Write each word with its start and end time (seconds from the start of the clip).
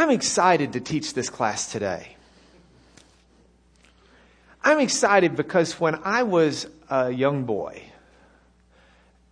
I'm 0.00 0.08
excited 0.08 0.72
to 0.72 0.80
teach 0.80 1.12
this 1.12 1.28
class 1.28 1.70
today. 1.70 2.16
I'm 4.64 4.80
excited 4.80 5.36
because 5.36 5.78
when 5.78 5.94
I 6.04 6.22
was 6.22 6.66
a 6.88 7.10
young 7.10 7.44
boy, 7.44 7.82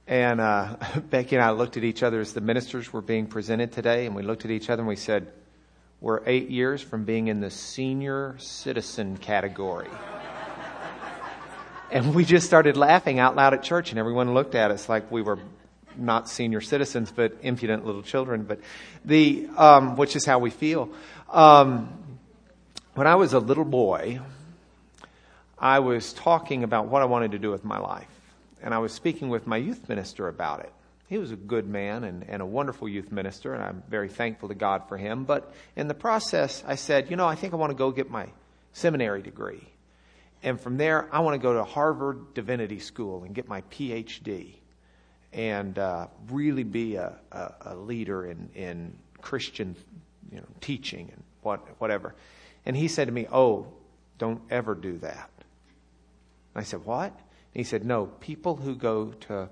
and 0.06 0.42
uh, 0.42 0.76
Becky 1.08 1.36
and 1.36 1.42
I 1.42 1.52
looked 1.52 1.78
at 1.78 1.84
each 1.84 2.02
other 2.02 2.20
as 2.20 2.34
the 2.34 2.42
ministers 2.42 2.92
were 2.92 3.00
being 3.00 3.28
presented 3.28 3.72
today, 3.72 4.04
and 4.04 4.14
we 4.14 4.22
looked 4.22 4.44
at 4.44 4.50
each 4.50 4.68
other 4.68 4.82
and 4.82 4.88
we 4.88 4.96
said, 4.96 5.32
We're 6.02 6.20
eight 6.26 6.50
years 6.50 6.82
from 6.82 7.04
being 7.04 7.28
in 7.28 7.40
the 7.40 7.50
senior 7.50 8.34
citizen 8.36 9.16
category. 9.16 9.88
and 11.90 12.14
we 12.14 12.26
just 12.26 12.46
started 12.46 12.76
laughing 12.76 13.18
out 13.18 13.34
loud 13.36 13.54
at 13.54 13.62
church, 13.62 13.88
and 13.88 13.98
everyone 13.98 14.34
looked 14.34 14.54
at 14.54 14.70
us 14.70 14.86
like 14.86 15.10
we 15.10 15.22
were 15.22 15.38
not 15.98 16.28
senior 16.28 16.60
citizens, 16.60 17.12
but 17.14 17.36
impudent 17.42 17.84
little 17.84 18.02
children. 18.02 18.44
But 18.44 18.60
the, 19.04 19.48
um, 19.56 19.96
which 19.96 20.16
is 20.16 20.24
how 20.24 20.38
we 20.38 20.50
feel. 20.50 20.90
Um, 21.30 22.18
when 22.94 23.06
I 23.06 23.16
was 23.16 23.32
a 23.32 23.38
little 23.38 23.64
boy, 23.64 24.20
I 25.58 25.80
was 25.80 26.12
talking 26.12 26.64
about 26.64 26.86
what 26.86 27.02
I 27.02 27.06
wanted 27.06 27.32
to 27.32 27.38
do 27.38 27.50
with 27.50 27.64
my 27.64 27.78
life. 27.78 28.08
And 28.62 28.74
I 28.74 28.78
was 28.78 28.92
speaking 28.92 29.28
with 29.28 29.46
my 29.46 29.56
youth 29.56 29.88
minister 29.88 30.28
about 30.28 30.60
it. 30.60 30.72
He 31.08 31.16
was 31.16 31.30
a 31.30 31.36
good 31.36 31.66
man 31.66 32.04
and, 32.04 32.24
and 32.28 32.42
a 32.42 32.46
wonderful 32.46 32.88
youth 32.88 33.10
minister, 33.10 33.54
and 33.54 33.62
I'm 33.62 33.82
very 33.88 34.08
thankful 34.08 34.50
to 34.50 34.54
God 34.54 34.88
for 34.88 34.98
him. 34.98 35.24
But 35.24 35.52
in 35.74 35.88
the 35.88 35.94
process, 35.94 36.62
I 36.66 36.74
said, 36.74 37.10
you 37.10 37.16
know, 37.16 37.26
I 37.26 37.34
think 37.34 37.54
I 37.54 37.56
want 37.56 37.70
to 37.70 37.76
go 37.76 37.90
get 37.90 38.10
my 38.10 38.26
seminary 38.72 39.22
degree. 39.22 39.66
And 40.42 40.60
from 40.60 40.76
there, 40.76 41.08
I 41.12 41.20
want 41.20 41.34
to 41.34 41.38
go 41.38 41.54
to 41.54 41.64
Harvard 41.64 42.34
Divinity 42.34 42.78
School 42.78 43.24
and 43.24 43.34
get 43.34 43.48
my 43.48 43.62
PhD 43.62 44.54
and 45.32 45.78
uh, 45.78 46.06
really 46.30 46.64
be 46.64 46.96
a, 46.96 47.14
a, 47.32 47.52
a, 47.66 47.76
leader 47.76 48.26
in, 48.26 48.48
in 48.54 48.96
Christian 49.20 49.76
you 50.32 50.38
know, 50.38 50.46
teaching 50.60 51.10
and 51.12 51.22
what, 51.42 51.60
whatever. 51.80 52.14
And 52.64 52.76
he 52.76 52.88
said 52.88 53.06
to 53.06 53.12
me, 53.12 53.26
Oh, 53.30 53.66
don't 54.18 54.40
ever 54.50 54.74
do 54.74 54.98
that. 54.98 55.30
And 56.54 56.60
I 56.60 56.62
said, 56.62 56.84
What? 56.84 57.12
And 57.12 57.54
he 57.54 57.64
said, 57.64 57.84
No, 57.84 58.06
people 58.06 58.56
who 58.56 58.74
go 58.74 59.12
to 59.28 59.48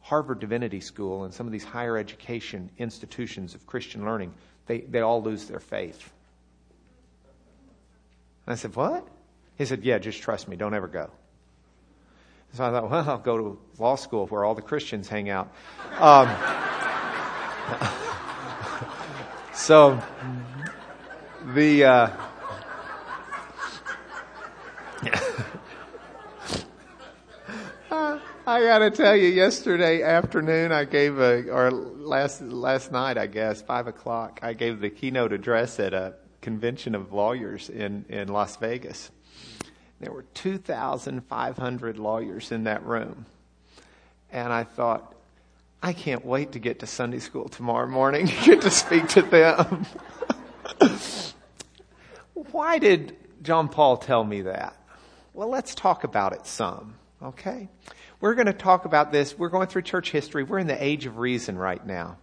Harvard 0.00 0.40
Divinity 0.40 0.80
School 0.80 1.24
and 1.24 1.32
some 1.32 1.46
of 1.46 1.52
these 1.52 1.64
higher 1.64 1.96
education 1.96 2.70
institutions 2.78 3.54
of 3.54 3.66
Christian 3.66 4.04
learning, 4.04 4.34
they, 4.66 4.80
they 4.80 5.00
all 5.00 5.22
lose 5.22 5.46
their 5.46 5.60
faith. 5.60 6.12
And 8.46 8.52
I 8.52 8.56
said, 8.56 8.76
What? 8.76 9.06
He 9.56 9.64
said, 9.64 9.84
Yeah, 9.84 9.98
just 9.98 10.22
trust 10.22 10.48
me. 10.48 10.56
Don't 10.56 10.74
ever 10.74 10.88
go. 10.88 11.10
So 12.54 12.64
I 12.64 12.70
thought, 12.70 12.88
well, 12.88 13.10
I'll 13.10 13.18
go 13.18 13.36
to 13.36 13.58
law 13.80 13.96
school 13.96 14.28
where 14.28 14.44
all 14.44 14.54
the 14.54 14.62
Christians 14.62 15.08
hang 15.08 15.28
out. 15.28 15.52
Um, 15.98 16.28
so 19.54 20.00
the. 21.52 21.84
Uh, 21.84 22.10
I 28.46 28.62
got 28.62 28.80
to 28.80 28.90
tell 28.90 29.16
you, 29.16 29.28
yesterday 29.28 30.02
afternoon 30.02 30.70
I 30.70 30.84
gave 30.84 31.18
a, 31.18 31.50
or 31.50 31.70
last 31.72 32.40
last 32.40 32.92
night 32.92 33.18
I 33.18 33.26
guess, 33.26 33.62
five 33.62 33.88
o'clock, 33.88 34.38
I 34.42 34.52
gave 34.52 34.78
the 34.78 34.90
keynote 34.90 35.32
address 35.32 35.80
at 35.80 35.92
a 35.92 36.14
convention 36.40 36.94
of 36.94 37.12
lawyers 37.12 37.68
in 37.68 38.04
in 38.08 38.28
Las 38.28 38.56
Vegas. 38.58 39.10
There 40.04 40.12
were 40.12 40.26
2,500 40.34 41.98
lawyers 41.98 42.52
in 42.52 42.64
that 42.64 42.84
room. 42.84 43.24
And 44.30 44.52
I 44.52 44.64
thought, 44.64 45.14
I 45.82 45.94
can't 45.94 46.26
wait 46.26 46.52
to 46.52 46.58
get 46.58 46.80
to 46.80 46.86
Sunday 46.86 47.20
school 47.20 47.48
tomorrow 47.48 47.86
morning 47.86 48.26
to 48.26 48.44
get 48.44 48.60
to 48.60 48.70
speak 48.70 49.08
to 49.08 49.22
them. 49.22 49.86
Why 52.52 52.78
did 52.78 53.16
John 53.42 53.70
Paul 53.70 53.96
tell 53.96 54.22
me 54.22 54.42
that? 54.42 54.76
Well, 55.32 55.48
let's 55.48 55.74
talk 55.74 56.04
about 56.04 56.34
it 56.34 56.46
some, 56.46 56.96
okay? 57.22 57.70
We're 58.20 58.34
going 58.34 58.44
to 58.44 58.52
talk 58.52 58.84
about 58.84 59.10
this. 59.10 59.38
We're 59.38 59.48
going 59.48 59.68
through 59.68 59.82
church 59.82 60.10
history. 60.10 60.42
We're 60.42 60.58
in 60.58 60.66
the 60.66 60.84
age 60.84 61.06
of 61.06 61.16
reason 61.16 61.56
right 61.56 61.84
now. 61.86 62.18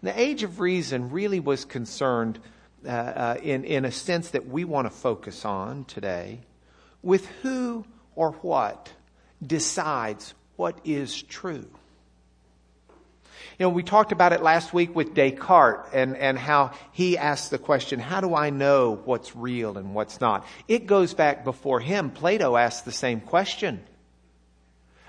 And 0.00 0.08
the 0.08 0.18
age 0.18 0.42
of 0.42 0.58
reason 0.58 1.10
really 1.10 1.40
was 1.40 1.66
concerned 1.66 2.38
uh, 2.86 2.88
uh, 2.88 3.36
in, 3.42 3.64
in 3.64 3.84
a 3.84 3.92
sense 3.92 4.30
that 4.30 4.48
we 4.48 4.64
want 4.64 4.86
to 4.86 4.90
focus 4.90 5.44
on 5.44 5.84
today 5.84 6.40
with 7.06 7.26
who 7.42 7.84
or 8.16 8.32
what 8.32 8.90
decides 9.40 10.34
what 10.56 10.76
is 10.84 11.22
true. 11.22 11.64
You 13.58 13.64
know, 13.64 13.68
we 13.70 13.84
talked 13.84 14.12
about 14.12 14.32
it 14.32 14.42
last 14.42 14.74
week 14.74 14.94
with 14.94 15.14
Descartes 15.14 15.88
and, 15.94 16.16
and 16.16 16.36
how 16.36 16.72
he 16.92 17.16
asked 17.16 17.50
the 17.50 17.58
question, 17.58 18.00
how 18.00 18.20
do 18.20 18.34
I 18.34 18.50
know 18.50 19.00
what's 19.04 19.36
real 19.36 19.78
and 19.78 19.94
what's 19.94 20.20
not? 20.20 20.46
It 20.68 20.86
goes 20.86 21.14
back 21.14 21.44
before 21.44 21.80
him. 21.80 22.10
Plato 22.10 22.56
asked 22.56 22.84
the 22.84 22.92
same 22.92 23.20
question. 23.20 23.82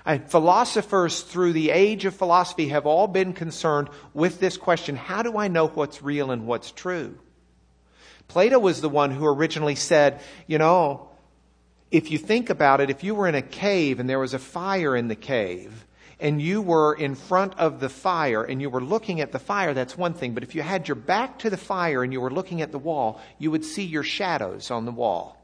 And 0.06 0.30
philosophers 0.30 1.20
through 1.22 1.52
the 1.52 1.70
age 1.70 2.04
of 2.04 2.14
philosophy 2.14 2.68
have 2.68 2.86
all 2.86 3.08
been 3.08 3.32
concerned 3.32 3.90
with 4.14 4.40
this 4.40 4.56
question, 4.56 4.96
how 4.96 5.22
do 5.22 5.36
I 5.36 5.48
know 5.48 5.66
what's 5.66 6.00
real 6.00 6.30
and 6.30 6.46
what's 6.46 6.70
true? 6.70 7.18
Plato 8.28 8.58
was 8.58 8.80
the 8.80 8.88
one 8.88 9.10
who 9.10 9.26
originally 9.26 9.74
said, 9.74 10.20
you 10.46 10.58
know, 10.58 11.07
if 11.90 12.10
you 12.10 12.18
think 12.18 12.50
about 12.50 12.80
it, 12.80 12.90
if 12.90 13.02
you 13.02 13.14
were 13.14 13.28
in 13.28 13.34
a 13.34 13.42
cave 13.42 14.00
and 14.00 14.08
there 14.08 14.18
was 14.18 14.34
a 14.34 14.38
fire 14.38 14.96
in 14.96 15.08
the 15.08 15.16
cave, 15.16 15.86
and 16.20 16.42
you 16.42 16.60
were 16.60 16.94
in 16.94 17.14
front 17.14 17.56
of 17.58 17.80
the 17.80 17.88
fire 17.88 18.42
and 18.42 18.60
you 18.60 18.68
were 18.70 18.80
looking 18.80 19.20
at 19.20 19.32
the 19.32 19.38
fire, 19.38 19.72
that's 19.72 19.96
one 19.96 20.14
thing. 20.14 20.34
But 20.34 20.42
if 20.42 20.54
you 20.54 20.62
had 20.62 20.88
your 20.88 20.96
back 20.96 21.38
to 21.40 21.50
the 21.50 21.56
fire 21.56 22.02
and 22.02 22.12
you 22.12 22.20
were 22.20 22.30
looking 22.30 22.60
at 22.60 22.72
the 22.72 22.78
wall, 22.78 23.20
you 23.38 23.50
would 23.50 23.64
see 23.64 23.84
your 23.84 24.02
shadows 24.02 24.70
on 24.70 24.84
the 24.84 24.92
wall. 24.92 25.36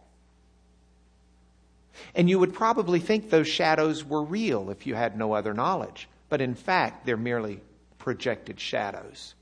And 2.15 2.29
you 2.29 2.41
would 2.41 2.53
probably 2.53 2.99
think 2.99 3.31
those 3.31 3.47
shadows 3.47 4.05
were 4.05 4.23
real 4.23 4.71
if 4.71 4.85
you 4.85 4.97
had 4.97 5.17
no 5.17 5.33
other 5.33 5.55
knowledge. 5.55 6.09
But 6.29 6.41
in 6.41 6.57
fact, 6.57 7.07
they're 7.07 7.17
merely 7.17 7.61
projected 7.99 8.59
shadows. 8.59 9.35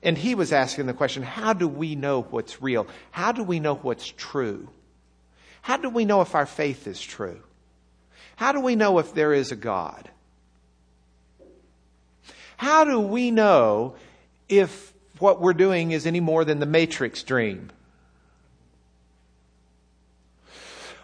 And 0.00 0.16
he 0.16 0.36
was 0.36 0.52
asking 0.52 0.86
the 0.86 0.94
question 0.94 1.24
how 1.24 1.54
do 1.54 1.66
we 1.66 1.96
know 1.96 2.22
what's 2.22 2.62
real? 2.62 2.86
How 3.10 3.32
do 3.32 3.42
we 3.42 3.58
know 3.58 3.74
what's 3.74 4.06
true? 4.06 4.68
How 5.66 5.76
do 5.76 5.90
we 5.90 6.04
know 6.04 6.20
if 6.20 6.36
our 6.36 6.46
faith 6.46 6.86
is 6.86 7.00
true? 7.00 7.40
How 8.36 8.52
do 8.52 8.60
we 8.60 8.76
know 8.76 9.00
if 9.00 9.14
there 9.14 9.32
is 9.32 9.50
a 9.50 9.56
God? 9.56 10.08
How 12.56 12.84
do 12.84 13.00
we 13.00 13.32
know 13.32 13.96
if 14.48 14.92
what 15.18 15.40
we're 15.40 15.54
doing 15.54 15.90
is 15.90 16.06
any 16.06 16.20
more 16.20 16.44
than 16.44 16.60
the 16.60 16.66
matrix 16.66 17.24
dream? 17.24 17.72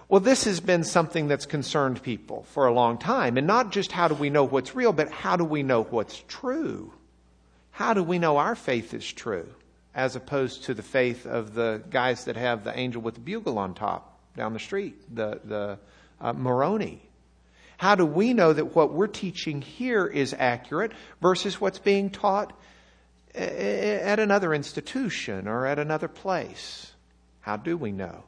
Well, 0.09 0.21
this 0.21 0.45
has 0.45 0.61
been 0.61 0.85
something 0.85 1.27
that's 1.27 1.45
concerned 1.45 2.01
people 2.01 2.45
for 2.53 2.69
a 2.69 2.73
long 2.73 2.99
time. 2.99 3.37
And 3.39 3.49
not 3.49 3.73
just 3.73 3.91
how 3.91 4.07
do 4.07 4.15
we 4.15 4.31
know 4.31 4.45
what's 4.45 4.77
real, 4.77 4.93
but 4.93 5.11
how 5.11 5.35
do 5.35 5.45
we 5.45 5.65
know 5.65 5.83
what's 5.83 6.23
true? 6.29 6.93
How 7.73 7.95
do 7.95 8.05
we 8.05 8.21
know 8.21 8.37
our 8.37 8.55
faith 8.55 8.95
is 8.95 9.13
true 9.13 9.53
as 9.93 10.15
opposed 10.15 10.63
to 10.67 10.75
the 10.75 10.85
faith 10.85 11.27
of 11.27 11.53
the 11.53 11.83
guys 11.91 12.27
that 12.27 12.37
have 12.37 12.63
the 12.63 12.79
angel 12.79 13.03
with 13.03 13.15
the 13.15 13.21
bugle 13.21 13.59
on 13.59 13.75
top? 13.75 14.12
Down 14.37 14.53
the 14.53 14.59
street, 14.59 15.15
the, 15.15 15.41
the 15.45 15.79
uh, 16.21 16.33
Moroni. 16.33 17.03
How 17.77 17.95
do 17.95 18.07
we 18.07 18.33
know 18.33 18.53
that 18.53 18.77
what 18.77 18.93
we're 18.93 19.09
teaching 19.09 19.61
here 19.61 20.07
is 20.07 20.35
accurate 20.39 20.93
versus 21.21 21.61
what's 21.61 21.81
being 21.81 22.11
taught 22.11 22.53
at 23.35 24.21
another 24.21 24.55
institution 24.55 25.49
or 25.49 25.67
at 25.67 25.79
another 25.79 26.09
place? 26.09 26.93
How 27.41 27.57
do 27.57 27.77
we 27.77 27.91
know? 27.91 28.25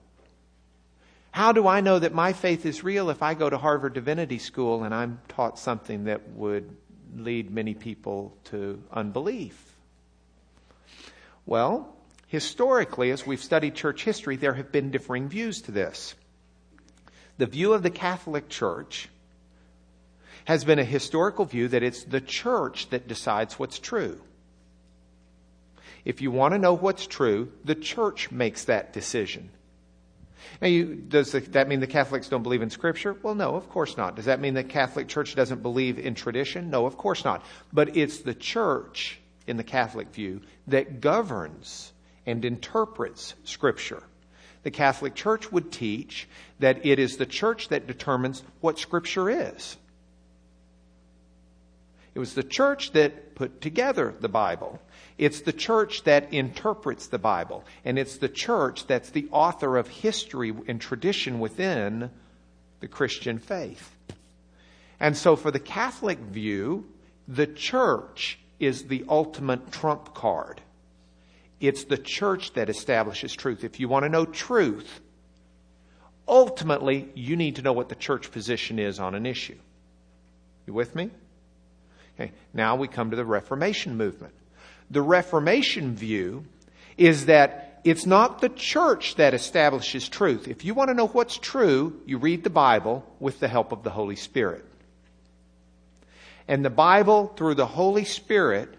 How 1.30 1.52
do 1.52 1.66
I 1.66 1.80
know 1.80 1.98
that 1.98 2.14
my 2.14 2.32
faith 2.32 2.66
is 2.66 2.84
real 2.84 3.10
if 3.10 3.22
I 3.22 3.34
go 3.34 3.50
to 3.50 3.58
Harvard 3.58 3.94
Divinity 3.94 4.38
School 4.38 4.84
and 4.84 4.94
I'm 4.94 5.20
taught 5.28 5.58
something 5.58 6.04
that 6.04 6.30
would 6.30 6.76
lead 7.16 7.50
many 7.50 7.74
people 7.74 8.36
to 8.44 8.82
unbelief? 8.92 9.76
Well, 11.46 11.93
Historically, 12.28 13.10
as 13.10 13.26
we've 13.26 13.42
studied 13.42 13.74
church 13.74 14.04
history, 14.04 14.36
there 14.36 14.54
have 14.54 14.72
been 14.72 14.90
differing 14.90 15.28
views 15.28 15.62
to 15.62 15.72
this. 15.72 16.14
The 17.38 17.46
view 17.46 17.72
of 17.72 17.82
the 17.82 17.90
Catholic 17.90 18.48
Church 18.48 19.08
has 20.44 20.64
been 20.64 20.78
a 20.78 20.84
historical 20.84 21.44
view 21.44 21.68
that 21.68 21.82
it's 21.82 22.04
the 22.04 22.20
church 22.20 22.90
that 22.90 23.08
decides 23.08 23.58
what's 23.58 23.78
true. 23.78 24.20
If 26.04 26.20
you 26.20 26.30
want 26.30 26.52
to 26.52 26.58
know 26.58 26.74
what's 26.74 27.06
true, 27.06 27.50
the 27.64 27.74
church 27.74 28.30
makes 28.30 28.64
that 28.64 28.92
decision. 28.92 29.50
Now, 30.60 30.68
you, 30.68 30.94
does 30.94 31.32
that 31.32 31.68
mean 31.68 31.80
the 31.80 31.86
Catholics 31.86 32.28
don't 32.28 32.42
believe 32.42 32.60
in 32.60 32.68
Scripture? 32.68 33.16
Well, 33.22 33.34
no, 33.34 33.56
of 33.56 33.70
course 33.70 33.96
not. 33.96 34.16
Does 34.16 34.26
that 34.26 34.40
mean 34.40 34.52
the 34.52 34.62
Catholic 34.62 35.08
Church 35.08 35.34
doesn't 35.34 35.62
believe 35.62 35.98
in 35.98 36.14
tradition? 36.14 36.68
No, 36.68 36.84
of 36.84 36.98
course 36.98 37.24
not. 37.24 37.42
But 37.72 37.96
it's 37.96 38.18
the 38.18 38.34
church, 38.34 39.18
in 39.46 39.56
the 39.56 39.64
Catholic 39.64 40.08
view, 40.08 40.42
that 40.66 41.00
governs 41.00 41.92
and 42.26 42.44
interprets 42.44 43.34
Scripture. 43.44 44.02
The 44.62 44.70
Catholic 44.70 45.14
Church 45.14 45.52
would 45.52 45.70
teach 45.70 46.26
that 46.58 46.86
it 46.86 46.98
is 46.98 47.16
the 47.16 47.26
church 47.26 47.68
that 47.68 47.86
determines 47.86 48.42
what 48.60 48.78
Scripture 48.78 49.28
is. 49.28 49.76
It 52.14 52.18
was 52.18 52.34
the 52.34 52.44
church 52.44 52.92
that 52.92 53.34
put 53.34 53.60
together 53.60 54.14
the 54.20 54.28
Bible. 54.28 54.80
It's 55.18 55.40
the 55.40 55.52
church 55.52 56.04
that 56.04 56.32
interprets 56.32 57.08
the 57.08 57.18
Bible. 57.18 57.64
And 57.84 57.98
it's 57.98 58.18
the 58.18 58.28
church 58.28 58.86
that's 58.86 59.10
the 59.10 59.28
author 59.32 59.76
of 59.76 59.88
history 59.88 60.54
and 60.68 60.80
tradition 60.80 61.40
within 61.40 62.10
the 62.80 62.88
Christian 62.88 63.38
faith. 63.38 63.94
And 65.00 65.16
so 65.16 65.34
for 65.34 65.50
the 65.50 65.60
Catholic 65.60 66.18
view, 66.18 66.86
the 67.26 67.48
church 67.48 68.38
is 68.60 68.84
the 68.84 69.04
ultimate 69.08 69.72
trump 69.72 70.14
card. 70.14 70.60
It's 71.60 71.84
the 71.84 71.98
church 71.98 72.52
that 72.54 72.68
establishes 72.68 73.34
truth. 73.34 73.64
If 73.64 73.80
you 73.80 73.88
want 73.88 74.04
to 74.04 74.08
know 74.08 74.24
truth, 74.24 75.00
ultimately, 76.26 77.08
you 77.14 77.36
need 77.36 77.56
to 77.56 77.62
know 77.62 77.72
what 77.72 77.88
the 77.88 77.94
church 77.94 78.30
position 78.30 78.78
is 78.78 79.00
on 79.00 79.14
an 79.14 79.26
issue. 79.26 79.56
You 80.66 80.72
with 80.72 80.94
me? 80.94 81.10
Okay, 82.18 82.32
now 82.52 82.76
we 82.76 82.88
come 82.88 83.10
to 83.10 83.16
the 83.16 83.24
Reformation 83.24 83.96
movement. 83.96 84.34
The 84.90 85.02
Reformation 85.02 85.94
view 85.94 86.44
is 86.96 87.26
that 87.26 87.80
it's 87.84 88.06
not 88.06 88.40
the 88.40 88.48
church 88.48 89.16
that 89.16 89.34
establishes 89.34 90.08
truth. 90.08 90.48
If 90.48 90.64
you 90.64 90.74
want 90.74 90.88
to 90.88 90.94
know 90.94 91.08
what's 91.08 91.36
true, 91.36 92.00
you 92.06 92.18
read 92.18 92.44
the 92.44 92.50
Bible 92.50 93.04
with 93.20 93.40
the 93.40 93.48
help 93.48 93.72
of 93.72 93.82
the 93.82 93.90
Holy 93.90 94.16
Spirit. 94.16 94.64
And 96.48 96.64
the 96.64 96.70
Bible, 96.70 97.32
through 97.36 97.56
the 97.56 97.66
Holy 97.66 98.04
Spirit, 98.04 98.74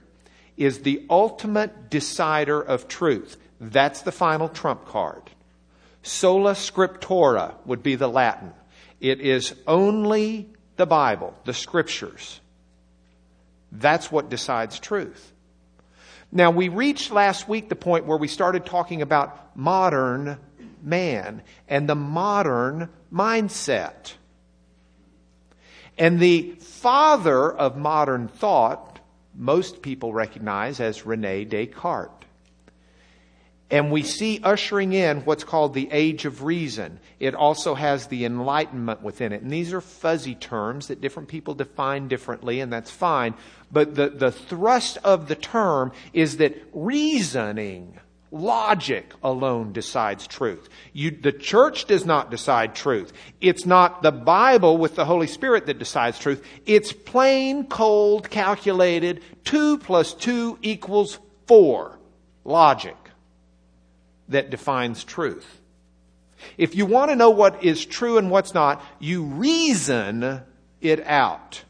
is 0.58 0.80
the 0.80 1.06
ultimate 1.10 1.90
decider 1.90 2.62
of 2.62 2.88
truth. 2.88 3.38
That's 3.60 4.02
the 4.02 4.12
final 4.12 4.50
trump 4.50 4.86
card. 4.86 5.24
Sola 6.04 6.54
scriptura 6.54 7.56
would 7.66 7.82
be 7.82 7.96
the 7.96 8.08
Latin. 8.08 8.54
It 9.00 9.22
is 9.22 9.56
only 9.68 10.50
the 10.76 10.86
Bible, 10.86 11.34
the 11.46 11.54
scriptures. 11.54 12.40
That's 13.72 14.12
what 14.12 14.30
decides 14.30 14.80
truth. 14.80 15.34
Now, 16.32 16.52
we 16.52 16.70
reached 16.70 17.12
last 17.12 17.48
week 17.48 17.70
the 17.70 17.76
point 17.76 18.06
where 18.06 18.18
we 18.18 18.28
started 18.28 18.66
talking 18.66 19.02
about 19.02 19.56
modern 19.58 20.38
man 20.82 21.42
and 21.68 21.88
the 21.88 21.96
modern 21.96 22.90
mindset. 23.12 24.14
And 25.98 26.20
the 26.20 26.52
father 26.60 27.52
of 27.52 27.78
modern 27.78 28.28
thought, 28.28 28.95
most 29.36 29.82
people 29.82 30.14
recognize 30.14 30.80
as 30.80 31.06
Rene 31.06 31.46
Descartes. 31.46 32.26
And 33.72 33.92
we 33.92 34.04
see 34.04 34.40
ushering 34.44 34.94
in 34.94 35.22
what's 35.22 35.44
called 35.44 35.74
the 35.74 35.90
age 35.92 36.26
of 36.26 36.44
reason. 36.44 37.00
It 37.20 37.34
also 37.34 37.74
has 37.74 38.08
the 38.08 38.24
enlightenment 38.24 39.02
within 39.02 39.32
it. 39.32 39.42
And 39.42 39.50
these 39.50 39.74
are 39.74 39.82
fuzzy 39.82 40.36
terms 40.36 40.88
that 40.88 41.02
different 41.02 41.30
people 41.30 41.56
define 41.56 42.08
differently, 42.08 42.60
and 42.60 42.72
that's 42.72 42.92
fine. 42.92 43.34
But 43.72 43.96
the, 43.96 44.10
the 44.10 44.32
thrust 44.32 45.00
of 45.04 45.28
the 45.28 45.36
term 45.36 45.94
is 46.14 46.38
that 46.38 46.56
reasoning, 46.74 48.00
logic 48.36 49.14
alone 49.24 49.72
decides 49.72 50.28
truth. 50.28 50.70
You, 50.94 51.12
the 51.12 51.32
church 51.32 51.86
does 51.86 52.06
not 52.06 52.30
decide 52.30 52.76
truth. 52.76 53.14
It's 53.40 53.66
not 53.66 54.02
the 54.02 54.12
Bible 54.12 54.78
with 54.78 54.96
the 54.96 55.06
Holy 55.06 55.28
Spirit 55.28 55.66
that 55.68 55.80
decides 55.80 56.20
truth. 56.20 56.46
It's 56.66 56.92
plain, 56.92 57.68
cold, 57.68 58.30
calculated, 58.30 59.22
two 59.44 59.78
plus 59.78 60.14
two 60.14 60.60
equals 60.62 61.18
four. 61.48 61.98
Logic 62.44 62.98
that 64.30 64.50
defines 64.50 65.04
truth. 65.04 65.62
If 66.58 66.76
you 66.76 66.86
want 66.86 67.12
to 67.12 67.16
know 67.16 67.32
what 67.32 67.64
is 67.64 67.86
true 67.86 68.18
and 68.18 68.30
what's 68.30 68.54
not, 68.54 68.84
you 69.00 69.24
reason 69.24 70.42
it 70.82 71.06
out. 71.08 71.64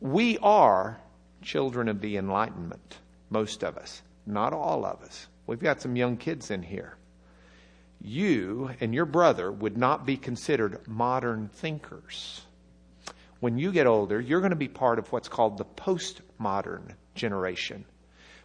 We 0.00 0.38
are 0.38 1.00
children 1.42 1.88
of 1.88 2.00
the 2.00 2.16
Enlightenment, 2.16 2.98
most 3.30 3.62
of 3.62 3.76
us, 3.76 4.02
not 4.26 4.52
all 4.52 4.84
of 4.84 5.02
us. 5.02 5.26
We've 5.46 5.60
got 5.60 5.80
some 5.80 5.96
young 5.96 6.16
kids 6.16 6.50
in 6.50 6.62
here. 6.62 6.96
You 8.00 8.70
and 8.80 8.94
your 8.94 9.06
brother 9.06 9.50
would 9.50 9.76
not 9.76 10.06
be 10.06 10.16
considered 10.16 10.86
modern 10.86 11.48
thinkers. 11.48 12.42
When 13.40 13.58
you 13.58 13.72
get 13.72 13.86
older, 13.86 14.20
you're 14.20 14.40
going 14.40 14.50
to 14.50 14.56
be 14.56 14.68
part 14.68 14.98
of 14.98 15.12
what's 15.12 15.28
called 15.28 15.58
the 15.58 15.64
postmodern 15.64 16.94
generation 17.14 17.84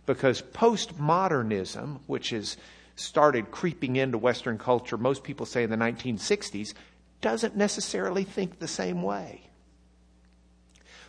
because 0.06 0.42
postmodernism, 0.42 2.00
which 2.08 2.32
has 2.32 2.58
started 2.96 3.52
creeping 3.52 3.96
into 3.96 4.18
Western 4.18 4.58
culture, 4.58 4.98
most 4.98 5.24
people 5.24 5.46
say 5.46 5.64
in 5.64 5.70
the 5.70 5.78
1960s, 5.78 6.74
doesn't 7.22 7.56
necessarily 7.56 8.24
think 8.24 8.60
the 8.60 8.68
same 8.68 9.02
way. 9.02 9.42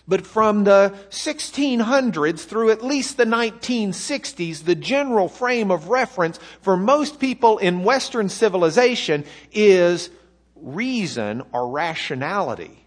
But 0.07 0.27
from 0.27 0.65
the 0.65 0.95
1600s 1.11 2.41
through 2.45 2.71
at 2.71 2.85
least 2.85 3.17
the 3.17 3.25
1960s, 3.25 4.65
the 4.65 4.75
general 4.75 5.29
frame 5.29 5.71
of 5.71 5.89
reference 5.89 6.39
for 6.61 6.77
most 6.77 7.21
people 7.21 7.59
in 7.59 7.85
Western 7.85 8.29
civilization 8.29 9.25
is 9.53 10.11
reason 10.57 11.43
or 11.53 11.69
rationality 11.69 12.85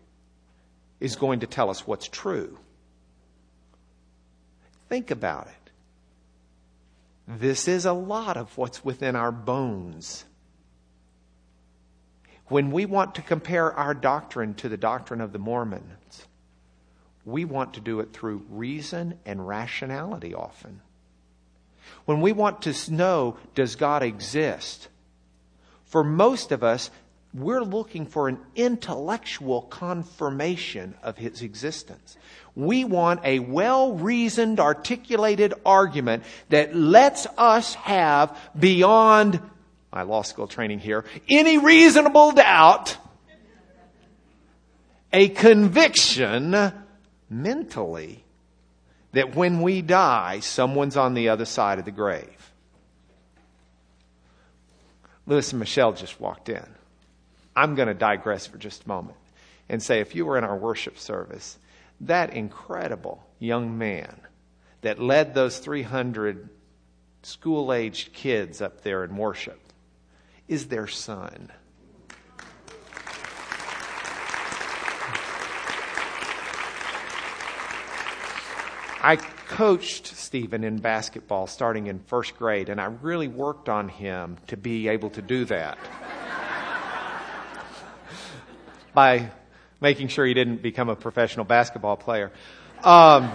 is 1.00 1.16
going 1.16 1.40
to 1.42 1.48
tell 1.48 1.70
us 1.70 1.88
what's 1.88 2.08
true. 2.08 2.58
Think 4.90 5.12
about 5.12 5.48
it. 5.48 5.72
This 7.28 7.68
is 7.68 7.86
a 7.86 7.94
lot 7.94 8.38
of 8.38 8.56
what's 8.58 8.86
within 8.86 9.16
our 9.16 9.32
bones. 9.32 10.26
When 12.48 12.72
we 12.72 12.86
want 12.86 13.16
to 13.16 13.22
compare 13.22 13.74
our 13.74 13.94
doctrine 13.94 14.54
to 14.56 14.70
the 14.70 14.78
doctrine 14.78 15.22
of 15.22 15.32
the 15.32 15.40
Mormons, 15.40 16.28
we 17.26 17.44
want 17.44 17.74
to 17.74 17.82
do 17.82 18.00
it 18.00 18.14
through 18.14 18.46
reason 18.50 19.20
and 19.26 19.46
rationality 19.46 20.34
often. 20.34 20.82
When 22.06 22.22
we 22.22 22.32
want 22.32 22.62
to 22.64 22.94
know, 22.94 23.38
does 23.56 23.76
God 23.76 24.04
exist? 24.04 24.88
For 25.86 26.04
most 26.04 26.52
of 26.52 26.64
us, 26.64 26.92
we're 27.34 27.64
looking 27.64 28.06
for 28.06 28.30
an 28.30 28.40
intellectual 28.56 29.64
confirmation 29.64 30.96
of 31.04 31.18
his 31.18 31.42
existence. 31.42 32.16
We 32.56 32.86
want 32.86 33.22
a 33.26 33.40
well 33.40 33.94
reasoned, 33.94 34.60
articulated 34.60 35.54
argument 35.66 36.24
that 36.50 36.76
lets 36.76 37.28
us 37.38 37.74
have 37.76 38.38
beyond 38.58 39.42
my 39.92 40.04
law 40.04 40.22
school 40.22 40.48
training 40.48 40.80
here 40.80 41.06
any 41.30 41.58
reasonable 41.58 42.34
doubt 42.34 42.98
a 45.14 45.30
conviction 45.30 46.52
mentally 47.30 48.24
that 49.14 49.36
when 49.36 49.62
we 49.62 49.82
die, 49.82 50.40
someone's 50.42 50.98
on 50.98 51.14
the 51.14 51.30
other 51.30 51.46
side 51.46 51.80
of 51.80 51.86
the 51.86 51.92
grave. 51.92 52.52
Lewis 55.26 55.52
and 55.52 55.60
Michelle 55.60 55.94
just 55.94 56.20
walked 56.20 56.50
in. 56.50 56.66
I'm 57.56 57.76
going 57.76 57.88
to 57.88 57.94
digress 57.94 58.46
for 58.46 58.58
just 58.58 58.84
a 58.84 58.88
moment 58.88 59.18
and 59.70 59.82
say 59.82 60.00
if 60.00 60.16
you 60.16 60.26
were 60.26 60.38
in 60.38 60.44
our 60.44 60.58
worship 60.58 61.00
service, 61.00 61.58
that 62.02 62.34
incredible 62.34 63.26
young 63.40 63.78
man 63.78 64.20
that 64.82 65.00
led 65.00 65.34
those 65.34 65.58
300 65.60 66.50
school 67.24 67.74
aged 67.74 68.14
kids 68.14 68.62
up 68.62 68.82
there 68.82 69.04
in 69.04 69.18
worship 69.18 69.60
is 70.48 70.68
their 70.68 70.88
son. 70.88 71.52
I 79.06 79.18
coached 79.18 80.08
Stephen 80.08 80.64
in 80.64 80.80
basketball 80.80 81.46
starting 81.46 81.86
in 81.86 82.00
first 82.00 82.36
grade, 82.40 82.70
and 82.70 82.82
I 82.82 82.86
really 82.86 83.28
worked 83.28 83.70
on 83.70 83.88
him 83.88 84.38
to 84.48 84.58
be 84.58 84.88
able 84.88 85.12
to 85.12 85.22
do 85.22 85.46
that. 85.46 85.78
By 88.96 89.30
making 89.80 90.08
sure 90.08 90.26
he 90.26 90.34
didn't 90.34 90.64
become 90.64 90.90
a 90.90 90.96
professional 90.96 91.46
basketball 91.46 91.98
player. 91.98 92.32
Um, 92.84 93.32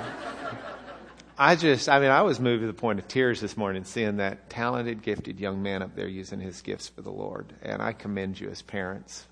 I 1.38 1.54
just, 1.54 1.88
I 1.88 2.00
mean, 2.00 2.10
I 2.10 2.22
was 2.22 2.40
moved 2.40 2.62
to 2.62 2.66
the 2.66 2.72
point 2.72 2.98
of 2.98 3.06
tears 3.06 3.40
this 3.40 3.56
morning 3.56 3.84
seeing 3.84 4.16
that 4.16 4.50
talented, 4.50 5.02
gifted 5.02 5.38
young 5.38 5.62
man 5.62 5.82
up 5.82 5.94
there 5.94 6.08
using 6.08 6.40
his 6.40 6.62
gifts 6.62 6.88
for 6.88 7.02
the 7.02 7.12
Lord. 7.12 7.46
And 7.62 7.80
I 7.80 7.92
commend 7.92 8.40
you 8.40 8.50
as 8.50 8.60
parents. 8.60 9.24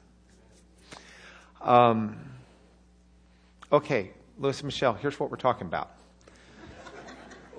Um, 1.61 2.31
okay, 3.73 4.13
Lewis 4.39 4.61
and 4.61 4.67
Michelle, 4.67 4.95
here's 4.95 5.19
what 5.19 5.33
we're 5.33 5.37
talking 5.37 5.67
about. 5.67 5.98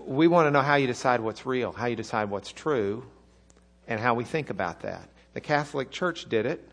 We 0.06 0.27
want 0.27 0.48
to 0.48 0.51
know 0.51 0.62
how 0.62 0.75
you 0.75 0.88
decide 0.88 1.20
what's 1.20 1.46
real, 1.46 1.72
how 1.72 1.88
you 1.88 1.96
decide 1.96 2.29
what's 2.29 2.51
true, 2.51 3.06
and 3.88 4.00
how 4.00 4.13
we 4.13 4.24
think 4.24 4.50
about 4.50 4.82
that. 4.82 5.10
The 5.34 5.41
Catholic 5.41 5.91
Church 5.91 6.27
did 6.27 6.46
it 6.46 6.68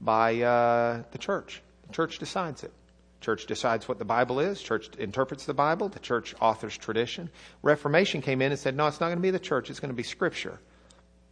by 0.00 0.40
uh, 0.40 1.02
the 1.10 1.18
church. 1.18 1.62
The 1.86 1.92
church 1.92 2.18
decides 2.18 2.64
it. 2.64 2.72
Church 3.20 3.46
decides 3.46 3.88
what 3.88 3.98
the 3.98 4.04
Bible 4.04 4.38
is. 4.38 4.62
Church 4.62 4.88
interprets 4.96 5.44
the 5.44 5.54
Bible. 5.54 5.88
The 5.88 5.98
church 5.98 6.34
authors 6.40 6.76
tradition. 6.78 7.30
Reformation 7.62 8.22
came 8.22 8.40
in 8.40 8.52
and 8.52 8.60
said, 8.60 8.76
no, 8.76 8.86
it's 8.86 9.00
not 9.00 9.06
going 9.06 9.18
to 9.18 9.22
be 9.22 9.30
the 9.30 9.38
church. 9.40 9.70
It's 9.70 9.80
going 9.80 9.90
to 9.90 9.96
be 9.96 10.02
Scripture 10.04 10.60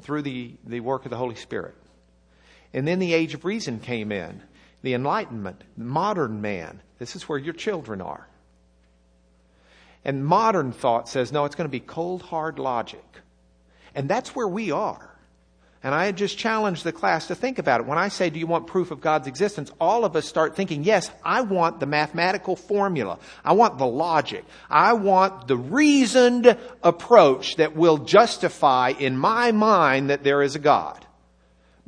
through 0.02 0.22
the, 0.22 0.54
the 0.66 0.80
work 0.80 1.04
of 1.04 1.10
the 1.10 1.16
Holy 1.16 1.36
Spirit. 1.36 1.74
And 2.74 2.86
then 2.88 2.98
the 2.98 3.14
age 3.14 3.34
of 3.34 3.44
reason 3.44 3.78
came 3.78 4.10
in. 4.10 4.42
the 4.82 4.94
Enlightenment, 4.94 5.62
modern 5.76 6.40
man. 6.40 6.82
This 6.98 7.16
is 7.16 7.28
where 7.28 7.38
your 7.38 7.54
children 7.54 8.00
are. 8.00 8.28
And 10.06 10.24
modern 10.24 10.70
thought 10.70 11.08
says, 11.08 11.32
no, 11.32 11.46
it's 11.46 11.56
going 11.56 11.68
to 11.68 11.68
be 11.68 11.80
cold, 11.80 12.22
hard 12.22 12.60
logic. 12.60 13.04
And 13.92 14.08
that's 14.08 14.36
where 14.36 14.46
we 14.46 14.70
are. 14.70 15.12
And 15.82 15.92
I 15.92 16.12
just 16.12 16.38
challenged 16.38 16.84
the 16.84 16.92
class 16.92 17.26
to 17.26 17.34
think 17.34 17.58
about 17.58 17.80
it. 17.80 17.88
When 17.88 17.98
I 17.98 18.06
say, 18.06 18.30
do 18.30 18.38
you 18.38 18.46
want 18.46 18.68
proof 18.68 18.92
of 18.92 19.00
God's 19.00 19.26
existence? 19.26 19.72
All 19.80 20.04
of 20.04 20.14
us 20.14 20.24
start 20.24 20.54
thinking, 20.54 20.84
yes, 20.84 21.10
I 21.24 21.40
want 21.40 21.80
the 21.80 21.86
mathematical 21.86 22.54
formula. 22.54 23.18
I 23.44 23.54
want 23.54 23.78
the 23.78 23.86
logic. 23.86 24.44
I 24.70 24.92
want 24.92 25.48
the 25.48 25.56
reasoned 25.56 26.56
approach 26.84 27.56
that 27.56 27.74
will 27.74 27.98
justify 27.98 28.90
in 28.96 29.18
my 29.18 29.50
mind 29.50 30.10
that 30.10 30.22
there 30.22 30.40
is 30.40 30.54
a 30.54 30.60
God. 30.60 31.04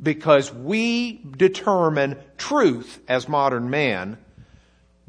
Because 0.01 0.53
we 0.53 1.21
determine 1.37 2.17
truth 2.37 2.99
as 3.07 3.29
modern 3.29 3.69
man 3.69 4.17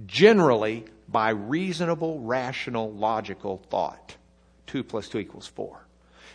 generally 0.06 0.84
by 1.08 1.30
reasonable, 1.30 2.20
rational, 2.20 2.92
logical 2.92 3.58
thought. 3.70 4.16
Two 4.66 4.84
plus 4.84 5.08
two 5.08 5.18
equals 5.18 5.46
four. 5.46 5.84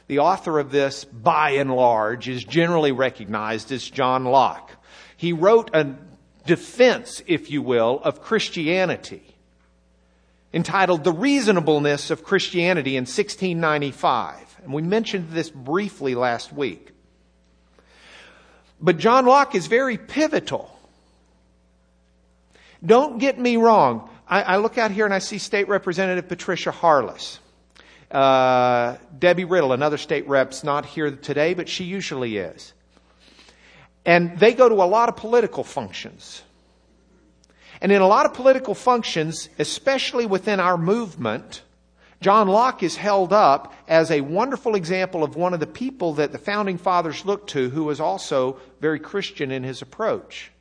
The 0.07 0.19
author 0.19 0.59
of 0.59 0.71
this, 0.71 1.05
by 1.05 1.51
and 1.51 1.75
large, 1.75 2.27
is 2.27 2.43
generally 2.43 2.91
recognized 2.91 3.71
as 3.71 3.89
John 3.89 4.25
Locke. 4.25 4.71
He 5.17 5.33
wrote 5.33 5.71
a 5.73 5.95
defense, 6.45 7.23
if 7.25 7.49
you 7.49 7.61
will, 7.61 8.01
of 8.03 8.21
Christianity 8.21 9.35
entitled 10.55 11.03
The 11.03 11.11
Reasonableness 11.11 12.11
of 12.11 12.23
Christianity 12.23 12.95
in 12.95 13.01
1695. 13.01 14.61
And 14.63 14.73
we 14.73 14.81
mentioned 14.81 15.29
this 15.31 15.49
briefly 15.49 16.15
last 16.15 16.53
week. 16.53 16.91
But 18.79 18.97
John 18.97 19.25
Locke 19.25 19.53
is 19.53 19.67
very 19.67 19.97
pivotal. 19.97 20.74
Don't 22.85 23.17
get 23.17 23.39
me 23.39 23.57
wrong. 23.57 24.09
I, 24.27 24.41
I 24.41 24.57
look 24.57 24.77
out 24.77 24.91
here 24.91 25.05
and 25.05 25.13
I 25.13 25.19
see 25.19 25.37
State 25.37 25.67
Representative 25.67 26.27
Patricia 26.27 26.71
Harless. 26.71 27.39
Uh, 28.11 28.97
Debbie 29.17 29.45
Riddle, 29.45 29.73
another 29.73 29.97
state 29.97 30.27
rep's 30.27 30.63
not 30.63 30.85
here 30.85 31.11
today, 31.11 31.53
but 31.53 31.67
she 31.67 31.83
usually 31.83 32.37
is. 32.37 32.73
And 34.05 34.37
they 34.39 34.53
go 34.53 34.69
to 34.69 34.75
a 34.75 34.85
lot 34.85 35.09
of 35.09 35.15
political 35.15 35.63
functions. 35.63 36.43
And 37.81 37.91
in 37.91 38.01
a 38.01 38.07
lot 38.07 38.25
of 38.25 38.33
political 38.33 38.75
functions, 38.75 39.49
especially 39.59 40.25
within 40.25 40.59
our 40.59 40.77
movement, 40.77 41.63
John 42.21 42.47
Locke 42.47 42.83
is 42.83 42.95
held 42.95 43.33
up 43.33 43.73
as 43.87 44.11
a 44.11 44.21
wonderful 44.21 44.75
example 44.75 45.23
of 45.23 45.35
one 45.35 45.53
of 45.53 45.59
the 45.59 45.67
people 45.67 46.13
that 46.13 46.31
the 46.31 46.37
founding 46.37 46.77
fathers 46.77 47.25
looked 47.25 47.49
to 47.51 47.69
who 47.69 47.83
was 47.83 47.99
also 47.99 48.59
very 48.79 48.99
Christian 48.99 49.51
in 49.51 49.63
his 49.63 49.81
approach. 49.81 50.51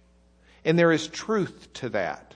And 0.65 0.79
there 0.79 0.93
is 0.93 1.09
truth 1.09 1.73
to 1.75 1.91
that. 1.91 2.35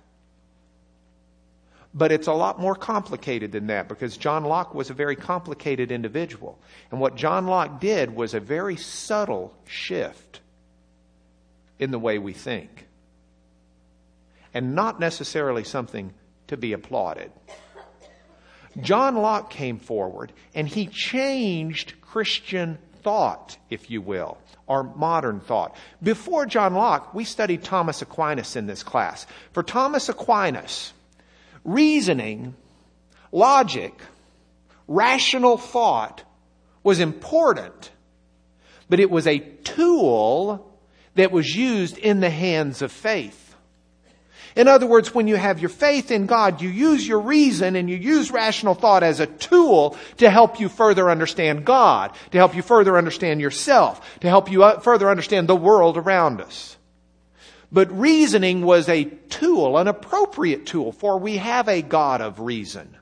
But 1.94 2.12
it's 2.12 2.26
a 2.26 2.32
lot 2.32 2.60
more 2.60 2.74
complicated 2.74 3.52
than 3.52 3.68
that 3.68 3.88
because 3.88 4.16
John 4.16 4.44
Locke 4.44 4.74
was 4.74 4.90
a 4.90 4.94
very 4.94 5.16
complicated 5.16 5.90
individual. 5.90 6.58
And 6.90 7.00
what 7.00 7.16
John 7.16 7.46
Locke 7.46 7.80
did 7.80 8.14
was 8.14 8.34
a 8.34 8.40
very 8.40 8.76
subtle 8.76 9.54
shift 9.66 10.40
in 11.78 11.90
the 11.90 11.98
way 11.98 12.18
we 12.18 12.34
think. 12.34 12.86
And 14.52 14.74
not 14.74 15.00
necessarily 15.00 15.64
something 15.64 16.12
to 16.48 16.56
be 16.56 16.72
applauded. 16.72 17.32
John 18.80 19.16
Locke 19.16 19.50
came 19.50 19.78
forward 19.78 20.32
and 20.54 20.68
he 20.68 20.86
changed 20.86 22.00
Christian 22.00 22.78
thought, 23.02 23.56
if 23.70 23.90
you 23.90 24.00
will, 24.00 24.38
or 24.66 24.82
modern 24.82 25.40
thought. 25.40 25.76
Before 26.02 26.46
John 26.46 26.74
Locke, 26.74 27.14
we 27.14 27.24
studied 27.24 27.64
Thomas 27.64 28.02
Aquinas 28.02 28.56
in 28.56 28.66
this 28.66 28.82
class. 28.82 29.26
For 29.52 29.62
Thomas 29.62 30.08
Aquinas, 30.08 30.92
reasoning, 31.64 32.54
logic, 33.32 33.94
rational 34.86 35.58
thought 35.58 36.24
was 36.82 37.00
important, 37.00 37.90
but 38.88 39.00
it 39.00 39.10
was 39.10 39.26
a 39.26 39.38
tool 39.38 40.64
that 41.14 41.32
was 41.32 41.54
used 41.54 41.98
in 41.98 42.20
the 42.20 42.30
hands 42.30 42.82
of 42.82 42.92
faith. 42.92 43.47
In 44.56 44.68
other 44.68 44.86
words, 44.86 45.14
when 45.14 45.28
you 45.28 45.36
have 45.36 45.60
your 45.60 45.68
faith 45.68 46.10
in 46.10 46.26
God, 46.26 46.60
you 46.60 46.68
use 46.68 47.06
your 47.06 47.20
reason 47.20 47.76
and 47.76 47.88
you 47.88 47.96
use 47.96 48.30
rational 48.30 48.74
thought 48.74 49.02
as 49.02 49.20
a 49.20 49.26
tool 49.26 49.96
to 50.16 50.30
help 50.30 50.58
you 50.60 50.68
further 50.68 51.10
understand 51.10 51.64
God, 51.64 52.12
to 52.32 52.38
help 52.38 52.56
you 52.56 52.62
further 52.62 52.96
understand 52.96 53.40
yourself, 53.40 54.20
to 54.20 54.28
help 54.28 54.50
you 54.50 54.64
uh, 54.64 54.80
further 54.80 55.10
understand 55.10 55.48
the 55.48 55.56
world 55.56 55.96
around 55.96 56.40
us. 56.40 56.76
But 57.70 57.92
reasoning 57.92 58.62
was 58.62 58.88
a 58.88 59.04
tool, 59.04 59.76
an 59.76 59.88
appropriate 59.88 60.66
tool, 60.66 60.92
for 60.92 61.18
we 61.18 61.36
have 61.36 61.68
a 61.68 61.82
God 61.82 62.20
of 62.20 62.40
reason. 62.40 62.96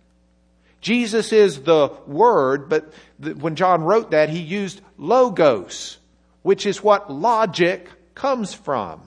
Jesus 0.80 1.32
is 1.32 1.62
the 1.62 1.90
Word, 2.06 2.68
but 2.68 2.92
when 3.18 3.56
John 3.56 3.82
wrote 3.82 4.10
that, 4.10 4.28
he 4.28 4.40
used 4.40 4.80
logos, 4.98 5.98
which 6.42 6.66
is 6.66 6.82
what 6.82 7.12
logic 7.12 7.88
comes 8.14 8.54
from. 8.54 9.02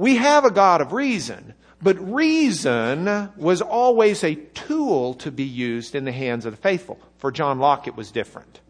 We 0.00 0.16
have 0.16 0.46
a 0.46 0.50
God 0.50 0.80
of 0.80 0.94
reason, 0.94 1.52
but 1.82 1.98
reason 2.10 3.04
was 3.36 3.60
always 3.60 4.24
a 4.24 4.34
tool 4.34 5.12
to 5.16 5.30
be 5.30 5.44
used 5.44 5.94
in 5.94 6.06
the 6.06 6.10
hands 6.10 6.46
of 6.46 6.54
the 6.54 6.62
faithful. 6.62 6.98
For 7.18 7.30
John 7.30 7.58
Locke, 7.58 7.86
it 7.86 7.96
was 7.96 8.10
different. 8.10 8.60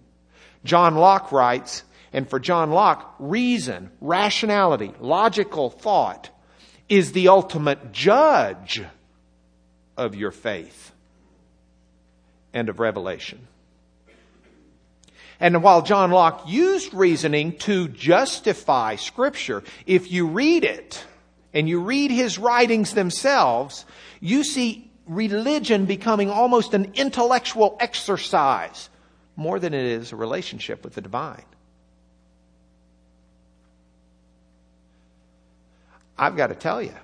John 0.65 0.97
Locke 0.97 1.31
writes, 1.31 1.85
and 2.13 2.29
for 2.29 2.41
John 2.41 2.73
Locke, 2.73 3.15
reason, 3.21 3.93
rationality, 4.01 4.93
logical 4.99 5.71
thought 5.71 6.31
is 6.89 7.13
the 7.13 7.29
ultimate 7.29 7.93
judge 7.93 8.83
of 9.97 10.17
your 10.17 10.33
faith 10.33 10.91
and 12.53 12.69
of 12.69 12.81
revelation. 12.81 13.47
And 15.39 15.63
while 15.63 15.83
John 15.83 16.11
Locke 16.11 16.43
used 16.49 16.93
reasoning 16.93 17.57
to 17.59 17.87
justify 17.87 18.97
Scripture, 18.97 19.63
if 19.87 20.11
you 20.11 20.27
read 20.27 20.65
it 20.65 21.05
and 21.53 21.69
you 21.69 21.81
read 21.81 22.11
his 22.11 22.39
writings 22.39 22.95
themselves, 22.95 23.85
you 24.21 24.45
see 24.45 24.91
religion 25.07 25.87
becoming 25.87 26.31
almost 26.31 26.75
an 26.75 26.93
intellectual 26.95 27.77
exercise 27.81 28.89
more 29.37 29.59
than 29.59 29.75
it 29.75 29.85
is 29.85 30.13
a 30.13 30.17
relationship 30.17 30.85
with 30.85 30.95
the 30.95 31.01
divine. 31.01 31.45
I've 36.17 36.37
got 36.37 36.49
to 36.49 36.55
tell 36.55 36.83
you, 36.83 36.95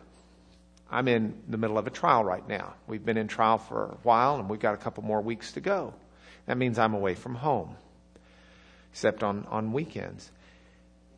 I'm 0.91 1.09
in 1.09 1.35
the 1.49 1.57
middle 1.57 1.79
of 1.79 1.87
a 1.87 1.91
trial 1.91 2.23
right 2.23 2.47
now. 2.47 2.75
We've 2.87 3.05
been 3.05 3.17
in 3.17 3.29
trial 3.29 3.59
for 3.59 3.87
a 3.87 3.97
while 4.03 4.37
and 4.37 4.49
we've 4.49 4.61
got 4.61 4.75
a 4.75 4.77
couple 4.77 5.03
more 5.03 5.21
weeks 5.21 5.53
to 5.53 5.61
go. 5.61 5.95
That 6.47 6.59
means 6.59 6.79
I'm 6.79 6.95
away 6.95 7.15
from 7.15 7.35
home, 7.35 7.77
except 8.93 9.25
on, 9.25 9.47
on 9.51 9.73
weekends. 9.73 10.31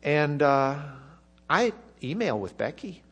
And 0.01 0.41
uh, 0.41 0.79
I 1.49 1.73
email 2.01 2.39
with 2.39 2.57
Becky. 2.57 3.03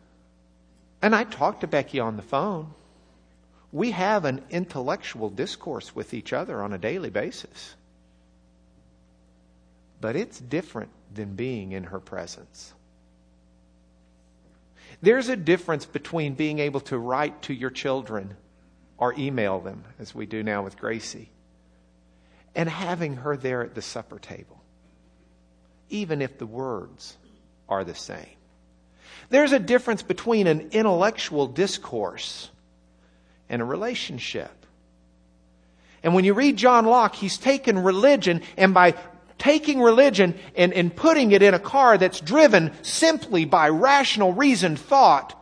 And 1.01 1.15
I 1.15 1.23
talk 1.23 1.59
to 1.59 1.67
Becky 1.67 1.99
on 1.99 2.15
the 2.15 2.23
phone. 2.23 2.73
We 3.71 3.91
have 3.91 4.25
an 4.25 4.43
intellectual 4.49 5.29
discourse 5.29 5.95
with 5.95 6.13
each 6.13 6.33
other 6.33 6.61
on 6.61 6.73
a 6.73 6.77
daily 6.77 7.09
basis. 7.09 7.75
But 9.99 10.15
it's 10.15 10.39
different 10.39 10.91
than 11.13 11.35
being 11.35 11.71
in 11.71 11.85
her 11.85 11.99
presence. 11.99 12.73
There's 15.01 15.29
a 15.29 15.35
difference 15.35 15.85
between 15.85 16.33
being 16.33 16.59
able 16.59 16.79
to 16.81 16.97
write 16.97 17.43
to 17.43 17.53
your 17.53 17.69
children 17.69 18.35
or 18.97 19.13
email 19.17 19.59
them, 19.59 19.83
as 19.99 20.15
we 20.15 20.25
do 20.25 20.41
now 20.41 20.63
with 20.63 20.79
Gracie, 20.79 21.29
and 22.55 22.67
having 22.67 23.17
her 23.17 23.37
there 23.37 23.61
at 23.61 23.75
the 23.75 23.81
supper 23.81 24.17
table, 24.17 24.59
even 25.89 26.21
if 26.21 26.39
the 26.39 26.47
words 26.47 27.15
are 27.69 27.83
the 27.83 27.93
same. 27.93 28.36
There's 29.29 29.51
a 29.51 29.59
difference 29.59 30.01
between 30.01 30.47
an 30.47 30.69
intellectual 30.71 31.47
discourse 31.47 32.49
and 33.49 33.61
a 33.61 33.65
relationship. 33.65 34.51
And 36.03 36.13
when 36.13 36.23
you 36.23 36.33
read 36.33 36.57
John 36.57 36.85
Locke, 36.85 37.15
he's 37.15 37.37
taken 37.37 37.79
religion 37.79 38.41
and 38.55 38.73
by 38.73 38.95
taking 39.37 39.81
religion 39.81 40.35
and, 40.55 40.73
and 40.73 40.95
putting 40.95 41.31
it 41.31 41.41
in 41.41 41.53
a 41.53 41.59
car 41.59 41.97
that's 41.97 42.19
driven 42.19 42.71
simply 42.81 43.45
by 43.45 43.69
rational 43.69 44.33
reasoned 44.33 44.79
thought, 44.79 45.39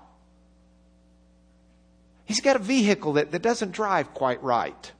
he's 2.25 2.41
got 2.41 2.55
a 2.55 2.59
vehicle 2.59 3.13
that, 3.13 3.31
that 3.31 3.41
doesn't 3.41 3.71
drive 3.71 4.13
quite 4.13 4.41
right. 4.43 4.91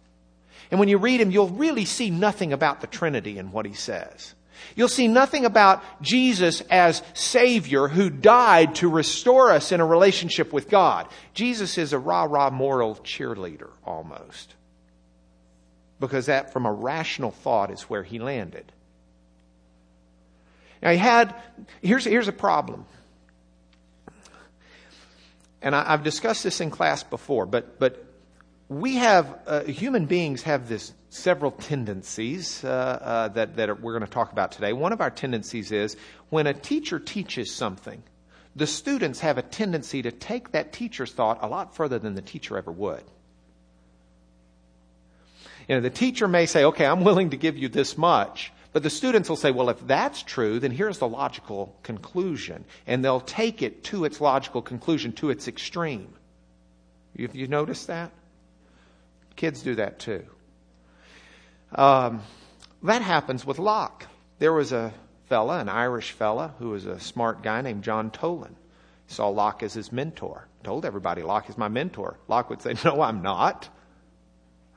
And 0.71 0.79
when 0.79 0.89
you 0.89 0.97
read 0.97 1.21
him, 1.21 1.31
you'll 1.31 1.49
really 1.49 1.85
see 1.85 2.09
nothing 2.09 2.53
about 2.53 2.81
the 2.81 2.87
Trinity 2.87 3.37
in 3.37 3.51
what 3.51 3.65
he 3.65 3.73
says. 3.73 4.33
You'll 4.75 4.87
see 4.87 5.07
nothing 5.07 5.45
about 5.45 5.83
Jesus 6.01 6.61
as 6.69 7.01
Savior 7.13 7.87
who 7.87 8.09
died 8.09 8.75
to 8.75 8.89
restore 8.89 9.51
us 9.51 9.71
in 9.71 9.79
a 9.79 9.85
relationship 9.85 10.51
with 10.51 10.69
God. 10.69 11.07
Jesus 11.33 11.77
is 11.77 11.93
a 11.93 11.99
rah 11.99 12.23
rah 12.23 12.49
moral 12.49 12.95
cheerleader 12.95 13.69
almost. 13.85 14.55
Because 15.99 16.25
that, 16.25 16.51
from 16.51 16.65
a 16.65 16.73
rational 16.73 17.31
thought, 17.31 17.71
is 17.71 17.83
where 17.83 18.03
he 18.03 18.19
landed. 18.19 18.71
Now 20.81 20.91
he 20.91 20.97
had, 20.97 21.33
here's, 21.81 22.05
here's 22.05 22.27
a 22.27 22.33
problem. 22.33 22.85
And 25.61 25.75
I, 25.75 25.91
have 25.91 26.03
discussed 26.03 26.43
this 26.43 26.61
in 26.61 26.69
class 26.69 27.03
before, 27.03 27.45
but, 27.45 27.79
but 27.79 28.05
we 28.69 28.95
have, 28.95 29.39
uh, 29.47 29.63
human 29.63 30.05
beings 30.05 30.43
have 30.43 30.67
this 30.69 30.93
several 31.15 31.51
tendencies 31.51 32.63
uh, 32.63 32.67
uh, 32.67 33.27
that, 33.29 33.55
that 33.55 33.81
we're 33.81 33.93
going 33.93 34.05
to 34.05 34.11
talk 34.11 34.31
about 34.31 34.51
today. 34.51 34.73
One 34.73 34.91
of 34.91 35.01
our 35.01 35.09
tendencies 35.09 35.71
is 35.71 35.95
when 36.29 36.47
a 36.47 36.53
teacher 36.53 36.99
teaches 36.99 37.53
something, 37.53 38.03
the 38.55 38.67
students 38.67 39.19
have 39.21 39.37
a 39.37 39.41
tendency 39.41 40.01
to 40.01 40.11
take 40.11 40.51
that 40.51 40.73
teacher's 40.73 41.11
thought 41.11 41.39
a 41.41 41.47
lot 41.47 41.75
further 41.75 41.99
than 41.99 42.15
the 42.15 42.21
teacher 42.21 42.57
ever 42.57 42.71
would. 42.71 43.03
You 45.67 45.75
know, 45.75 45.81
the 45.81 45.89
teacher 45.89 46.27
may 46.27 46.45
say, 46.45 46.65
okay, 46.65 46.85
I'm 46.85 47.03
willing 47.03 47.31
to 47.31 47.37
give 47.37 47.57
you 47.57 47.69
this 47.69 47.97
much. 47.97 48.51
But 48.71 48.83
the 48.83 48.89
students 48.89 49.29
will 49.29 49.37
say, 49.37 49.51
well, 49.51 49.69
if 49.69 49.79
that's 49.87 50.21
true, 50.21 50.59
then 50.59 50.71
here's 50.71 50.97
the 50.97 51.07
logical 51.07 51.75
conclusion. 51.81 52.65
And 52.85 53.03
they'll 53.03 53.21
take 53.21 53.61
it 53.61 53.85
to 53.85 54.03
its 54.03 54.19
logical 54.19 54.61
conclusion, 54.61 55.13
to 55.13 55.29
its 55.29 55.47
extreme. 55.47 56.13
Have 57.17 57.35
you 57.35 57.47
noticed 57.47 57.87
that? 57.87 58.11
Kids 59.37 59.61
do 59.61 59.75
that 59.75 59.99
too. 59.99 60.25
Um, 61.75 62.21
that 62.83 63.01
happens 63.01 63.45
with 63.45 63.59
Locke. 63.59 64.07
There 64.39 64.53
was 64.53 64.71
a 64.71 64.93
fella, 65.27 65.59
an 65.59 65.69
Irish 65.69 66.11
fella, 66.11 66.53
who 66.59 66.69
was 66.69 66.85
a 66.85 66.99
smart 66.99 67.43
guy 67.43 67.61
named 67.61 67.83
John 67.83 68.11
Toland. 68.11 68.55
Saw 69.07 69.27
Locke 69.27 69.63
as 69.63 69.73
his 69.73 69.91
mentor. 69.91 70.47
Told 70.63 70.85
everybody, 70.85 71.21
Locke 71.21 71.49
is 71.49 71.57
my 71.57 71.67
mentor. 71.67 72.17
Locke 72.27 72.49
would 72.49 72.61
say, 72.61 72.75
No, 72.85 73.01
I'm 73.01 73.21
not. 73.21 73.69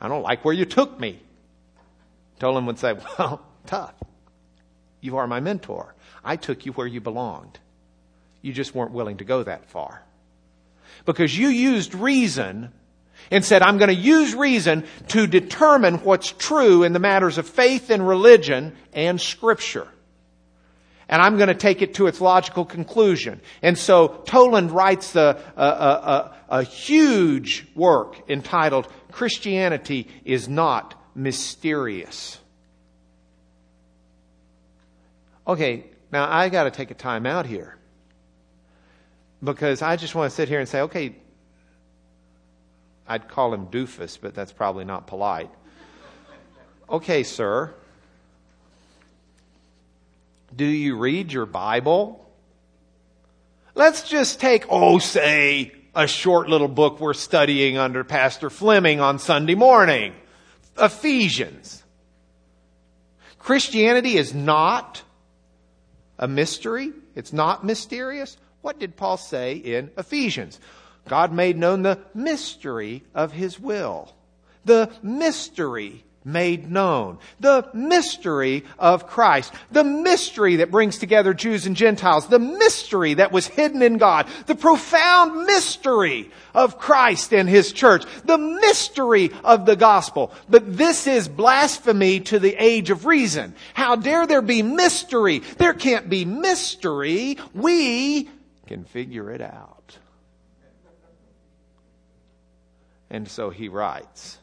I 0.01 0.09
don't 0.09 0.23
like 0.23 0.45
where 0.45 0.55
you 0.55 0.65
took 0.65 0.99
me. 0.99 1.21
Toland 2.39 2.67
would 2.67 2.79
say, 2.79 2.95
Well, 3.19 3.43
tough. 3.67 3.95
You 5.01 5.19
are 5.19 5.27
my 5.27 5.41
mentor. 5.41 5.95
I 6.25 6.37
took 6.37 6.67
you 6.67 6.73
where 6.73 6.87
you 6.87 7.01
belonged. 7.01 7.59
You 8.43 8.53
just 8.53 8.75
weren't 8.75 8.93
willing 8.93 9.19
to 9.19 9.25
go 9.25 9.43
that 9.45 9.71
far. 9.71 10.03
Because 11.05 11.37
you 11.37 11.49
used 11.49 11.95
reason 11.95 12.73
and 13.31 13.45
said, 13.45 13.63
I'm 13.63 13.79
going 13.79 13.89
to 13.89 13.95
use 13.95 14.35
reason 14.35 14.85
to 15.09 15.27
determine 15.27 15.97
what's 15.97 16.33
true 16.33 16.83
in 16.83 16.93
the 16.93 16.99
matters 16.99 17.39
of 17.39 17.49
faith 17.49 17.91
and 17.91 18.07
religion 18.07 18.75
and 18.93 19.21
scripture. 19.21 19.89
And 21.09 21.23
I'm 21.23 21.37
going 21.37 21.49
to 21.49 21.55
take 21.55 21.81
it 21.81 21.95
to 21.95 22.07
its 22.07 22.21
logical 22.21 22.65
conclusion. 22.65 23.41
And 23.63 23.79
so 23.79 24.09
Toland 24.27 24.71
writes 24.71 25.17
a, 25.17 25.43
a, 25.57 25.63
a, 25.63 26.37
a 26.49 26.63
huge 26.63 27.67
work 27.75 28.29
entitled 28.29 28.89
Christianity 29.11 30.09
is 30.25 30.49
Not 30.49 30.95
Mysterious. 31.15 32.39
Okay, 35.47 35.85
now 36.13 36.31
I 36.31 36.51
got 36.51 36.65
to 36.65 36.71
take 36.71 36.91
a 36.91 36.95
time 36.95 37.25
out 37.25 37.47
here. 37.47 37.77
Because 39.43 39.83
I 39.83 39.97
just 39.97 40.15
want 40.15 40.31
to 40.31 40.37
sit 40.37 40.49
here 40.49 40.61
and 40.61 40.69
say, 40.69 40.83
okay, 40.83 41.17
I'd 43.09 43.29
call 43.29 43.55
him 43.55 43.67
doofus, 43.67 44.19
but 44.21 44.35
that's 44.35 44.53
probably 44.53 44.85
not 44.85 45.07
polite. 45.07 45.51
Okay, 46.91 47.23
sir. 47.23 47.75
Do 50.55 50.65
you 50.65 50.97
read 50.97 51.33
your 51.33 51.47
Bible? 51.47 52.25
Let's 53.75 54.09
just 54.09 54.41
take, 54.41 54.67
oh, 54.69 54.99
say, 54.99 55.73
a 55.95 56.07
short 56.07 56.49
little 56.49 56.69
book 56.69 57.01
we're 57.01 57.15
studying 57.15 57.79
under 57.79 58.05
Pastor 58.05 58.51
Fleming 58.51 59.01
on 59.01 59.19
Sunday 59.19 59.55
morning 59.55 60.15
Ephesians. 60.79 61.83
Christianity 63.39 64.17
is 64.17 64.35
not 64.35 65.03
a 66.19 66.29
mystery, 66.29 66.93
it's 67.15 67.33
not 67.33 67.65
mysterious. 67.65 68.37
What 68.61 68.79
did 68.79 68.97
Paul 68.97 69.17
say 69.17 69.55
in 69.55 69.91
Ephesians? 69.97 70.59
God 71.09 71.33
made 71.33 71.57
known 71.57 71.83
the 71.83 71.99
mystery 72.15 73.05
of 73.15 73.33
His 73.33 73.59
will. 73.59 74.15
The 74.65 74.91
mystery 75.03 76.05
made 76.25 76.71
known. 76.71 77.19
The 77.41 77.69
mystery 77.73 78.65
of 78.79 79.07
Christ. 79.07 79.53
The 79.73 79.85
mystery 79.85 80.57
that 80.57 80.71
brings 80.71 80.99
together 80.99 81.33
Jews 81.33 81.67
and 81.67 81.75
Gentiles. 81.75 82.29
The 82.29 82.39
mystery 82.39 83.15
that 83.15 83.33
was 83.33 83.47
hidden 83.47 83.83
in 83.83 83.99
God. 83.99 84.27
The 84.47 84.55
profound 84.55 85.47
mystery 85.47 86.31
of 86.55 86.79
Christ 86.79 87.33
and 87.33 87.49
His 87.49 87.73
church. 87.73 88.05
The 88.25 88.39
mystery 88.39 89.31
of 89.43 89.65
the 89.65 89.77
gospel. 89.77 90.33
But 90.49 90.77
this 90.77 91.07
is 91.07 91.29
blasphemy 91.29 92.21
to 92.21 92.39
the 92.39 92.55
age 92.63 92.91
of 92.91 93.07
reason. 93.07 93.55
How 93.75 93.97
dare 93.97 94.27
there 94.27 94.43
be 94.43 94.63
mystery? 94.63 95.41
There 95.57 95.75
can't 95.75 96.11
be 96.11 96.25
mystery. 96.25 97.39
We 97.55 98.29
can 98.67 98.85
figure 98.85 99.31
it 99.31 99.41
out. 99.41 99.97
And 103.11 103.29
so 103.29 103.51
he 103.51 103.69
writes. 103.69 104.39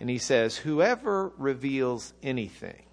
And 0.00 0.10
he 0.10 0.18
says, 0.18 0.56
Whoever 0.56 1.32
reveals 1.38 2.12
anything, 2.22 2.84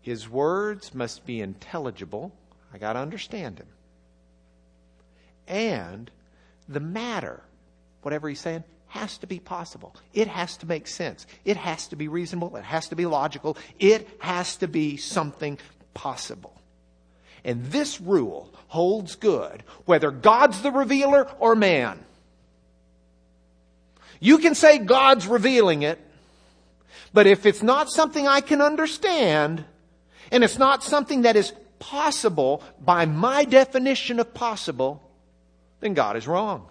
his 0.00 0.28
words 0.28 0.94
must 0.94 1.26
be 1.26 1.40
intelligible. 1.40 2.32
I 2.72 2.78
got 2.78 2.94
to 2.94 2.98
understand 3.00 3.58
him. 3.58 3.68
And 5.46 6.10
the 6.68 6.80
matter, 6.80 7.42
whatever 8.02 8.28
he's 8.28 8.40
saying, 8.40 8.64
has 8.88 9.18
to 9.18 9.26
be 9.26 9.38
possible. 9.38 9.94
It 10.14 10.28
has 10.28 10.56
to 10.58 10.66
make 10.66 10.86
sense. 10.86 11.26
It 11.44 11.56
has 11.56 11.88
to 11.88 11.96
be 11.96 12.08
reasonable. 12.08 12.56
It 12.56 12.64
has 12.64 12.88
to 12.88 12.96
be 12.96 13.06
logical. 13.06 13.56
It 13.78 14.08
has 14.20 14.56
to 14.56 14.68
be 14.68 14.96
something 14.96 15.58
possible. 15.94 16.54
And 17.44 17.66
this 17.66 18.00
rule 18.00 18.52
holds 18.68 19.14
good 19.14 19.62
whether 19.84 20.10
God's 20.10 20.62
the 20.62 20.70
revealer 20.70 21.28
or 21.38 21.54
man. 21.54 22.04
You 24.20 24.38
can 24.38 24.54
say 24.54 24.78
God's 24.78 25.26
revealing 25.26 25.82
it, 25.82 25.98
but 27.12 27.26
if 27.26 27.46
it's 27.46 27.62
not 27.62 27.90
something 27.90 28.26
I 28.26 28.40
can 28.40 28.60
understand, 28.60 29.64
and 30.30 30.44
it's 30.44 30.58
not 30.58 30.82
something 30.82 31.22
that 31.22 31.36
is 31.36 31.52
possible 31.78 32.62
by 32.80 33.06
my 33.06 33.44
definition 33.44 34.18
of 34.20 34.34
possible, 34.34 35.02
then 35.80 35.94
God 35.94 36.16
is 36.16 36.26
wrong. 36.26 36.68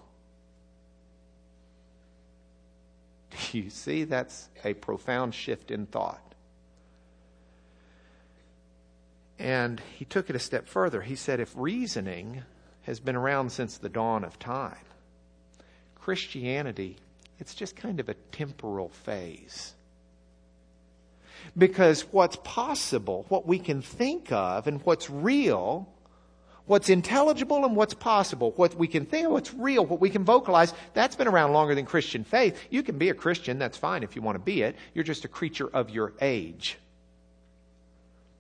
You 3.54 3.70
see, 3.70 4.04
that's 4.04 4.50
a 4.66 4.74
profound 4.74 5.34
shift 5.34 5.72
in 5.72 5.86
thought. 5.86 6.28
And 9.40 9.80
he 9.98 10.06
took 10.06 10.30
it 10.30 10.36
a 10.36 10.40
step 10.40 10.68
further. 10.68 11.02
He 11.02 11.16
said, 11.16 11.40
if 11.40 11.54
reasoning 11.56 12.44
has 12.84 13.00
been 13.00 13.16
around 13.16 13.52
since 13.52 13.78
the 13.78 13.90
dawn 13.90 14.24
of 14.24 14.40
time, 14.40 14.76
Christianity 15.96 16.98
it's 17.40 17.56
just 17.56 17.76
kind 17.76 18.00
of 18.00 18.10
a 18.10 18.14
temporal 18.32 18.90
phase. 18.90 19.74
Because 21.58 22.02
what's 22.12 22.38
possible, 22.44 23.26
what 23.30 23.48
we 23.48 23.60
can 23.60 23.82
think 23.82 24.32
of, 24.32 24.68
and 24.68 24.82
what's 24.84 25.10
real, 25.10 25.88
what's 26.66 26.90
intelligible 26.90 27.64
and 27.66 27.76
what's 27.76 27.94
possible, 27.94 28.52
what 28.58 28.76
we 28.76 28.88
can 28.88 29.06
think 29.06 29.26
of, 29.26 29.32
what's 29.32 29.54
real, 29.54 29.86
what 29.86 30.02
we 30.02 30.10
can 30.10 30.24
vocalize, 30.24 30.74
that's 30.94 31.16
been 31.16 31.28
around 31.28 31.54
longer 31.54 31.74
than 31.74 31.86
Christian 31.86 32.24
faith. 32.24 32.60
You 32.70 32.84
can 32.84 32.98
be 32.98 33.10
a 33.10 33.14
Christian, 33.14 33.58
that's 33.58 33.78
fine 33.78 34.04
if 34.04 34.16
you 34.16 34.22
want 34.22 34.36
to 34.36 34.44
be 34.44 34.62
it. 34.62 34.76
You're 34.94 35.04
just 35.04 35.26
a 35.26 35.30
creature 35.30 35.68
of 35.68 35.90
your 35.90 36.14
age. 36.22 36.78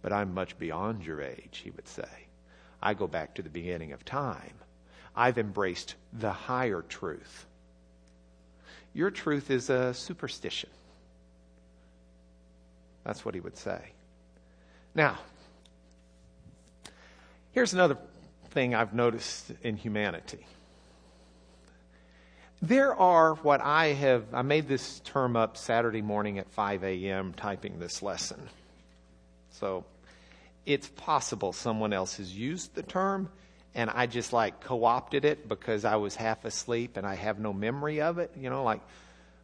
But 0.01 0.13
I'm 0.13 0.33
much 0.33 0.57
beyond 0.59 1.05
your 1.05 1.21
age, 1.21 1.61
he 1.63 1.71
would 1.71 1.87
say. 1.87 2.27
I 2.81 2.93
go 2.93 3.07
back 3.07 3.35
to 3.35 3.41
the 3.41 3.49
beginning 3.49 3.93
of 3.93 4.05
time. 4.05 4.53
I've 5.15 5.37
embraced 5.37 5.95
the 6.13 6.31
higher 6.31 6.81
truth. 6.81 7.45
Your 8.97 9.11
truth 9.11 9.51
is 9.51 9.69
a 9.69 9.93
superstition. 9.93 10.71
That's 13.03 13.23
what 13.23 13.35
he 13.35 13.39
would 13.39 13.55
say. 13.55 13.79
Now, 14.95 15.19
here's 17.51 17.73
another 17.73 17.99
thing 18.49 18.73
I've 18.73 18.95
noticed 18.95 19.51
in 19.61 19.77
humanity. 19.77 20.47
There 22.63 22.95
are 22.95 23.35
what 23.35 23.61
I 23.61 23.89
have, 23.89 24.33
I 24.33 24.41
made 24.41 24.67
this 24.67 24.99
term 25.01 25.35
up 25.35 25.57
Saturday 25.57 26.01
morning 26.01 26.39
at 26.39 26.49
5 26.49 26.83
a.m. 26.83 27.33
typing 27.33 27.77
this 27.77 28.01
lesson. 28.01 28.49
So 29.51 29.85
it's 30.65 30.87
possible 30.87 31.53
someone 31.53 31.93
else 31.93 32.17
has 32.17 32.35
used 32.35 32.73
the 32.73 32.81
term 32.81 33.29
and 33.77 33.91
I 33.91 34.07
just 34.07 34.33
like 34.33 34.59
co 34.59 34.83
opted 34.83 35.23
it 35.23 35.47
because 35.47 35.85
I 35.85 35.95
was 35.95 36.15
half 36.15 36.43
asleep 36.43 36.97
and 36.97 37.05
I 37.05 37.15
have 37.15 37.39
no 37.39 37.53
memory 37.53 38.01
of 38.01 38.17
it. 38.17 38.31
You 38.35 38.49
know, 38.49 38.63
like 38.63 38.81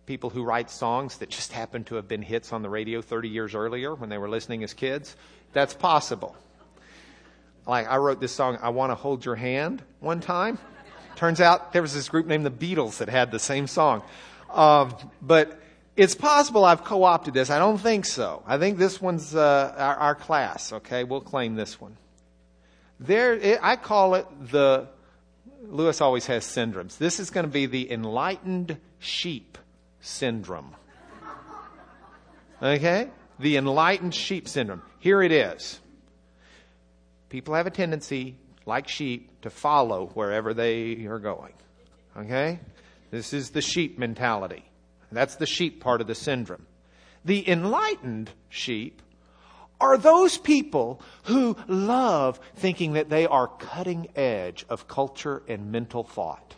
people 0.07 0.31
who 0.31 0.43
write 0.43 0.69
songs 0.69 1.19
that 1.19 1.29
just 1.29 1.53
happen 1.53 1.83
to 1.85 1.95
have 1.95 2.07
been 2.07 2.23
hits 2.23 2.51
on 2.51 2.63
the 2.63 2.69
radio 2.69 3.01
30 3.01 3.29
years 3.29 3.53
earlier 3.53 3.93
when 3.93 4.09
they 4.09 4.17
were 4.17 4.27
listening 4.27 4.63
as 4.63 4.73
kids. 4.73 5.15
That's 5.53 5.75
possible. 5.75 6.35
Like 7.67 7.87
I 7.87 7.97
wrote 7.97 8.19
this 8.19 8.33
song, 8.33 8.57
I 8.61 8.69
Want 8.69 8.89
to 8.89 8.95
Hold 8.95 9.23
Your 9.23 9.35
Hand, 9.35 9.83
one 9.99 10.19
time. 10.19 10.57
Turns 11.15 11.39
out 11.39 11.71
there 11.71 11.83
was 11.83 11.93
this 11.93 12.09
group 12.09 12.25
named 12.25 12.45
the 12.45 12.51
Beatles 12.51 12.97
that 12.97 13.07
had 13.07 13.31
the 13.31 13.39
same 13.39 13.67
song. 13.67 14.01
Um, 14.51 14.95
but 15.21 15.59
It's 15.95 16.15
possible 16.15 16.65
I've 16.65 16.83
co 16.83 17.03
opted 17.03 17.35
this. 17.35 17.51
I 17.51 17.59
don't 17.59 17.77
think 17.77 18.05
so. 18.05 18.41
I 18.47 18.57
think 18.57 18.79
this 18.79 18.99
one's 18.99 19.35
uh, 19.35 19.75
our, 19.77 19.95
our, 19.95 20.15
class, 20.15 20.73
okay? 20.73 21.03
We'll 21.03 21.21
claim 21.21 21.53
this 21.53 21.79
one. 21.79 21.95
There, 22.99 23.33
it, 23.33 23.59
I 23.61 23.75
call 23.75 24.15
it 24.15 24.25
the, 24.51 24.87
Lewis 25.63 26.01
always 26.01 26.25
has 26.27 26.45
syndromes. 26.45 26.97
This 26.97 27.19
is 27.19 27.29
going 27.29 27.45
to 27.45 27.51
be 27.51 27.65
the 27.65 27.91
enlightened 27.91 28.77
sheep 28.99 29.57
syndrome. 30.01 30.75
Okay? 32.61 33.09
The 33.39 33.57
enlightened 33.57 34.13
sheep 34.13 34.47
syndrome. 34.47 34.81
Here 34.99 35.21
it 35.21 35.31
is. 35.31 35.79
People 37.29 37.55
have 37.55 37.67
a 37.67 37.71
tendency, 37.71 38.37
like 38.65 38.87
sheep, 38.87 39.41
to 39.41 39.49
follow 39.49 40.11
wherever 40.13 40.53
they 40.53 41.05
are 41.05 41.19
going. 41.19 41.53
Okay? 42.15 42.59
This 43.11 43.33
is 43.33 43.49
the 43.49 43.61
sheep 43.61 43.97
mentality. 43.97 44.63
That's 45.11 45.35
the 45.35 45.45
sheep 45.45 45.81
part 45.81 46.01
of 46.01 46.07
the 46.07 46.15
syndrome. 46.15 46.65
The 47.23 47.47
enlightened 47.47 48.31
sheep 48.49 49.01
are 49.83 49.97
those 49.97 50.37
people 50.37 51.01
who 51.23 51.57
love 51.67 52.39
thinking 52.55 52.93
that 52.93 53.09
they 53.09 53.25
are 53.25 53.47
cutting 53.47 54.07
edge 54.15 54.65
of 54.69 54.87
culture 54.87 55.43
and 55.47 55.71
mental 55.71 56.03
thought. 56.03 56.55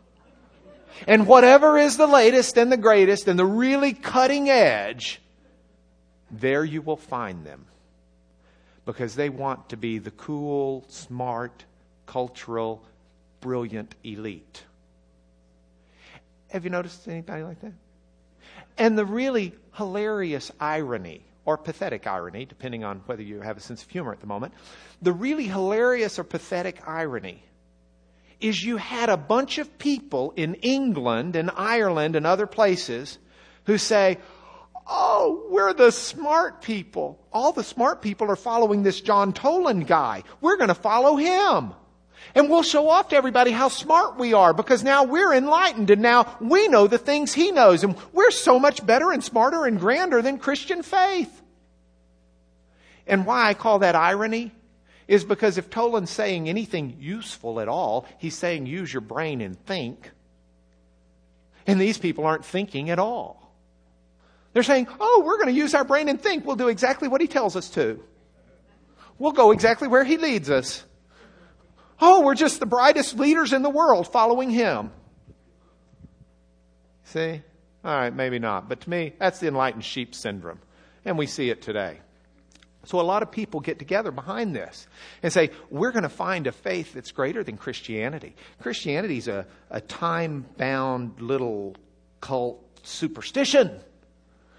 And 1.08 1.28
whatever 1.28 1.78
is 1.78 1.98
the 1.98 2.08
latest 2.08 2.56
and 2.58 2.72
the 2.72 2.78
greatest 2.78 3.28
and 3.28 3.38
the 3.38 3.46
really 3.46 3.94
cutting 3.94 4.50
edge, 4.50 5.20
there 6.30 6.64
you 6.64 6.82
will 6.82 6.98
find 6.98 7.46
them. 7.46 7.66
Because 8.86 9.16
they 9.16 9.30
want 9.30 9.70
to 9.70 9.78
be 9.78 9.98
the 9.98 10.12
cool, 10.12 10.86
smart, 10.88 11.66
cultural, 12.06 12.86
brilliant 13.42 13.96
elite. 14.04 14.64
Have 16.50 16.64
you 16.64 16.70
noticed 16.70 17.08
anybody 17.08 17.44
like 17.44 17.60
that? 17.62 17.74
And 18.78 18.96
the 18.98 19.06
really 19.06 19.54
hilarious 19.74 20.52
irony, 20.60 21.24
or 21.46 21.58
pathetic 21.58 22.08
irony, 22.08 22.46
depending 22.46 22.84
on 22.84 23.02
whether 23.06 23.22
you 23.22 23.42
have 23.42 23.58
a 23.58 23.62
sense 23.62 23.84
of 23.84 23.90
humor 23.90 24.12
at 24.12 24.20
the 24.20 24.28
moment, 24.28 24.54
the 25.02 25.14
really 25.14 25.46
hilarious 25.46 26.20
or 26.20 26.24
pathetic 26.24 26.88
irony 26.88 27.44
is 28.42 28.64
you 28.64 28.78
had 28.78 29.10
a 29.10 29.18
bunch 29.18 29.60
of 29.60 29.78
people 29.78 30.34
in 30.36 30.56
England 30.56 31.36
and 31.36 31.50
Ireland 31.56 32.16
and 32.16 32.26
other 32.26 32.48
places 32.48 33.18
who 33.66 33.78
say, 33.78 34.18
Oh, 34.88 35.48
we're 35.50 35.74
the 35.74 35.92
smart 35.92 36.62
people. 36.62 37.20
All 37.34 37.52
the 37.52 37.64
smart 37.64 38.04
people 38.04 38.30
are 38.30 38.36
following 38.36 38.84
this 38.84 39.02
John 39.02 39.34
Toland 39.34 39.88
guy. 39.88 40.24
We're 40.42 40.58
going 40.58 40.68
to 40.68 40.76
follow 40.76 41.16
him. 41.16 41.74
And 42.34 42.50
we'll 42.50 42.64
show 42.64 42.90
off 42.90 43.10
to 43.10 43.16
everybody 43.16 43.52
how 43.52 43.70
smart 43.70 44.18
we 44.18 44.34
are 44.34 44.54
because 44.54 44.84
now 44.84 45.04
we're 45.04 45.34
enlightened 45.34 45.90
and 45.90 46.02
now 46.02 46.38
we 46.42 46.68
know 46.68 46.88
the 46.88 46.98
things 46.98 47.34
he 47.34 47.52
knows 47.52 47.84
and 47.84 47.96
we're 48.12 48.32
so 48.32 48.60
much 48.60 48.86
better 48.86 49.12
and 49.12 49.24
smarter 49.24 49.66
and 49.66 49.80
grander 49.80 50.22
than 50.22 50.38
Christian 50.38 50.82
faith. 50.82 51.42
And 53.08 53.26
why 53.26 53.48
I 53.48 53.54
call 53.54 53.80
that 53.80 53.96
irony 53.96 54.52
is 55.08 55.24
because 55.24 55.58
if 55.58 55.70
Toland's 55.70 56.10
saying 56.10 56.50
anything 56.50 56.98
useful 57.00 57.60
at 57.60 57.68
all, 57.68 58.08
he's 58.18 58.36
saying 58.36 58.66
use 58.66 58.92
your 58.92 59.02
brain 59.02 59.42
and 59.42 59.60
think. 59.66 60.10
And 61.68 61.80
these 61.80 61.98
people 61.98 62.26
aren't 62.26 62.46
thinking 62.46 62.90
at 62.90 63.00
all. 63.00 63.54
They're 64.54 64.64
saying, 64.64 64.88
oh, 65.02 65.24
we're 65.26 65.36
going 65.36 65.54
to 65.54 65.60
use 65.60 65.76
our 65.76 65.84
brain 65.84 66.08
and 66.08 66.20
think. 66.20 66.46
We'll 66.46 66.56
do 66.56 66.70
exactly 66.70 67.10
what 67.10 67.20
he 67.20 67.28
tells 67.28 67.58
us 67.58 67.70
to. 67.72 68.02
We'll 69.20 69.34
go 69.34 69.52
exactly 69.52 69.90
where 69.90 70.06
he 70.06 70.16
leads 70.16 70.50
us. 70.50 70.85
Oh, 72.00 72.22
we're 72.22 72.36
just 72.36 72.60
the 72.60 72.66
brightest 72.66 73.18
leaders 73.18 73.54
in 73.54 73.62
the 73.62 73.70
world 73.70 74.08
following 74.08 74.50
him. 74.50 74.92
See? 77.06 77.42
All 77.84 77.96
right, 77.96 78.14
maybe 78.14 78.40
not. 78.40 78.68
But 78.68 78.82
to 78.82 78.90
me, 78.90 79.14
that's 79.20 79.40
the 79.40 79.48
enlightened 79.48 79.86
sheep 79.86 80.16
syndrome. 80.16 80.60
And 81.06 81.18
we 81.18 81.28
see 81.28 81.50
it 81.50 81.62
today. 81.62 82.00
So 82.86 83.00
a 83.00 83.02
lot 83.02 83.24
of 83.24 83.32
people 83.32 83.60
get 83.62 83.80
together 83.80 84.12
behind 84.12 84.56
this 84.56 84.88
and 85.24 85.32
say, 85.32 85.52
we're 85.70 85.92
going 85.92 86.04
to 86.04 86.10
find 86.10 86.48
a 86.48 86.52
faith 86.52 86.94
that's 86.94 87.12
greater 87.12 87.44
than 87.44 87.58
Christianity. 87.58 88.36
Christianity 88.62 89.18
is 89.18 89.28
a, 89.28 89.48
a 89.70 89.82
time 89.82 90.46
bound 90.58 91.22
little 91.22 91.76
cult 92.22 92.64
superstition. 92.84 93.80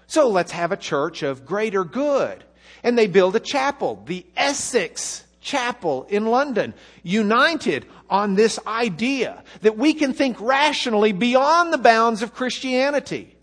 So 0.07 0.29
let's 0.29 0.51
have 0.51 0.71
a 0.71 0.77
church 0.77 1.23
of 1.23 1.45
greater 1.45 1.83
good. 1.83 2.43
And 2.83 2.97
they 2.97 3.07
build 3.07 3.35
a 3.35 3.39
chapel, 3.39 4.01
the 4.05 4.25
Essex 4.35 5.23
Chapel 5.47 6.05
in 6.09 6.25
London, 6.25 6.73
united 7.03 7.85
on 8.09 8.35
this 8.35 8.59
idea 8.67 9.43
that 9.61 9.77
we 9.77 9.93
can 9.93 10.13
think 10.13 10.39
rationally 10.41 11.13
beyond 11.13 11.71
the 11.71 11.77
bounds 11.77 12.21
of 12.21 12.33
Christianity. 12.33 13.33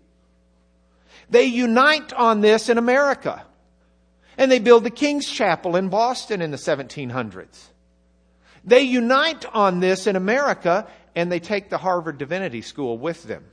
They 1.31 1.45
unite 1.45 2.13
on 2.13 2.41
this 2.41 2.69
in 2.69 2.77
America. 2.77 3.43
And 4.37 4.51
they 4.51 4.59
build 4.59 4.83
the 4.83 4.91
King's 4.91 5.27
Chapel 5.27 5.75
in 5.75 5.89
Boston 5.89 6.41
in 6.41 6.51
the 6.51 6.57
1700s. 6.57 7.69
They 8.63 8.81
unite 8.81 9.45
on 9.51 9.79
this 9.79 10.05
in 10.05 10.15
America 10.15 10.87
and 11.15 11.31
they 11.31 11.39
take 11.39 11.69
the 11.69 11.77
Harvard 11.77 12.17
Divinity 12.19 12.61
School 12.61 12.97
with 12.97 13.23
them. 13.23 13.45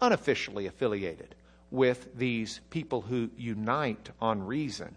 Unofficially 0.00 0.66
affiliated 0.66 1.34
with 1.70 2.08
these 2.16 2.60
people 2.70 3.02
who 3.02 3.30
unite 3.36 4.10
on 4.20 4.44
reason 4.44 4.96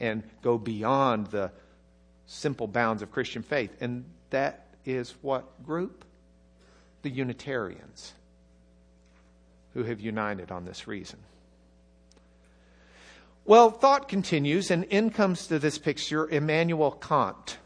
and 0.00 0.22
go 0.42 0.58
beyond 0.58 1.28
the 1.28 1.50
simple 2.26 2.66
bounds 2.66 3.02
of 3.02 3.10
Christian 3.10 3.42
faith. 3.42 3.70
And 3.80 4.04
that 4.30 4.66
is 4.84 5.14
what 5.22 5.64
group? 5.64 6.04
The 7.02 7.10
Unitarians 7.10 8.14
who 9.74 9.82
have 9.84 10.00
united 10.00 10.50
on 10.50 10.64
this 10.64 10.86
reason. 10.86 11.18
Well, 13.44 13.70
thought 13.70 14.08
continues, 14.08 14.70
and 14.70 14.84
in 14.84 15.10
comes 15.10 15.48
to 15.48 15.58
this 15.58 15.76
picture 15.76 16.26
Immanuel 16.26 16.92
Kant. 16.92 17.58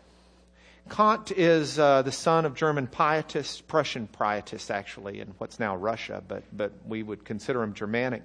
Kant 0.91 1.31
is 1.31 1.79
uh, 1.79 2.03
the 2.03 2.11
son 2.11 2.47
of 2.47 2.55
German 2.55 2.87
pietists, 2.89 3.61
Prussian 3.61 4.09
pietists, 4.09 4.71
actually, 4.71 5.21
in 5.21 5.35
what's 5.39 5.61
now 5.61 5.77
Russia, 5.77 6.23
but, 6.27 6.43
but 6.53 6.73
we 6.87 7.03
would 7.03 7.25
consider 7.25 7.63
him 7.63 7.75
Germanic. 7.75 8.23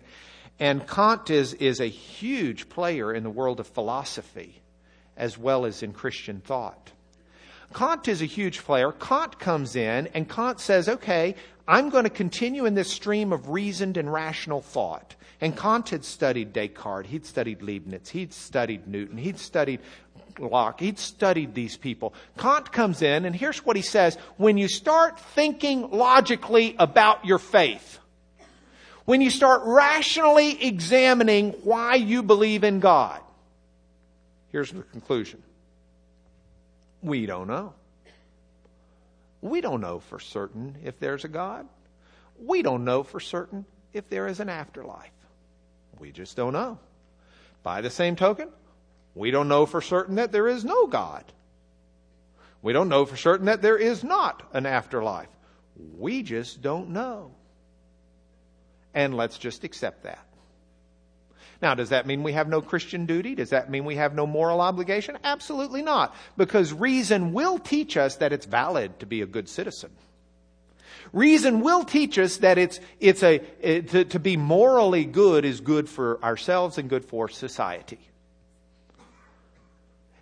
And 0.59 0.87
Kant 0.87 1.29
is, 1.29 1.53
is 1.55 1.79
a 1.79 1.87
huge 1.87 2.69
player 2.69 3.13
in 3.13 3.23
the 3.23 3.29
world 3.29 3.59
of 3.59 3.67
philosophy 3.67 4.61
as 5.17 5.37
well 5.37 5.65
as 5.65 5.83
in 5.83 5.93
Christian 5.93 6.41
thought. 6.41 6.91
Kant 7.73 8.07
is 8.07 8.21
a 8.21 8.25
huge 8.25 8.59
player. 8.59 8.91
Kant 8.91 9.39
comes 9.39 9.75
in 9.75 10.07
and 10.13 10.29
Kant 10.29 10.59
says, 10.59 10.87
okay, 10.87 11.35
I'm 11.67 11.89
going 11.89 12.03
to 12.03 12.09
continue 12.09 12.65
in 12.65 12.75
this 12.75 12.91
stream 12.91 13.33
of 13.33 13.49
reasoned 13.49 13.97
and 13.97 14.11
rational 14.11 14.61
thought. 14.61 15.15
And 15.41 15.57
Kant 15.57 15.89
had 15.89 16.05
studied 16.05 16.53
Descartes, 16.53 17.09
he'd 17.09 17.25
studied 17.25 17.61
Leibniz, 17.61 18.09
he'd 18.09 18.33
studied 18.33 18.87
Newton, 18.87 19.17
he'd 19.17 19.39
studied 19.39 19.81
Locke, 20.39 20.79
he'd 20.79 20.99
studied 20.99 21.53
these 21.53 21.75
people. 21.75 22.13
Kant 22.37 22.71
comes 22.71 23.01
in 23.01 23.25
and 23.25 23.35
here's 23.35 23.65
what 23.65 23.75
he 23.75 23.81
says. 23.81 24.17
When 24.37 24.57
you 24.57 24.67
start 24.67 25.19
thinking 25.19 25.89
logically 25.91 26.75
about 26.79 27.25
your 27.25 27.39
faith, 27.39 27.99
when 29.05 29.21
you 29.21 29.29
start 29.29 29.61
rationally 29.65 30.63
examining 30.63 31.51
why 31.63 31.95
you 31.95 32.23
believe 32.23 32.63
in 32.63 32.79
God, 32.79 33.19
here's 34.51 34.71
the 34.71 34.83
conclusion. 34.83 35.41
We 37.01 37.25
don't 37.25 37.47
know. 37.47 37.73
We 39.41 39.59
don't 39.59 39.81
know 39.81 39.99
for 39.99 40.19
certain 40.19 40.77
if 40.85 40.99
there's 40.99 41.25
a 41.25 41.27
God. 41.27 41.67
We 42.39 42.61
don't 42.61 42.85
know 42.85 43.03
for 43.03 43.19
certain 43.19 43.65
if 43.91 44.09
there 44.09 44.27
is 44.27 44.39
an 44.39 44.47
afterlife. 44.47 45.11
We 45.99 46.11
just 46.11 46.37
don't 46.37 46.53
know. 46.53 46.79
By 47.61 47.81
the 47.81 47.89
same 47.89 48.15
token, 48.15 48.49
we 49.15 49.31
don't 49.31 49.49
know 49.49 49.65
for 49.65 49.81
certain 49.81 50.15
that 50.15 50.31
there 50.31 50.47
is 50.47 50.63
no 50.63 50.87
God. 50.87 51.25
We 52.61 52.71
don't 52.71 52.89
know 52.89 53.05
for 53.05 53.17
certain 53.17 53.47
that 53.47 53.61
there 53.61 53.77
is 53.77 54.03
not 54.03 54.43
an 54.53 54.65
afterlife. 54.65 55.27
We 55.97 56.23
just 56.23 56.61
don't 56.61 56.89
know 56.89 57.31
and 58.93 59.15
let's 59.15 59.37
just 59.37 59.63
accept 59.63 60.03
that. 60.03 60.25
Now, 61.61 61.75
does 61.75 61.89
that 61.89 62.05
mean 62.05 62.23
we 62.23 62.33
have 62.33 62.49
no 62.49 62.61
Christian 62.61 63.05
duty? 63.05 63.35
Does 63.35 63.51
that 63.51 63.69
mean 63.69 63.85
we 63.85 63.95
have 63.95 64.13
no 64.13 64.27
moral 64.27 64.59
obligation? 64.59 65.17
Absolutely 65.23 65.81
not. 65.81 66.13
Because 66.35 66.73
reason 66.73 67.31
will 67.31 67.57
teach 67.57 67.95
us 67.95 68.17
that 68.17 68.33
it's 68.33 68.45
valid 68.45 68.99
to 68.99 69.05
be 69.05 69.21
a 69.21 69.25
good 69.25 69.47
citizen. 69.47 69.91
Reason 71.13 71.61
will 71.61 71.85
teach 71.85 72.19
us 72.19 72.37
that 72.37 72.57
it's, 72.57 72.79
it's 72.99 73.23
a, 73.23 73.41
it, 73.61 73.89
to, 73.89 74.03
to 74.05 74.19
be 74.19 74.35
morally 74.35 75.05
good 75.05 75.45
is 75.45 75.61
good 75.61 75.87
for 75.87 76.21
ourselves 76.23 76.77
and 76.77 76.89
good 76.89 77.05
for 77.05 77.29
society. 77.29 77.99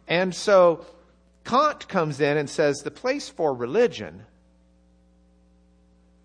And 0.08 0.36
so 0.36 0.86
Kant 1.44 1.88
comes 1.88 2.20
in 2.20 2.38
and 2.38 2.50
says 2.50 2.84
the 2.84 2.92
place 2.92 3.30
for 3.30 3.54
religion 3.54 4.26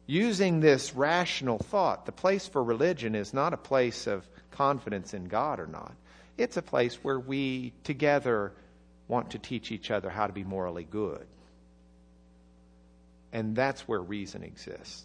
using 0.06 0.60
this 0.60 0.94
rational 0.94 1.58
thought, 1.58 2.06
the 2.06 2.12
place 2.12 2.46
for 2.46 2.62
religion 2.62 3.14
is 3.14 3.34
not 3.34 3.52
a 3.52 3.58
place 3.58 4.06
of 4.06 4.26
confidence 4.52 5.14
in 5.14 5.26
God 5.26 5.60
or 5.60 5.66
not. 5.66 5.94
It's 6.38 6.56
a 6.56 6.62
place 6.62 6.96
where 7.02 7.18
we 7.18 7.72
together 7.84 8.52
want 9.08 9.30
to 9.30 9.38
teach 9.38 9.72
each 9.72 9.90
other 9.90 10.10
how 10.10 10.26
to 10.26 10.32
be 10.32 10.44
morally 10.44 10.84
good. 10.84 11.26
And 13.32 13.54
that's 13.54 13.82
where 13.82 14.00
reason 14.00 14.42
exists. 14.42 15.04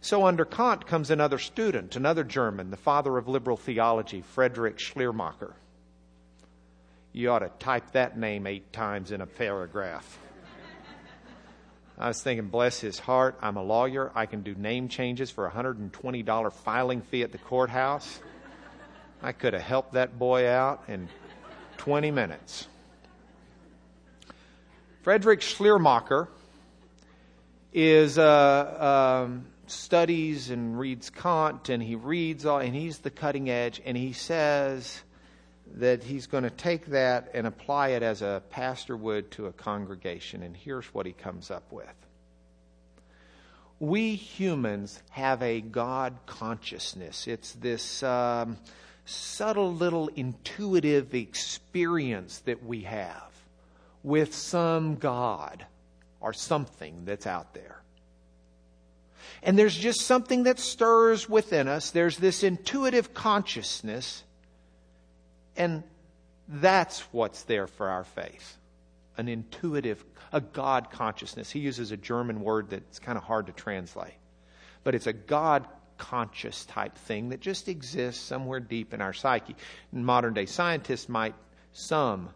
So 0.00 0.26
under 0.26 0.44
Kant 0.44 0.86
comes 0.86 1.10
another 1.10 1.38
student, 1.38 1.96
another 1.96 2.22
German, 2.22 2.70
the 2.70 2.76
father 2.76 3.16
of 3.18 3.26
liberal 3.26 3.56
theology, 3.56 4.22
Friedrich 4.22 4.78
Schleiermacher. 4.78 5.54
You 7.12 7.30
ought 7.30 7.40
to 7.40 7.50
type 7.58 7.92
that 7.92 8.16
name 8.16 8.46
eight 8.46 8.72
times 8.72 9.10
in 9.10 9.20
a 9.20 9.26
paragraph. 9.26 10.18
I 11.98 12.06
was 12.06 12.22
thinking, 12.22 12.46
bless 12.46 12.78
his 12.78 13.00
heart, 13.00 13.36
I'm 13.42 13.56
a 13.56 13.62
lawyer. 13.62 14.12
I 14.14 14.26
can 14.26 14.42
do 14.42 14.54
name 14.54 14.88
changes 14.88 15.32
for 15.32 15.48
a 15.48 15.50
$120 15.50 16.52
filing 16.52 17.00
fee 17.02 17.24
at 17.24 17.32
the 17.32 17.38
courthouse. 17.38 18.20
I 19.20 19.32
could 19.32 19.52
have 19.52 19.62
helped 19.62 19.94
that 19.94 20.16
boy 20.16 20.48
out 20.48 20.84
in 20.86 21.08
20 21.78 22.12
minutes. 22.12 22.68
Frederick 25.02 25.42
Schleiermacher 25.42 26.28
is 27.72 28.16
uh, 28.16 29.24
um, 29.26 29.46
studies 29.66 30.50
and 30.50 30.78
reads 30.78 31.10
Kant, 31.10 31.68
and 31.68 31.82
he 31.82 31.96
reads 31.96 32.46
all, 32.46 32.58
and 32.58 32.76
he's 32.76 32.98
the 32.98 33.10
cutting 33.10 33.50
edge, 33.50 33.82
and 33.84 33.96
he 33.96 34.12
says 34.12 35.02
that 35.76 36.02
he's 36.02 36.26
going 36.26 36.44
to 36.44 36.50
take 36.50 36.86
that 36.86 37.30
and 37.34 37.46
apply 37.46 37.88
it 37.88 38.02
as 38.02 38.22
a 38.22 38.42
pastor 38.50 38.96
would 38.96 39.30
to 39.32 39.46
a 39.46 39.52
congregation. 39.52 40.42
And 40.42 40.56
here's 40.56 40.86
what 40.86 41.06
he 41.06 41.12
comes 41.12 41.50
up 41.50 41.70
with. 41.70 41.86
We 43.80 44.16
humans 44.16 45.00
have 45.10 45.42
a 45.42 45.60
God 45.60 46.18
consciousness. 46.26 47.28
It's 47.28 47.52
this 47.52 48.02
um, 48.02 48.58
subtle 49.04 49.72
little 49.72 50.08
intuitive 50.08 51.14
experience 51.14 52.40
that 52.40 52.64
we 52.64 52.82
have 52.82 53.30
with 54.02 54.34
some 54.34 54.96
God 54.96 55.64
or 56.20 56.32
something 56.32 57.04
that's 57.04 57.26
out 57.26 57.54
there. 57.54 57.80
And 59.42 59.58
there's 59.58 59.76
just 59.76 60.00
something 60.00 60.44
that 60.44 60.58
stirs 60.58 61.28
within 61.28 61.68
us. 61.68 61.90
There's 61.90 62.16
this 62.16 62.42
intuitive 62.42 63.14
consciousness 63.14 64.24
and 65.58 65.82
that's 66.48 67.00
what's 67.12 67.42
there 67.42 67.66
for 67.66 67.90
our 67.90 68.04
faith 68.04 68.56
an 69.18 69.28
intuitive, 69.28 70.04
a 70.32 70.40
God 70.40 70.92
consciousness. 70.92 71.50
He 71.50 71.58
uses 71.58 71.90
a 71.90 71.96
German 71.96 72.40
word 72.40 72.70
that's 72.70 73.00
kind 73.00 73.18
of 73.18 73.24
hard 73.24 73.46
to 73.46 73.52
translate, 73.52 74.14
but 74.84 74.94
it's 74.94 75.08
a 75.08 75.12
God 75.12 75.66
conscious 75.98 76.64
type 76.66 76.96
thing 76.96 77.30
that 77.30 77.40
just 77.40 77.68
exists 77.68 78.22
somewhere 78.22 78.60
deep 78.60 78.94
in 78.94 79.00
our 79.00 79.12
psyche. 79.12 79.56
Modern 79.90 80.34
day 80.34 80.46
scientists 80.46 81.08
might, 81.08 81.34
some 81.72 82.30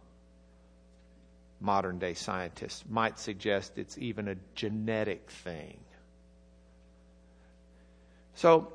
modern 1.60 2.00
day 2.00 2.14
scientists 2.14 2.82
might 2.90 3.20
suggest 3.20 3.78
it's 3.78 3.96
even 3.96 4.26
a 4.26 4.34
genetic 4.56 5.30
thing. 5.30 5.78
So 8.34 8.72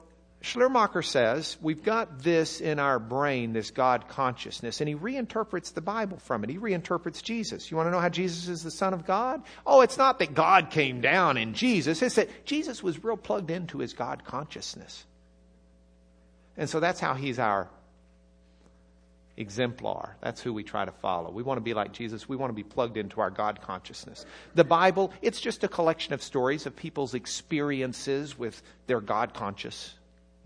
Schleiermacher 0.47 1.01
says 1.01 1.57
we've 1.61 1.83
got 1.83 2.23
this 2.23 2.61
in 2.61 2.79
our 2.79 2.99
brain, 2.99 3.53
this 3.53 3.71
God 3.71 4.07
consciousness, 4.07 4.81
and 4.81 4.87
he 4.87 4.95
reinterprets 4.95 5.73
the 5.73 5.81
Bible 5.81 6.17
from 6.17 6.43
it. 6.43 6.49
He 6.49 6.57
reinterprets 6.57 7.21
Jesus. 7.21 7.69
You 7.69 7.77
want 7.77 7.87
to 7.87 7.91
know 7.91 7.99
how 7.99 8.09
Jesus 8.09 8.47
is 8.47 8.63
the 8.63 8.71
Son 8.71 8.93
of 8.93 9.05
God? 9.05 9.43
Oh, 9.65 9.81
it's 9.81 9.97
not 9.97 10.19
that 10.19 10.33
God 10.33 10.71
came 10.71 11.01
down 11.01 11.37
in 11.37 11.53
Jesus, 11.53 12.01
it's 12.01 12.15
that 12.15 12.45
Jesus 12.45 12.81
was 12.81 13.03
real 13.03 13.17
plugged 13.17 13.51
into 13.51 13.79
his 13.79 13.93
God 13.93 14.23
consciousness. 14.23 15.05
And 16.55 16.69
so 16.69 16.79
that's 16.79 16.99
how 16.99 17.13
he's 17.13 17.37
our 17.37 17.69
exemplar. 19.35 20.15
That's 20.21 20.41
who 20.41 20.51
we 20.51 20.63
try 20.63 20.85
to 20.85 20.91
follow. 20.91 21.29
We 21.29 21.43
want 21.43 21.57
to 21.57 21.61
be 21.61 21.75
like 21.75 21.93
Jesus. 21.93 22.27
We 22.27 22.35
want 22.35 22.49
to 22.49 22.55
be 22.55 22.63
plugged 22.63 22.97
into 22.97 23.21
our 23.21 23.29
God 23.29 23.61
consciousness. 23.61 24.25
The 24.55 24.63
Bible, 24.63 25.13
it's 25.21 25.39
just 25.39 25.63
a 25.63 25.67
collection 25.67 26.13
of 26.13 26.23
stories 26.23 26.65
of 26.65 26.75
people's 26.75 27.13
experiences 27.13 28.39
with 28.39 28.61
their 28.87 29.01
God 29.01 29.35
consciousness 29.35 29.93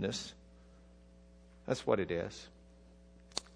that's 0.01 1.87
what 1.87 1.99
it 1.99 2.11
is. 2.11 2.47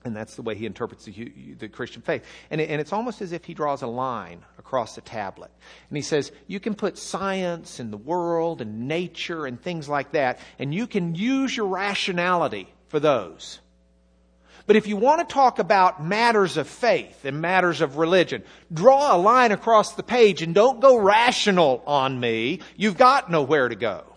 And 0.03 0.15
that's 0.15 0.35
the 0.35 0.43
way 0.43 0.53
he 0.53 0.67
interprets 0.67 1.05
the, 1.05 1.55
the 1.57 1.67
Christian 1.67 2.03
faith. 2.03 2.23
And, 2.51 2.61
it, 2.61 2.69
and 2.69 2.79
it's 2.79 2.93
almost 2.93 3.21
as 3.23 3.31
if 3.31 3.43
he 3.43 3.55
draws 3.55 3.81
a 3.81 3.87
line 3.87 4.45
across 4.59 4.93
the 4.93 5.01
tablet. 5.01 5.49
And 5.89 5.97
he 5.97 6.03
says, 6.03 6.31
you 6.45 6.59
can 6.59 6.75
put 6.75 6.99
science 6.99 7.79
and 7.79 7.91
the 7.91 7.97
world 7.97 8.61
and 8.61 8.87
nature 8.87 9.47
and 9.47 9.59
things 9.59 9.89
like 9.89 10.11
that, 10.11 10.37
and 10.59 10.73
you 10.73 10.85
can 10.85 11.15
use 11.15 11.57
your 11.57 11.65
rationality 11.65 12.71
for 12.89 12.99
those. 12.99 13.59
But 14.67 14.75
if 14.75 14.87
you 14.87 14.95
want 14.95 15.27
to 15.27 15.33
talk 15.33 15.57
about 15.57 16.03
matters 16.03 16.57
of 16.57 16.67
faith 16.67 17.25
and 17.25 17.41
matters 17.41 17.81
of 17.81 17.97
religion, 17.97 18.43
draw 18.71 19.15
a 19.15 19.17
line 19.17 19.51
across 19.51 19.93
the 19.93 20.03
page 20.03 20.43
and 20.43 20.53
don't 20.53 20.79
go 20.79 20.97
rational 20.97 21.83
on 21.85 22.19
me. 22.19 22.59
You've 22.75 22.97
got 22.97 23.29
nowhere 23.29 23.69
to 23.69 23.75
go. 23.75 24.14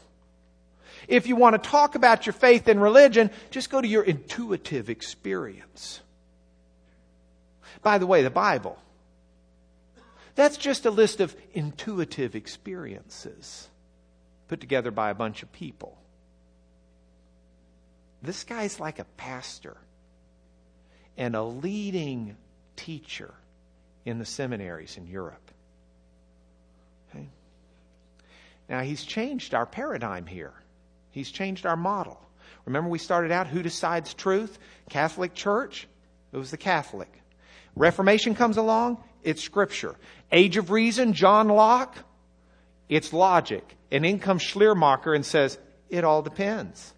If 1.08 1.26
you 1.26 1.36
want 1.36 1.60
to 1.60 1.68
talk 1.70 1.94
about 1.94 2.26
your 2.26 2.34
faith 2.34 2.68
and 2.68 2.80
religion, 2.80 3.30
just 3.50 3.70
go 3.70 3.80
to 3.80 3.88
your 3.88 4.02
intuitive 4.02 4.90
experience. 4.90 6.00
By 7.82 7.98
the 7.98 8.06
way, 8.06 8.22
the 8.22 8.30
Bible, 8.30 8.78
that's 10.34 10.58
just 10.58 10.84
a 10.84 10.90
list 10.90 11.20
of 11.20 11.34
intuitive 11.54 12.36
experiences 12.36 13.68
put 14.48 14.60
together 14.60 14.90
by 14.90 15.10
a 15.10 15.14
bunch 15.14 15.42
of 15.42 15.50
people. 15.52 15.96
This 18.22 18.44
guy's 18.44 18.78
like 18.78 18.98
a 18.98 19.04
pastor 19.16 19.76
and 21.16 21.34
a 21.34 21.42
leading 21.42 22.36
teacher 22.76 23.32
in 24.04 24.18
the 24.18 24.24
seminaries 24.24 24.96
in 24.96 25.06
Europe. 25.06 25.50
Okay? 27.10 27.28
Now, 28.68 28.80
he's 28.80 29.04
changed 29.04 29.54
our 29.54 29.66
paradigm 29.66 30.26
here. 30.26 30.52
He's 31.18 31.32
changed 31.32 31.66
our 31.66 31.76
model. 31.76 32.16
Remember, 32.64 32.88
we 32.88 33.00
started 33.00 33.32
out 33.32 33.48
who 33.48 33.60
decides 33.60 34.14
truth? 34.14 34.56
Catholic 34.88 35.34
Church? 35.34 35.88
It 36.32 36.36
was 36.36 36.52
the 36.52 36.56
Catholic. 36.56 37.12
Reformation 37.74 38.36
comes 38.36 38.56
along, 38.56 39.02
it's 39.24 39.42
Scripture. 39.42 39.96
Age 40.30 40.58
of 40.58 40.70
Reason, 40.70 41.14
John 41.14 41.48
Locke, 41.48 41.96
it's 42.88 43.12
logic. 43.12 43.64
And 43.90 44.06
in 44.06 44.20
comes 44.20 44.42
Schleiermacher 44.42 45.12
and 45.12 45.26
says, 45.26 45.58
it 45.90 46.04
all 46.04 46.22
depends. 46.22 46.94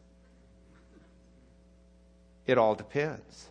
It 2.46 2.58
all 2.58 2.74
depends. 2.74 3.48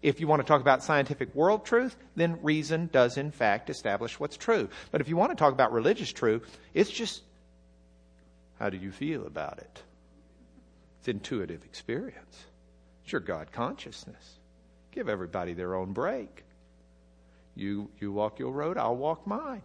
If 0.00 0.20
you 0.20 0.28
want 0.28 0.42
to 0.42 0.46
talk 0.46 0.60
about 0.60 0.84
scientific 0.84 1.34
world 1.34 1.64
truth, 1.64 1.96
then 2.14 2.38
reason 2.40 2.88
does 2.92 3.16
in 3.16 3.32
fact 3.32 3.68
establish 3.68 4.20
what's 4.20 4.36
true. 4.36 4.68
But 4.92 5.00
if 5.00 5.08
you 5.08 5.16
want 5.16 5.32
to 5.32 5.36
talk 5.36 5.52
about 5.52 5.72
religious 5.72 6.12
truth, 6.12 6.56
it's 6.72 6.90
just 6.90 7.22
how 8.58 8.70
do 8.70 8.76
you 8.76 8.90
feel 8.90 9.26
about 9.26 9.58
it? 9.58 9.82
It's 11.00 11.08
intuitive 11.08 11.64
experience. 11.64 12.44
It's 13.04 13.12
your 13.12 13.20
God 13.20 13.52
consciousness. 13.52 14.38
Give 14.92 15.08
everybody 15.08 15.52
their 15.52 15.74
own 15.74 15.92
break. 15.92 16.44
You, 17.54 17.90
you 18.00 18.12
walk 18.12 18.38
your 18.38 18.52
road, 18.52 18.76
I'll 18.76 18.96
walk 18.96 19.26
mine. 19.26 19.62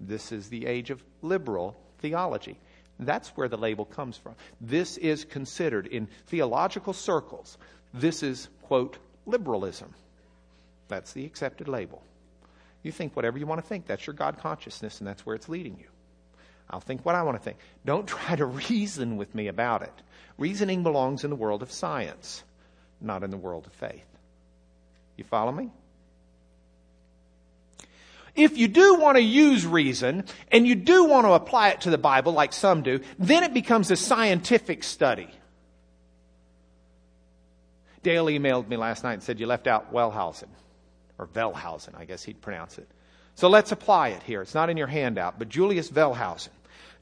This 0.00 0.32
is 0.32 0.48
the 0.48 0.66
age 0.66 0.90
of 0.90 1.02
liberal 1.22 1.76
theology. 1.98 2.58
That's 2.98 3.30
where 3.30 3.48
the 3.48 3.56
label 3.56 3.84
comes 3.84 4.16
from. 4.16 4.34
This 4.60 4.96
is 4.96 5.24
considered 5.24 5.86
in 5.86 6.08
theological 6.26 6.92
circles, 6.92 7.58
this 7.92 8.22
is, 8.22 8.48
quote, 8.62 8.98
liberalism. 9.26 9.94
That's 10.88 11.12
the 11.12 11.24
accepted 11.24 11.68
label. 11.68 12.02
You 12.82 12.92
think 12.92 13.16
whatever 13.16 13.38
you 13.38 13.46
want 13.46 13.62
to 13.62 13.66
think, 13.66 13.86
that's 13.86 14.06
your 14.06 14.14
God 14.14 14.38
consciousness, 14.38 14.98
and 14.98 15.08
that's 15.08 15.24
where 15.24 15.34
it's 15.34 15.48
leading 15.48 15.78
you. 15.78 15.86
I'll 16.70 16.80
think 16.80 17.04
what 17.04 17.14
I 17.14 17.22
want 17.22 17.36
to 17.36 17.42
think. 17.42 17.58
Don't 17.84 18.06
try 18.08 18.36
to 18.36 18.46
reason 18.46 19.16
with 19.16 19.34
me 19.34 19.48
about 19.48 19.82
it. 19.82 19.92
Reasoning 20.38 20.82
belongs 20.82 21.24
in 21.24 21.30
the 21.30 21.36
world 21.36 21.62
of 21.62 21.70
science, 21.70 22.42
not 23.00 23.22
in 23.22 23.30
the 23.30 23.36
world 23.36 23.66
of 23.66 23.72
faith. 23.72 24.06
You 25.16 25.24
follow 25.24 25.52
me? 25.52 25.70
If 28.34 28.58
you 28.58 28.66
do 28.66 28.96
want 28.96 29.16
to 29.16 29.22
use 29.22 29.64
reason 29.64 30.24
and 30.50 30.66
you 30.66 30.74
do 30.74 31.04
want 31.04 31.24
to 31.26 31.32
apply 31.32 31.68
it 31.68 31.82
to 31.82 31.90
the 31.90 31.98
Bible 31.98 32.32
like 32.32 32.52
some 32.52 32.82
do, 32.82 33.00
then 33.16 33.44
it 33.44 33.54
becomes 33.54 33.90
a 33.92 33.96
scientific 33.96 34.82
study. 34.82 35.28
Dale 38.02 38.26
emailed 38.26 38.68
me 38.68 38.76
last 38.76 39.04
night 39.04 39.14
and 39.14 39.22
said 39.22 39.38
you 39.38 39.46
left 39.46 39.66
out 39.66 39.92
Wellhausen, 39.92 40.48
or 41.18 41.28
Wellhausen, 41.28 41.96
I 41.96 42.04
guess 42.04 42.24
he'd 42.24 42.40
pronounce 42.42 42.76
it. 42.78 42.88
So 43.36 43.48
let's 43.48 43.72
apply 43.72 44.08
it 44.10 44.22
here. 44.22 44.42
It's 44.42 44.54
not 44.54 44.70
in 44.70 44.76
your 44.76 44.86
handout, 44.86 45.38
but 45.38 45.48
Julius 45.48 45.90
Wellhausen. 45.90 46.50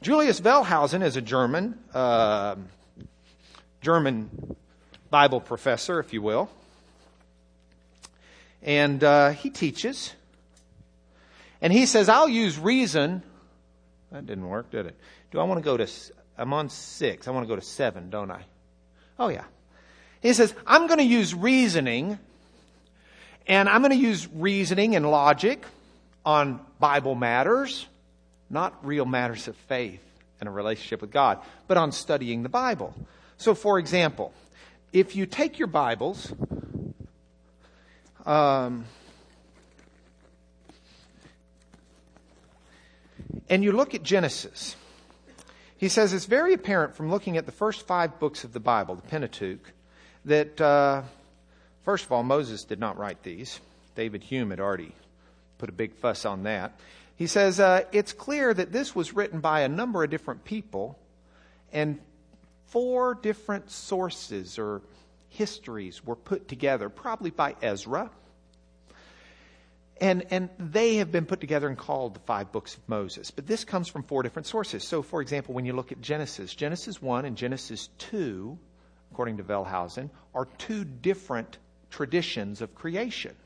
Julius 0.00 0.40
Wellhausen 0.40 1.02
is 1.02 1.16
a 1.16 1.20
German, 1.20 1.78
uh, 1.92 2.56
German 3.82 4.56
Bible 5.10 5.40
professor, 5.40 6.00
if 6.00 6.12
you 6.12 6.22
will. 6.22 6.50
And 8.62 9.04
uh, 9.04 9.30
he 9.30 9.50
teaches. 9.50 10.14
And 11.60 11.72
he 11.72 11.84
says, 11.86 12.08
I'll 12.08 12.28
use 12.28 12.58
reason. 12.58 13.22
That 14.10 14.26
didn't 14.26 14.48
work, 14.48 14.70
did 14.70 14.86
it? 14.86 14.96
Do 15.30 15.38
I 15.38 15.44
want 15.44 15.58
to 15.58 15.64
go 15.64 15.76
to, 15.76 15.86
I'm 16.38 16.52
on 16.54 16.70
six. 16.70 17.28
I 17.28 17.30
want 17.30 17.44
to 17.44 17.48
go 17.48 17.56
to 17.56 17.62
seven, 17.62 18.08
don't 18.08 18.30
I? 18.30 18.42
Oh, 19.18 19.28
yeah. 19.28 19.44
He 20.22 20.32
says, 20.32 20.54
I'm 20.66 20.86
going 20.86 20.98
to 20.98 21.04
use 21.04 21.34
reasoning, 21.34 22.18
and 23.46 23.68
I'm 23.68 23.82
going 23.82 23.92
to 23.92 23.96
use 23.96 24.26
reasoning 24.32 24.96
and 24.96 25.10
logic 25.10 25.64
on 26.24 26.60
Bible 26.78 27.14
matters, 27.14 27.86
not 28.50 28.84
real 28.84 29.04
matters 29.04 29.48
of 29.48 29.56
faith 29.56 30.02
and 30.40 30.48
a 30.48 30.52
relationship 30.52 31.00
with 31.00 31.10
God, 31.10 31.38
but 31.68 31.76
on 31.76 31.92
studying 31.92 32.42
the 32.42 32.48
Bible. 32.48 32.94
So, 33.38 33.54
for 33.54 33.78
example, 33.78 34.32
if 34.92 35.16
you 35.16 35.26
take 35.26 35.58
your 35.58 35.68
Bibles, 35.68 36.32
um, 38.26 38.84
and 43.48 43.64
you 43.64 43.72
look 43.72 43.94
at 43.94 44.02
Genesis, 44.02 44.76
he 45.76 45.88
says 45.88 46.12
it's 46.12 46.26
very 46.26 46.54
apparent 46.54 46.94
from 46.94 47.10
looking 47.10 47.36
at 47.36 47.46
the 47.46 47.52
first 47.52 47.86
five 47.86 48.20
books 48.20 48.44
of 48.44 48.52
the 48.52 48.60
Bible, 48.60 48.94
the 48.94 49.02
Pentateuch, 49.02 49.72
that, 50.24 50.60
uh, 50.60 51.02
first 51.84 52.04
of 52.04 52.12
all, 52.12 52.22
Moses 52.22 52.64
did 52.64 52.78
not 52.78 52.96
write 52.98 53.22
these. 53.22 53.60
David 53.96 54.22
Hume 54.22 54.50
had 54.50 54.60
already 54.60 54.92
put 55.62 55.68
a 55.68 55.72
big 55.72 55.94
fuss 55.94 56.24
on 56.24 56.42
that. 56.42 56.76
He 57.14 57.28
says 57.28 57.60
uh, 57.60 57.84
it's 57.92 58.12
clear 58.12 58.52
that 58.52 58.72
this 58.72 58.96
was 58.96 59.14
written 59.14 59.38
by 59.38 59.60
a 59.60 59.68
number 59.68 60.02
of 60.02 60.10
different 60.10 60.42
people, 60.42 60.98
and 61.72 62.00
four 62.66 63.14
different 63.14 63.70
sources 63.70 64.58
or 64.58 64.82
histories 65.28 66.04
were 66.04 66.16
put 66.16 66.48
together, 66.48 66.88
probably 66.88 67.30
by 67.30 67.54
Ezra. 67.62 68.10
And, 70.00 70.24
and 70.30 70.50
they 70.58 70.96
have 70.96 71.12
been 71.12 71.26
put 71.26 71.40
together 71.40 71.68
and 71.68 71.78
called 71.78 72.14
the 72.14 72.20
five 72.26 72.50
books 72.50 72.76
of 72.76 72.80
Moses. 72.88 73.30
But 73.30 73.46
this 73.46 73.64
comes 73.64 73.86
from 73.86 74.02
four 74.02 74.24
different 74.24 74.46
sources. 74.46 74.82
So, 74.82 75.00
for 75.00 75.22
example, 75.22 75.54
when 75.54 75.64
you 75.64 75.74
look 75.74 75.92
at 75.92 76.00
Genesis, 76.00 76.56
Genesis 76.56 77.00
1 77.00 77.24
and 77.24 77.36
Genesis 77.36 77.88
2, 77.98 78.58
according 79.12 79.36
to 79.36 79.44
Wellhausen, 79.44 80.10
are 80.34 80.46
two 80.58 80.84
different 80.84 81.58
traditions 81.88 82.62
of 82.62 82.74
creation. 82.74 83.36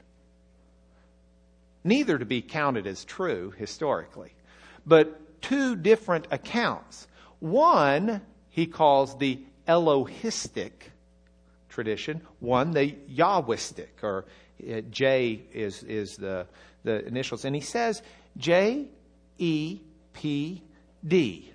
Neither 1.87 2.19
to 2.19 2.25
be 2.25 2.43
counted 2.43 2.87
as 2.87 3.05
true 3.05 3.55
historically, 3.57 4.35
but 4.85 5.41
two 5.41 5.77
different 5.77 6.27
accounts. 6.33 7.07
One 7.39 8.23
he 8.51 8.67
calls 8.67 9.17
the 9.19 9.39
Elohistic 9.69 10.73
tradition, 11.69 12.23
one 12.41 12.73
the 12.73 12.93
Yahwistic, 13.09 14.03
or 14.03 14.25
uh, 14.69 14.81
J 14.91 15.43
is, 15.53 15.85
is 15.85 16.17
the, 16.17 16.47
the 16.83 17.07
initials. 17.07 17.45
And 17.45 17.55
he 17.55 17.61
says 17.61 18.03
J 18.37 18.87
E 19.39 19.81
P 20.13 20.63
D. 21.07 21.53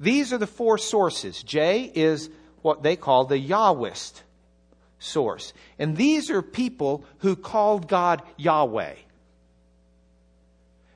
These 0.00 0.32
are 0.32 0.38
the 0.38 0.46
four 0.48 0.78
sources. 0.78 1.42
J 1.44 1.92
is 1.94 2.28
what 2.62 2.82
they 2.82 2.96
call 2.96 3.26
the 3.26 3.38
Yahwist 3.38 4.22
source. 4.98 5.52
And 5.78 5.96
these 5.96 6.28
are 6.28 6.42
people 6.42 7.04
who 7.18 7.36
called 7.36 7.86
God 7.86 8.22
Yahweh. 8.36 8.94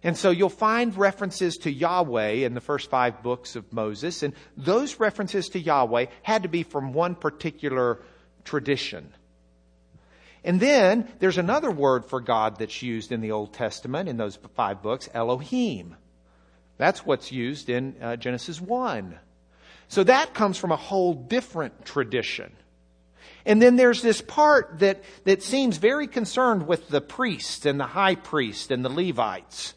And 0.05 0.17
so 0.17 0.31
you'll 0.31 0.49
find 0.49 0.97
references 0.97 1.59
to 1.59 1.71
Yahweh 1.71 2.45
in 2.45 2.55
the 2.55 2.61
first 2.61 2.91
five 2.91 3.23
books 3.23 3.55
of 3.55 3.73
Moses, 3.73 4.23
and 4.23 4.35
those 4.57 4.99
references 4.99 5.51
to 5.51 5.61
Yahweh 5.61 6.07
had 6.23 6.43
to 6.43 6.49
be 6.49 6.65
from 6.65 6.93
one 6.93 7.15
particular 7.15 8.01
tradition. 8.45 9.13
And 10.45 10.59
then 10.59 11.09
there's 11.21 11.39
another 11.39 11.71
word 11.71 12.05
for 12.05 12.21
God 12.21 12.59
that's 12.59 12.83
used 12.83 13.13
in 13.13 13.21
the 13.21 13.31
Old 13.31 13.53
Testament 13.53 14.09
in 14.09 14.17
those 14.17 14.37
five 14.57 14.83
books, 14.83 15.09
Elohim. 15.15 15.95
That's 16.79 17.07
what's 17.07 17.31
used 17.31 17.69
in 17.69 17.95
uh, 18.03 18.17
Genesis 18.17 18.61
1. 18.61 19.17
So 19.87 20.03
that 20.03 20.35
comes 20.35 20.59
from 20.59 20.73
a 20.73 20.77
whole 20.77 21.15
different 21.15 21.85
tradition. 21.85 22.53
And 23.47 23.63
then 23.63 23.77
there's 23.77 24.03
this 24.03 24.21
part 24.21 24.81
that, 24.81 25.05
that 25.25 25.45
seems 25.45 25.77
very 25.77 26.09
concerned 26.09 26.67
with 26.67 26.89
the 26.89 27.01
priests 27.01 27.67
and 27.67 27.79
the 27.79 27.87
high 27.87 28.17
priest 28.17 28.73
and 28.73 28.85
the 28.85 28.89
Levites 28.89 29.75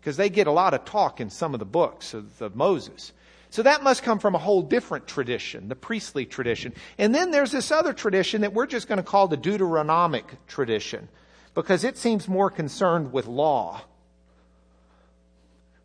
because 0.00 0.16
they 0.16 0.30
get 0.30 0.46
a 0.46 0.52
lot 0.52 0.74
of 0.74 0.84
talk 0.84 1.20
in 1.20 1.30
some 1.30 1.54
of 1.54 1.60
the 1.60 1.66
books 1.66 2.14
of, 2.14 2.40
of 2.40 2.56
Moses. 2.56 3.12
So 3.50 3.62
that 3.64 3.82
must 3.82 4.02
come 4.02 4.18
from 4.18 4.34
a 4.34 4.38
whole 4.38 4.62
different 4.62 5.06
tradition, 5.06 5.68
the 5.68 5.74
priestly 5.74 6.24
tradition. 6.24 6.72
And 6.98 7.14
then 7.14 7.32
there's 7.32 7.50
this 7.50 7.70
other 7.72 7.92
tradition 7.92 8.42
that 8.42 8.52
we're 8.52 8.66
just 8.66 8.86
going 8.86 8.98
to 8.98 9.02
call 9.02 9.28
the 9.28 9.36
Deuteronomic 9.36 10.24
tradition 10.46 11.08
because 11.54 11.82
it 11.82 11.98
seems 11.98 12.28
more 12.28 12.48
concerned 12.48 13.12
with 13.12 13.26
law. 13.26 13.82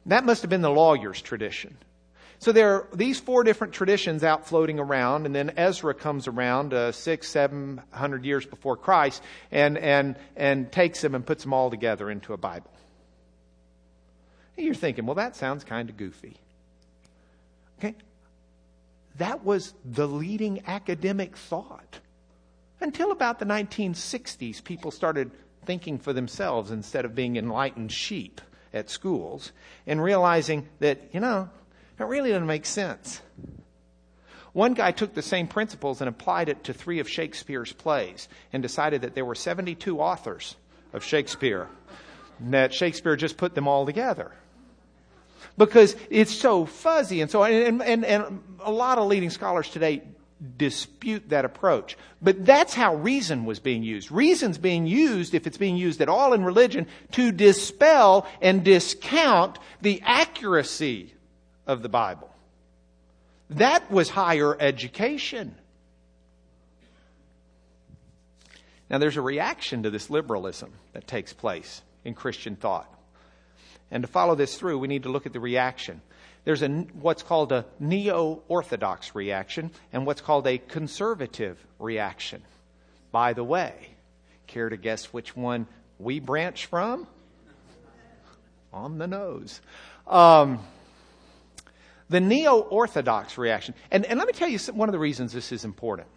That 0.06 0.23
must 0.23 0.43
have 0.43 0.49
been 0.49 0.62
the 0.62 0.69
lawyer's 0.69 1.21
tradition. 1.21 1.75
So 2.38 2.51
there 2.51 2.73
are 2.73 2.88
these 2.93 3.19
four 3.19 3.43
different 3.43 3.73
traditions 3.73 4.23
out 4.23 4.47
floating 4.47 4.78
around, 4.78 5.25
and 5.25 5.34
then 5.34 5.54
Ezra 5.58 5.95
comes 5.95 6.28
around 6.28 6.73
uh, 6.73 6.91
six, 6.91 7.28
seven 7.30 7.82
hundred 7.89 8.25
years 8.25 8.45
before 8.45 8.78
Christ 8.78 9.23
and, 9.51 9.78
and, 9.78 10.17
and 10.36 10.71
takes 10.71 11.01
them 11.01 11.15
and 11.15 11.25
puts 11.25 11.43
them 11.43 11.54
all 11.54 11.71
together 11.71 12.12
into 12.12 12.34
a 12.34 12.38
Bible. 12.38 12.69
You're 14.58 14.74
thinking, 14.74 15.06
well, 15.06 15.15
that 15.15 15.36
sounds 15.36 15.63
kind 15.63 15.89
of 15.89 15.98
goofy. 15.98 16.38
Okay? 17.80 17.96
That 19.18 19.44
was 19.44 19.74
the 19.84 20.08
leading 20.08 20.63
academic 20.68 21.38
thought. 21.38 22.00
Until 22.82 23.12
about 23.12 23.39
the 23.39 23.46
1960s, 23.46 24.63
people 24.63 24.91
started 24.91 25.32
thinking 25.65 25.98
for 25.98 26.13
themselves 26.13 26.72
instead 26.72 27.06
of 27.06 27.15
being 27.15 27.38
enlightened 27.38 27.91
sheep 27.91 28.41
at 28.74 28.89
schools 28.89 29.52
and 29.88 30.04
realizing 30.04 30.68
that, 30.80 31.02
you 31.13 31.20
know, 31.20 31.50
it 31.98 32.04
really 32.04 32.30
doesn't 32.30 32.46
make 32.46 32.65
sense. 32.65 33.22
One 34.52 34.74
guy 34.74 34.91
took 34.91 35.13
the 35.13 35.22
same 35.22 35.48
principles 35.48 36.02
and 36.02 36.10
applied 36.10 36.50
it 36.50 36.65
to 36.65 36.74
three 36.74 37.00
of 37.00 37.10
Shakespeare's 37.10 37.74
plays 37.74 38.28
and 38.54 38.62
decided 38.62 39.02
that 39.02 39.15
there 39.15 39.26
were 39.26 39.36
72 39.36 40.00
authors 40.00 40.56
of 40.94 41.04
Shakespeare, 41.04 41.68
and 42.39 42.54
that 42.54 42.74
Shakespeare 42.74 43.15
just 43.18 43.38
put 43.38 43.54
them 43.54 43.68
all 43.68 43.86
together 43.86 44.32
because 45.58 45.96
it's 46.10 46.34
so 46.34 46.65
fuzzy. 46.65 47.22
And 47.22 47.32
so, 47.32 47.44
and, 47.44 47.82
and, 47.82 48.06
and 48.06 48.44
a 48.60 48.72
lot 48.72 48.98
of 48.98 49.08
leading 49.08 49.30
scholars 49.30 49.70
today 49.70 50.04
dispute 50.58 51.30
that 51.30 51.46
approach. 51.46 51.98
But 52.22 52.46
that's 52.46 52.74
how 52.74 52.96
reason 52.96 53.46
was 53.46 53.60
being 53.60 53.84
used. 53.84 54.12
Reason's 54.12 54.58
being 54.58 54.86
used, 54.86 55.34
if 55.34 55.48
it's 55.48 55.58
being 55.58 55.78
used 55.78 56.02
at 56.02 56.10
all 56.10 56.34
in 56.34 56.44
religion, 56.44 56.88
to 57.13 57.32
dispel 57.32 58.28
and 58.41 58.63
discount 58.63 59.60
the 59.82 60.02
accuracy 60.04 61.13
of 61.65 61.82
the 61.82 61.89
Bible. 61.89 62.30
That 63.52 63.89
was 63.91 64.10
higher 64.10 64.60
education. 64.60 65.56
Now, 68.89 68.98
there's 68.98 69.18
a 69.18 69.22
reaction 69.22 69.84
to 69.84 69.89
this 69.89 70.10
liberalism 70.10 70.74
that 70.94 71.08
takes 71.08 71.34
place 71.34 71.82
in 72.04 72.13
Christian 72.13 72.56
thought. 72.56 72.91
And 73.95 74.01
to 74.03 74.10
follow 74.10 74.36
this 74.36 74.58
through, 74.58 74.79
we 74.79 74.89
need 74.89 75.03
to 75.03 75.10
look 75.10 75.25
at 75.25 75.31
the 75.31 75.39
reaction. 75.39 76.01
There's 76.43 76.62
a, 76.62 76.67
what's 76.67 77.23
called 77.23 77.53
a 77.53 77.65
neo 77.79 78.43
Orthodox 78.49 79.15
reaction 79.15 79.71
and 79.93 80.05
what's 80.05 80.19
called 80.19 80.45
a 80.47 80.58
conservative 80.58 81.58
reaction. 81.79 82.41
By 83.13 83.31
the 83.31 83.43
way, 83.45 83.73
care 84.47 84.67
to 84.67 84.75
guess 84.75 85.05
which 85.13 85.34
one 85.34 85.65
we 85.97 86.19
branch 86.19 86.65
from? 86.65 87.08
On 88.73 88.97
the 88.97 89.08
nose. 89.08 89.62
Um, 90.08 90.60
the 92.10 92.19
neo 92.19 92.60
Orthodox 92.60 93.38
reaction. 93.38 93.75
And, 93.91 94.03
and 94.03 94.19
let 94.19 94.27
me 94.27 94.34
tell 94.34 94.49
you 94.49 94.58
some, 94.58 94.75
one 94.75 94.89
of 94.89 94.93
the 94.93 94.99
reasons 94.99 95.31
this 95.31 95.53
is 95.53 95.63
important. 95.63 96.10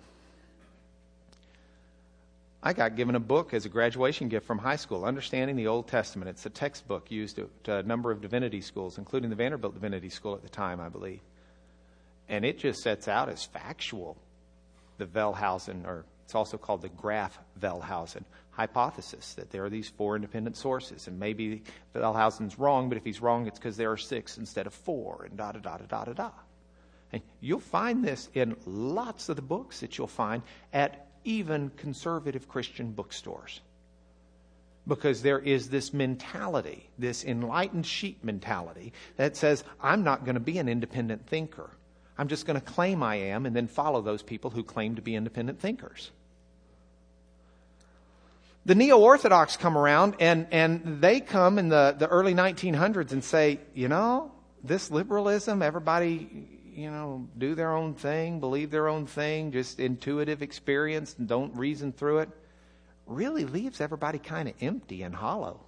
I 2.68 2.74
got 2.74 2.96
given 2.96 3.14
a 3.14 3.20
book 3.20 3.54
as 3.54 3.64
a 3.64 3.70
graduation 3.70 4.28
gift 4.28 4.46
from 4.46 4.58
high 4.58 4.76
school, 4.76 5.06
Understanding 5.06 5.56
the 5.56 5.68
Old 5.68 5.88
Testament. 5.88 6.28
It's 6.28 6.44
a 6.44 6.50
textbook 6.50 7.10
used 7.10 7.38
at 7.38 7.48
a 7.66 7.82
number 7.82 8.10
of 8.10 8.20
divinity 8.20 8.60
schools, 8.60 8.98
including 8.98 9.30
the 9.30 9.36
Vanderbilt 9.36 9.72
Divinity 9.72 10.10
School 10.10 10.34
at 10.34 10.42
the 10.42 10.50
time, 10.50 10.78
I 10.78 10.90
believe. 10.90 11.22
And 12.28 12.44
it 12.44 12.58
just 12.58 12.82
sets 12.82 13.08
out 13.08 13.30
as 13.30 13.42
factual 13.42 14.18
the 14.98 15.06
Wellhausen, 15.06 15.86
or 15.86 16.04
it's 16.24 16.34
also 16.34 16.58
called 16.58 16.82
the 16.82 16.90
Graf 16.90 17.38
Wellhausen 17.58 18.24
hypothesis 18.50 19.32
that 19.32 19.50
there 19.50 19.64
are 19.64 19.70
these 19.70 19.88
four 19.88 20.16
independent 20.16 20.58
sources. 20.58 21.08
And 21.08 21.18
maybe 21.18 21.62
Wellhausen's 21.94 22.58
wrong, 22.58 22.90
but 22.90 22.98
if 22.98 23.04
he's 23.04 23.22
wrong, 23.22 23.46
it's 23.46 23.58
because 23.58 23.78
there 23.78 23.92
are 23.92 23.96
six 23.96 24.36
instead 24.36 24.66
of 24.66 24.74
four, 24.74 25.24
and 25.24 25.38
da 25.38 25.52
da 25.52 25.60
da 25.60 25.78
da 25.78 25.86
da 25.86 26.04
da 26.04 26.12
da. 26.12 26.30
And 27.14 27.22
you'll 27.40 27.60
find 27.60 28.04
this 28.04 28.28
in 28.34 28.56
lots 28.66 29.30
of 29.30 29.36
the 29.36 29.42
books 29.42 29.80
that 29.80 29.96
you'll 29.96 30.06
find 30.06 30.42
at 30.74 31.06
even 31.28 31.70
conservative 31.76 32.48
Christian 32.48 32.92
bookstores. 32.92 33.60
Because 34.86 35.20
there 35.20 35.38
is 35.38 35.68
this 35.68 35.92
mentality, 35.92 36.88
this 36.98 37.22
enlightened 37.22 37.86
sheep 37.86 38.24
mentality, 38.24 38.94
that 39.16 39.36
says, 39.36 39.62
I'm 39.82 40.02
not 40.02 40.24
going 40.24 40.34
to 40.34 40.40
be 40.40 40.56
an 40.56 40.68
independent 40.68 41.26
thinker. 41.26 41.68
I'm 42.16 42.28
just 42.28 42.46
going 42.46 42.58
to 42.58 42.64
claim 42.64 43.02
I 43.02 43.16
am 43.16 43.44
and 43.44 43.54
then 43.54 43.68
follow 43.68 44.00
those 44.00 44.22
people 44.22 44.50
who 44.50 44.64
claim 44.64 44.96
to 44.96 45.02
be 45.02 45.14
independent 45.14 45.60
thinkers. 45.60 46.10
The 48.64 48.74
neo 48.74 48.98
Orthodox 48.98 49.58
come 49.58 49.76
around 49.76 50.16
and, 50.20 50.46
and 50.50 51.02
they 51.02 51.20
come 51.20 51.58
in 51.58 51.68
the, 51.68 51.94
the 51.98 52.08
early 52.08 52.34
1900s 52.34 53.12
and 53.12 53.22
say, 53.22 53.60
you 53.74 53.88
know, 53.88 54.32
this 54.64 54.90
liberalism, 54.90 55.62
everybody 55.62 56.57
you 56.78 56.90
know, 56.90 57.28
do 57.36 57.56
their 57.56 57.74
own 57.74 57.94
thing, 57.94 58.38
believe 58.38 58.70
their 58.70 58.86
own 58.86 59.06
thing, 59.06 59.50
just 59.50 59.80
intuitive 59.80 60.42
experience 60.42 61.16
and 61.18 61.26
don't 61.26 61.54
reason 61.56 61.92
through 61.92 62.18
it, 62.18 62.28
really 63.06 63.44
leaves 63.44 63.80
everybody 63.80 64.18
kind 64.18 64.48
of 64.48 64.54
empty 64.60 65.02
and 65.02 65.14
hollow. 65.14 65.60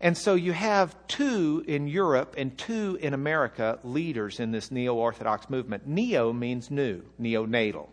And 0.00 0.18
so 0.18 0.34
you 0.34 0.52
have 0.52 0.94
two 1.06 1.64
in 1.68 1.86
Europe 1.86 2.34
and 2.36 2.58
two 2.58 2.98
in 3.00 3.14
America 3.14 3.78
leaders 3.84 4.40
in 4.40 4.50
this 4.50 4.70
neo 4.72 4.94
Orthodox 4.94 5.48
movement. 5.48 5.86
Neo 5.86 6.32
means 6.32 6.70
new, 6.70 7.02
neonatal, 7.20 7.88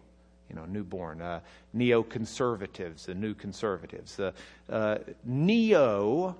you 0.49 0.55
know, 0.55 0.65
newborn. 0.65 1.21
Uh, 1.21 1.41
neoconservatives, 1.75 3.05
the 3.05 3.15
new 3.15 3.33
conservatives. 3.33 4.15
The 4.15 4.33
uh, 4.69 4.97
neo 5.23 6.35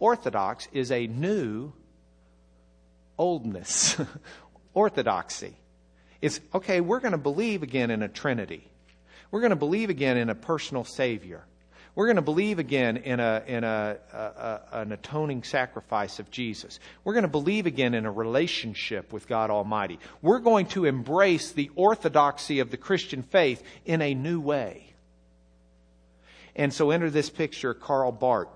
Orthodox 0.00 0.68
is 0.72 0.90
a 0.90 1.06
new 1.06 1.72
oldness, 3.18 3.96
orthodoxy. 4.74 5.54
It's 6.20 6.40
okay, 6.54 6.80
we're 6.80 7.00
going 7.00 7.12
to 7.12 7.18
believe 7.18 7.62
again 7.62 7.90
in 7.90 8.02
a 8.02 8.08
Trinity. 8.08 8.66
We're 9.30 9.40
going 9.40 9.50
to 9.50 9.56
believe 9.56 9.90
again 9.90 10.16
in 10.16 10.30
a 10.30 10.34
personal 10.34 10.84
Savior. 10.84 11.44
We're 11.94 12.06
going 12.06 12.16
to 12.16 12.22
believe 12.22 12.58
again 12.58 12.96
in, 12.96 13.20
a, 13.20 13.42
in 13.46 13.62
a, 13.62 13.98
a, 14.12 14.16
a, 14.16 14.60
an 14.80 14.92
atoning 14.92 15.44
sacrifice 15.44 16.18
of 16.18 16.30
Jesus. 16.30 16.80
We're 17.04 17.12
going 17.12 17.22
to 17.22 17.28
believe 17.28 17.66
again 17.66 17.94
in 17.94 18.04
a 18.04 18.10
relationship 18.10 19.12
with 19.12 19.28
God 19.28 19.50
Almighty. 19.50 20.00
We're 20.20 20.40
going 20.40 20.66
to 20.68 20.86
embrace 20.86 21.52
the 21.52 21.70
orthodoxy 21.76 22.58
of 22.58 22.72
the 22.72 22.76
Christian 22.76 23.22
faith 23.22 23.62
in 23.84 24.02
a 24.02 24.12
new 24.14 24.40
way. 24.40 24.92
And 26.56 26.72
so 26.72 26.90
enter 26.90 27.10
this 27.10 27.30
picture 27.30 27.74
Karl 27.74 28.10
Barth 28.10 28.48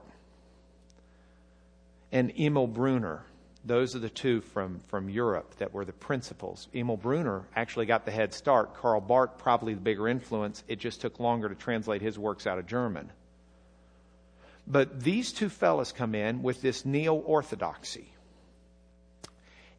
and 2.10 2.32
Emil 2.38 2.66
Brunner. 2.66 3.22
Those 3.68 3.94
are 3.94 3.98
the 3.98 4.08
two 4.08 4.40
from, 4.40 4.80
from 4.88 5.10
Europe 5.10 5.56
that 5.58 5.74
were 5.74 5.84
the 5.84 5.92
principals. 5.92 6.68
Emil 6.74 6.96
Brunner 6.96 7.42
actually 7.54 7.84
got 7.84 8.06
the 8.06 8.10
head 8.10 8.32
start. 8.32 8.74
Karl 8.74 8.98
Barth, 8.98 9.36
probably 9.36 9.74
the 9.74 9.80
bigger 9.80 10.08
influence. 10.08 10.64
It 10.68 10.78
just 10.78 11.02
took 11.02 11.20
longer 11.20 11.50
to 11.50 11.54
translate 11.54 12.00
his 12.00 12.18
works 12.18 12.46
out 12.46 12.58
of 12.58 12.66
German. 12.66 13.10
But 14.66 15.02
these 15.02 15.32
two 15.32 15.50
fellas 15.50 15.92
come 15.92 16.14
in 16.14 16.42
with 16.42 16.62
this 16.62 16.86
neo 16.86 17.14
orthodoxy. 17.14 18.08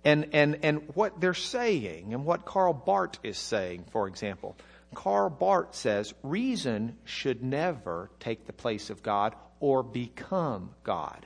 And, 0.05 0.29
and, 0.33 0.59
and 0.61 0.83
what 0.93 1.19
they're 1.19 1.33
saying, 1.33 2.13
and 2.13 2.25
what 2.25 2.45
Karl 2.45 2.73
Barth 2.73 3.17
is 3.23 3.39
saying, 3.39 3.85
for 3.89 4.07
example, 4.07 4.55
Karl 4.93 5.31
Barth 5.31 5.73
says 5.73 6.13
reason 6.21 6.95
should 7.05 7.41
never 7.41 8.11
take 8.19 8.45
the 8.45 8.53
place 8.53 8.91
of 8.91 9.01
God 9.01 9.33
or 9.59 9.81
become 9.81 10.75
God. 10.83 11.25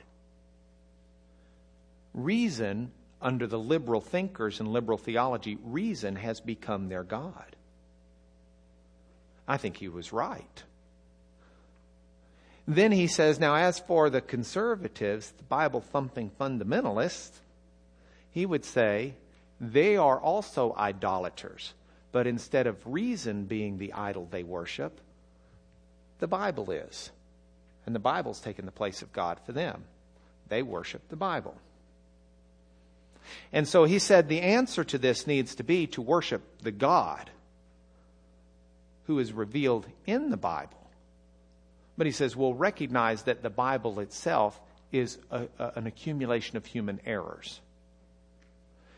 Reason, 2.14 2.92
under 3.20 3.46
the 3.46 3.58
liberal 3.58 4.00
thinkers 4.00 4.60
and 4.60 4.72
liberal 4.72 4.98
theology, 4.98 5.58
reason 5.64 6.16
has 6.16 6.40
become 6.40 6.88
their 6.88 7.02
God. 7.02 7.56
I 9.46 9.56
think 9.56 9.76
he 9.76 9.88
was 9.88 10.12
right. 10.12 10.62
Then 12.66 12.92
he 12.92 13.08
says, 13.08 13.38
now 13.38 13.56
as 13.56 13.78
for 13.78 14.08
the 14.08 14.22
conservatives, 14.22 15.32
the 15.32 15.42
Bible 15.44 15.80
thumping 15.80 16.30
fundamentalists, 16.40 17.32
he 18.30 18.46
would 18.46 18.64
say 18.64 19.14
they 19.60 19.96
are 19.96 20.18
also 20.18 20.74
idolaters. 20.76 21.74
But 22.10 22.26
instead 22.26 22.66
of 22.66 22.78
reason 22.86 23.44
being 23.44 23.76
the 23.76 23.92
idol 23.92 24.28
they 24.30 24.44
worship, 24.44 25.00
the 26.20 26.28
Bible 26.28 26.70
is. 26.70 27.10
And 27.86 27.94
the 27.94 28.00
Bible's 28.00 28.40
taken 28.40 28.64
the 28.64 28.72
place 28.72 29.02
of 29.02 29.12
God 29.12 29.40
for 29.44 29.52
them. 29.52 29.84
They 30.48 30.62
worship 30.62 31.08
the 31.08 31.16
Bible. 31.16 31.56
And 33.52 33.66
so 33.66 33.84
he 33.84 33.98
said 33.98 34.28
the 34.28 34.40
answer 34.40 34.84
to 34.84 34.98
this 34.98 35.26
needs 35.26 35.54
to 35.56 35.64
be 35.64 35.86
to 35.88 36.02
worship 36.02 36.42
the 36.62 36.72
God 36.72 37.30
who 39.06 39.18
is 39.18 39.32
revealed 39.32 39.86
in 40.06 40.30
the 40.30 40.36
Bible 40.36 40.84
but 41.96 42.06
he 42.06 42.12
says 42.12 42.36
we'll 42.36 42.54
recognize 42.54 43.22
that 43.24 43.42
the 43.42 43.50
Bible 43.50 44.00
itself 44.00 44.60
is 44.92 45.18
a, 45.30 45.46
a, 45.58 45.72
an 45.76 45.86
accumulation 45.86 46.56
of 46.56 46.66
human 46.66 47.00
errors. 47.06 47.60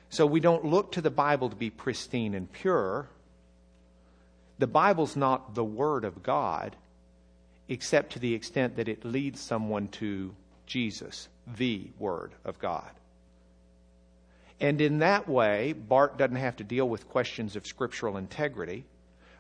So 0.09 0.25
we 0.27 0.41
don't 0.41 0.65
look 0.65 0.93
to 0.93 1.01
the 1.01 1.11
Bible 1.11 1.51
to 1.51 1.57
be 1.57 1.71
pristine 1.71 2.35
and 2.35 2.51
pure. 2.51 3.09
The 4.59 4.67
Bible's 4.67 5.17
not 5.17 5.55
the 5.55 5.65
Word 5.65 6.05
of 6.05 6.23
God, 6.23 6.77
except 7.69 8.13
to 8.13 8.19
the 8.19 8.35
extent 8.35 8.77
that 8.77 8.89
it 8.89 9.05
leads 9.05 9.41
someone 9.41 9.89
to 9.89 10.35
Jesus, 10.67 11.29
the 11.57 11.91
Word 11.99 12.33
of 12.45 12.59
God. 12.59 12.91
And 14.61 14.81
in 14.81 14.99
that 14.99 15.29
way, 15.29 15.73
Barth 15.73 16.17
doesn't 16.17 16.37
have 16.37 16.57
to 16.57 16.65
deal 16.65 16.89
with 16.89 17.09
questions 17.09 17.57
of 17.57 17.67
scriptural 17.67 18.17
integrity. 18.17 18.85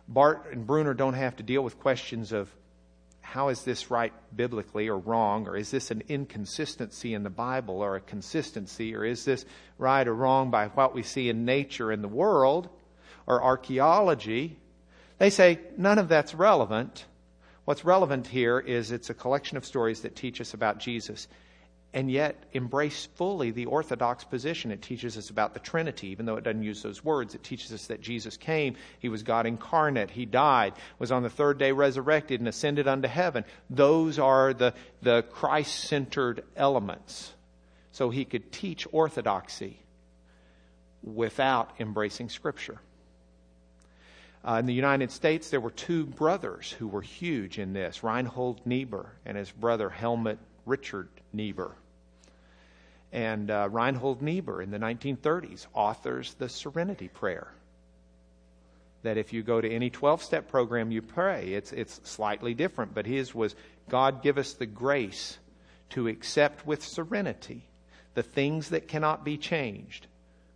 Barth 0.08 0.46
and 0.52 0.66
Brunner 0.66 0.94
don't 0.94 1.14
have 1.14 1.36
to 1.36 1.42
deal 1.42 1.62
with 1.62 1.78
questions 1.78 2.32
of 2.32 2.54
how 3.22 3.48
is 3.48 3.64
this 3.64 3.90
right 3.90 4.12
biblically 4.34 4.88
or 4.88 4.98
wrong? 4.98 5.48
Or 5.48 5.56
is 5.56 5.70
this 5.70 5.90
an 5.90 6.02
inconsistency 6.08 7.12
in 7.12 7.24
the 7.24 7.30
Bible 7.30 7.82
or 7.82 7.96
a 7.96 8.00
consistency? 8.00 8.94
Or 8.94 9.04
is 9.04 9.24
this 9.24 9.44
right 9.78 10.06
or 10.06 10.14
wrong 10.14 10.50
by 10.50 10.68
what 10.68 10.94
we 10.94 11.02
see 11.02 11.28
in 11.28 11.44
nature 11.44 11.90
in 11.90 12.02
the 12.02 12.08
world 12.08 12.68
or 13.26 13.42
archaeology? 13.42 14.58
They 15.18 15.30
say 15.30 15.58
none 15.76 15.98
of 15.98 16.08
that's 16.08 16.34
relevant. 16.34 17.04
What's 17.64 17.84
relevant 17.84 18.28
here 18.28 18.60
is 18.60 18.92
it's 18.92 19.10
a 19.10 19.14
collection 19.14 19.56
of 19.56 19.64
stories 19.64 20.02
that 20.02 20.14
teach 20.14 20.40
us 20.40 20.54
about 20.54 20.78
Jesus 20.78 21.26
and 21.96 22.10
yet 22.10 22.36
embrace 22.52 23.08
fully 23.14 23.50
the 23.52 23.64
Orthodox 23.64 24.22
position. 24.22 24.70
It 24.70 24.82
teaches 24.82 25.16
us 25.16 25.30
about 25.30 25.54
the 25.54 25.60
Trinity, 25.60 26.08
even 26.08 26.26
though 26.26 26.36
it 26.36 26.44
doesn't 26.44 26.62
use 26.62 26.82
those 26.82 27.02
words. 27.02 27.34
It 27.34 27.42
teaches 27.42 27.72
us 27.72 27.86
that 27.86 28.02
Jesus 28.02 28.36
came, 28.36 28.76
He 28.98 29.08
was 29.08 29.22
God 29.22 29.46
incarnate, 29.46 30.10
He 30.10 30.26
died, 30.26 30.74
was 30.98 31.10
on 31.10 31.22
the 31.22 31.30
third 31.30 31.56
day 31.56 31.72
resurrected, 31.72 32.38
and 32.38 32.50
ascended 32.50 32.86
unto 32.86 33.08
heaven. 33.08 33.46
Those 33.70 34.18
are 34.18 34.52
the, 34.52 34.74
the 35.00 35.22
Christ 35.22 35.74
centered 35.88 36.44
elements. 36.54 37.32
So 37.92 38.10
He 38.10 38.26
could 38.26 38.52
teach 38.52 38.86
orthodoxy 38.92 39.78
without 41.02 41.70
embracing 41.80 42.28
Scripture. 42.28 42.78
Uh, 44.46 44.56
in 44.56 44.66
the 44.66 44.74
United 44.74 45.10
States, 45.10 45.48
there 45.48 45.60
were 45.60 45.70
two 45.70 46.04
brothers 46.04 46.70
who 46.72 46.88
were 46.88 47.00
huge 47.00 47.58
in 47.58 47.72
this 47.72 48.02
Reinhold 48.02 48.60
Niebuhr 48.66 49.12
and 49.24 49.38
his 49.38 49.50
brother 49.50 49.88
Helmut 49.88 50.38
Richard 50.66 51.08
Niebuhr. 51.32 51.74
And 53.16 53.50
uh, 53.50 53.70
Reinhold 53.72 54.20
Niebuhr 54.20 54.60
in 54.60 54.70
the 54.70 54.78
1930s 54.78 55.66
authors 55.72 56.34
the 56.34 56.50
Serenity 56.50 57.08
Prayer. 57.08 57.48
That 59.04 59.16
if 59.16 59.32
you 59.32 59.42
go 59.42 59.58
to 59.58 59.68
any 59.68 59.88
12 59.88 60.22
step 60.22 60.50
program 60.50 60.90
you 60.90 61.00
pray, 61.00 61.54
it's, 61.54 61.72
it's 61.72 61.98
slightly 62.04 62.52
different, 62.52 62.92
but 62.92 63.06
his 63.06 63.34
was 63.34 63.56
God 63.88 64.22
give 64.22 64.36
us 64.36 64.52
the 64.52 64.66
grace 64.66 65.38
to 65.90 66.08
accept 66.08 66.66
with 66.66 66.84
serenity 66.84 67.62
the 68.12 68.22
things 68.22 68.68
that 68.68 68.86
cannot 68.86 69.24
be 69.24 69.38
changed, 69.38 70.06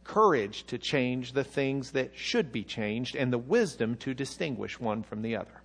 courage 0.04 0.64
to 0.64 0.76
change 0.76 1.32
the 1.32 1.44
things 1.44 1.92
that 1.92 2.10
should 2.14 2.52
be 2.52 2.62
changed, 2.62 3.16
and 3.16 3.32
the 3.32 3.38
wisdom 3.38 3.96
to 3.96 4.12
distinguish 4.12 4.78
one 4.78 5.02
from 5.02 5.22
the 5.22 5.36
other. 5.36 5.62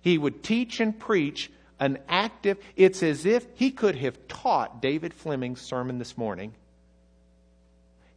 He 0.00 0.18
would 0.18 0.42
teach 0.42 0.80
and 0.80 0.98
preach 0.98 1.52
an 1.78 1.98
active, 2.08 2.58
it's 2.76 3.02
as 3.02 3.26
if 3.26 3.46
he 3.54 3.70
could 3.70 3.96
have 3.96 4.28
taught 4.28 4.80
David 4.80 5.12
Fleming's 5.12 5.60
sermon 5.60 5.98
this 5.98 6.16
morning. 6.16 6.54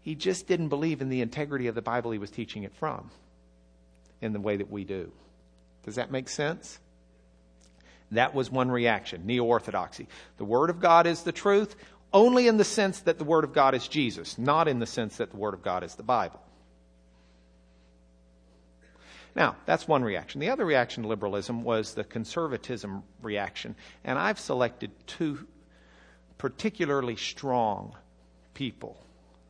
He 0.01 0.15
just 0.15 0.47
didn't 0.47 0.69
believe 0.69 1.01
in 1.01 1.09
the 1.09 1.21
integrity 1.21 1.67
of 1.67 1.75
the 1.75 1.81
Bible 1.81 2.11
he 2.11 2.17
was 2.17 2.31
teaching 2.31 2.63
it 2.63 2.73
from 2.75 3.11
in 4.21 4.33
the 4.33 4.39
way 4.39 4.57
that 4.57 4.71
we 4.71 4.83
do. 4.83 5.11
Does 5.83 5.95
that 5.95 6.11
make 6.11 6.29
sense? 6.29 6.79
That 8.11 8.33
was 8.33 8.49
one 8.49 8.71
reaction, 8.71 9.25
neo 9.25 9.43
orthodoxy. 9.43 10.07
The 10.37 10.45
Word 10.45 10.69
of 10.69 10.79
God 10.79 11.05
is 11.05 11.23
the 11.23 11.31
truth 11.31 11.75
only 12.11 12.47
in 12.47 12.57
the 12.57 12.63
sense 12.63 13.01
that 13.01 13.17
the 13.17 13.23
Word 13.23 13.43
of 13.43 13.53
God 13.53 13.75
is 13.75 13.87
Jesus, 13.87 14.37
not 14.37 14.67
in 14.67 14.79
the 14.79 14.87
sense 14.87 15.17
that 15.17 15.31
the 15.31 15.37
Word 15.37 15.53
of 15.53 15.61
God 15.61 15.83
is 15.83 15.95
the 15.95 16.03
Bible. 16.03 16.41
Now, 19.39 19.55
that's 19.65 19.87
one 19.87 20.03
reaction. 20.03 20.41
The 20.41 20.49
other 20.49 20.65
reaction 20.65 21.03
to 21.03 21.09
liberalism 21.09 21.63
was 21.63 21.93
the 21.93 22.03
conservatism 22.03 23.03
reaction. 23.21 23.73
And 24.03 24.19
I've 24.19 24.37
selected 24.37 24.91
two 25.07 25.47
particularly 26.37 27.15
strong 27.15 27.95
people 28.53 28.97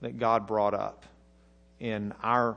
that 0.02 0.20
God 0.20 0.46
brought 0.46 0.76
up 0.76 1.08
in 1.80 2.14
our 2.22 2.56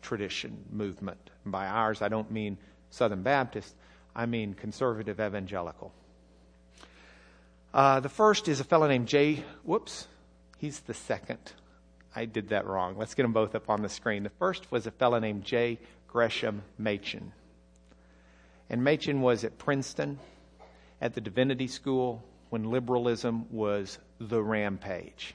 tradition 0.00 0.64
movement. 0.70 1.18
And 1.44 1.52
by 1.52 1.66
ours, 1.66 2.00
I 2.00 2.08
don't 2.08 2.30
mean 2.30 2.56
Southern 2.88 3.22
Baptist, 3.22 3.74
I 4.16 4.24
mean 4.24 4.54
conservative 4.54 5.20
evangelical. 5.20 5.92
Uh, 7.74 8.00
the 8.00 8.08
first 8.08 8.48
is 8.48 8.60
a 8.60 8.64
fellow 8.64 8.88
named 8.88 9.08
Jay. 9.08 9.44
Whoops, 9.64 10.06
he's 10.56 10.80
the 10.80 10.94
second. 10.94 11.52
I 12.14 12.26
did 12.26 12.48
that 12.50 12.66
wrong. 12.66 12.96
Let's 12.96 13.14
get 13.14 13.22
them 13.22 13.32
both 13.32 13.54
up 13.54 13.70
on 13.70 13.82
the 13.82 13.88
screen. 13.88 14.22
The 14.22 14.30
first 14.30 14.70
was 14.70 14.86
a 14.86 14.90
fellow 14.90 15.18
named 15.18 15.44
J. 15.44 15.78
Gresham 16.12 16.62
Machen. 16.76 17.32
And 18.68 18.84
Machen 18.84 19.22
was 19.22 19.44
at 19.44 19.56
Princeton 19.56 20.18
at 21.00 21.14
the 21.14 21.22
Divinity 21.22 21.66
School 21.66 22.22
when 22.50 22.70
liberalism 22.70 23.46
was 23.50 23.98
the 24.20 24.42
rampage. 24.42 25.34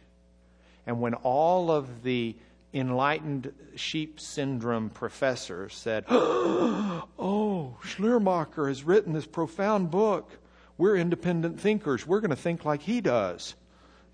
And 0.85 1.01
when 1.01 1.15
all 1.15 1.71
of 1.71 2.03
the 2.03 2.35
enlightened 2.75 3.51
sheep 3.75 4.19
syndrome 4.19 4.91
professors 4.91 5.73
said, 5.73 6.05
Oh, 6.09 7.75
Schleiermacher 7.83 8.67
has 8.67 8.83
written 8.83 9.13
this 9.13 9.25
profound 9.25 9.89
book. 9.89 10.29
We're 10.77 10.95
independent 10.95 11.59
thinkers. 11.59 12.05
We're 12.05 12.19
going 12.19 12.29
to 12.29 12.35
think 12.35 12.65
like 12.65 12.83
he 12.83 13.01
does. 13.01 13.55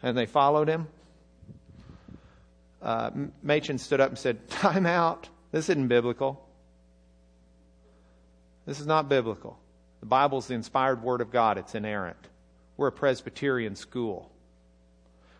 And 0.02 0.18
they 0.18 0.28
followed 0.28 0.70
him. 0.70 0.88
Uh, 2.82 3.12
Machen 3.42 3.78
stood 3.78 4.00
up 4.00 4.12
and 4.12 4.18
said, 4.18 4.50
Time 4.50 4.86
out. 4.86 5.28
This 5.52 5.70
isn't 5.70 5.90
biblical. 5.90 6.43
This 8.66 8.80
is 8.80 8.88
not 8.88 9.10
biblical. 9.10 9.60
The 10.00 10.06
Bible 10.06 10.40
is 10.40 10.48
the 10.48 10.54
inspired 10.54 11.02
Word 11.02 11.22
of 11.22 11.32
God, 11.32 11.58
it's 11.58 11.76
inerrant. 11.76 12.18
We're 12.78 12.88
a 12.88 12.92
Presbyterian 12.92 13.76
school. 13.76 14.32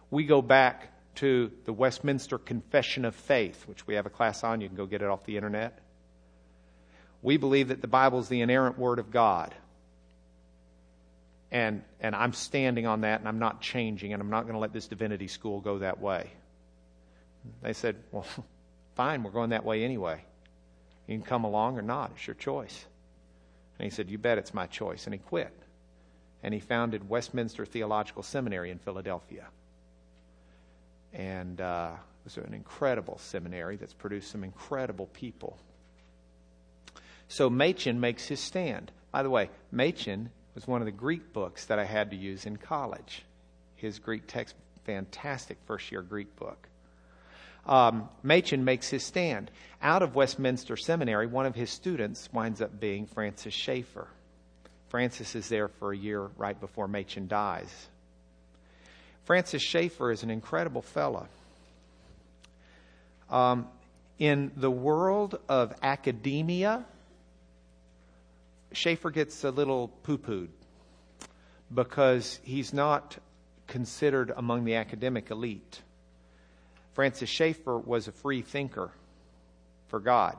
We 0.10 0.26
go 0.26 0.42
back 0.42 0.94
to 1.16 1.52
the 1.66 1.74
Westminster 1.74 2.38
Confession 2.38 3.06
of 3.06 3.16
Faith, 3.16 3.68
which 3.68 3.86
we 3.88 3.96
have 3.96 4.06
a 4.06 4.10
class 4.10 4.44
on. 4.44 4.62
You 4.62 4.68
can 4.68 4.78
go 4.78 4.86
get 4.86 5.02
it 5.02 5.10
off 5.10 5.26
the 5.26 5.38
internet. 5.38 5.80
We 7.22 7.38
believe 7.38 7.70
that 7.70 7.82
the 7.82 7.88
Bible 7.88 8.20
is 8.20 8.28
the 8.28 8.42
inerrant 8.42 8.78
Word 8.78 9.00
of 9.00 9.12
God. 9.12 9.54
And, 11.52 11.84
and 12.00 12.16
I'm 12.16 12.34
standing 12.34 12.88
on 12.88 13.02
that 13.02 13.20
and 13.20 13.28
I'm 13.28 13.40
not 13.40 13.62
changing 13.62 14.12
and 14.12 14.22
I'm 14.22 14.30
not 14.30 14.44
going 14.44 14.54
to 14.54 14.60
let 14.60 14.74
this 14.74 14.88
divinity 14.88 15.28
school 15.28 15.62
go 15.62 15.80
that 15.80 16.02
way. 16.02 16.32
They 17.62 17.74
said, 17.74 17.96
Well, 18.12 18.26
fine, 18.96 19.24
we're 19.24 19.32
going 19.32 19.52
that 19.52 19.64
way 19.64 19.84
anyway. 19.84 20.24
You 21.08 21.18
can 21.18 21.26
come 21.26 21.44
along 21.44 21.78
or 21.78 21.82
not. 21.82 22.12
It's 22.16 22.26
your 22.26 22.36
choice. 22.36 22.86
And 23.84 23.92
he 23.92 23.94
said, 23.94 24.10
You 24.10 24.18
bet 24.18 24.38
it's 24.38 24.54
my 24.54 24.66
choice. 24.66 25.08
And 25.08 25.14
he 25.14 25.20
quit. 25.20 25.54
And 26.42 26.54
he 26.54 26.62
founded 26.62 27.10
Westminster 27.10 27.66
Theological 27.66 28.24
Seminary 28.24 28.72
in 28.72 28.80
Philadelphia. 28.80 29.48
And 31.12 31.60
uh, 31.60 31.92
it 31.92 32.24
was 32.24 32.38
an 32.38 32.54
incredible 32.54 33.18
seminary 33.18 33.76
that's 33.76 33.92
produced 33.92 34.32
some 34.32 34.46
incredible 34.46 35.08
people. 35.08 35.58
So 37.28 37.50
Machen 37.50 38.00
makes 38.00 38.26
his 38.26 38.40
stand. 38.40 38.90
By 39.12 39.22
the 39.22 39.30
way, 39.30 39.50
Machen 39.70 40.30
was 40.56 40.66
one 40.66 40.82
of 40.82 40.86
the 40.86 40.94
Greek 40.94 41.34
books 41.34 41.66
that 41.66 41.78
I 41.78 41.84
had 41.84 42.12
to 42.12 42.16
use 42.16 42.46
in 42.46 42.56
college. 42.56 43.26
His 43.76 44.00
Greek 44.00 44.28
text, 44.28 44.56
fantastic 44.86 45.58
first 45.66 45.92
year 45.92 46.04
Greek 46.04 46.34
book. 46.38 46.70
Um, 47.66 48.10
Machen 48.24 48.66
makes 48.66 48.90
his 48.90 49.04
stand. 49.04 49.50
Out 49.82 50.02
of 50.02 50.16
Westminster 50.16 50.76
Seminary, 50.76 51.28
one 51.28 51.46
of 51.46 51.56
his 51.56 51.70
students 51.70 52.30
winds 52.32 52.62
up 52.62 52.80
being 52.80 53.06
Francis 53.06 53.54
Schaeffer. 53.54 54.08
Francis 54.90 55.36
is 55.36 55.50
there 55.50 55.68
for 55.68 55.92
a 55.92 55.98
year 55.98 56.30
right 56.38 56.60
before 56.60 56.88
Machen 56.88 57.28
dies. 57.28 57.88
Francis 59.26 59.62
Schaeffer 59.62 60.12
is 60.12 60.24
an 60.24 60.30
incredible 60.30 60.82
fellow. 60.82 61.28
Um, 63.30 63.68
in 64.20 64.52
the 64.56 64.70
world 64.70 65.40
of 65.50 65.74
academia, 65.82 66.86
Schaeffer 68.74 69.10
gets 69.10 69.44
a 69.44 69.50
little 69.50 69.88
poo 69.88 70.18
pooed 70.18 70.50
because 71.74 72.40
he's 72.44 72.74
not 72.74 73.18
considered 73.68 74.32
among 74.36 74.66
the 74.66 74.76
academic 74.76 75.32
elite. 75.32 75.82
Francis 76.94 77.30
Schaeffer 77.30 77.78
was 77.78 78.08
a 78.08 78.12
free 78.12 78.42
thinker 78.42 78.92
for 79.88 80.00
God, 80.00 80.38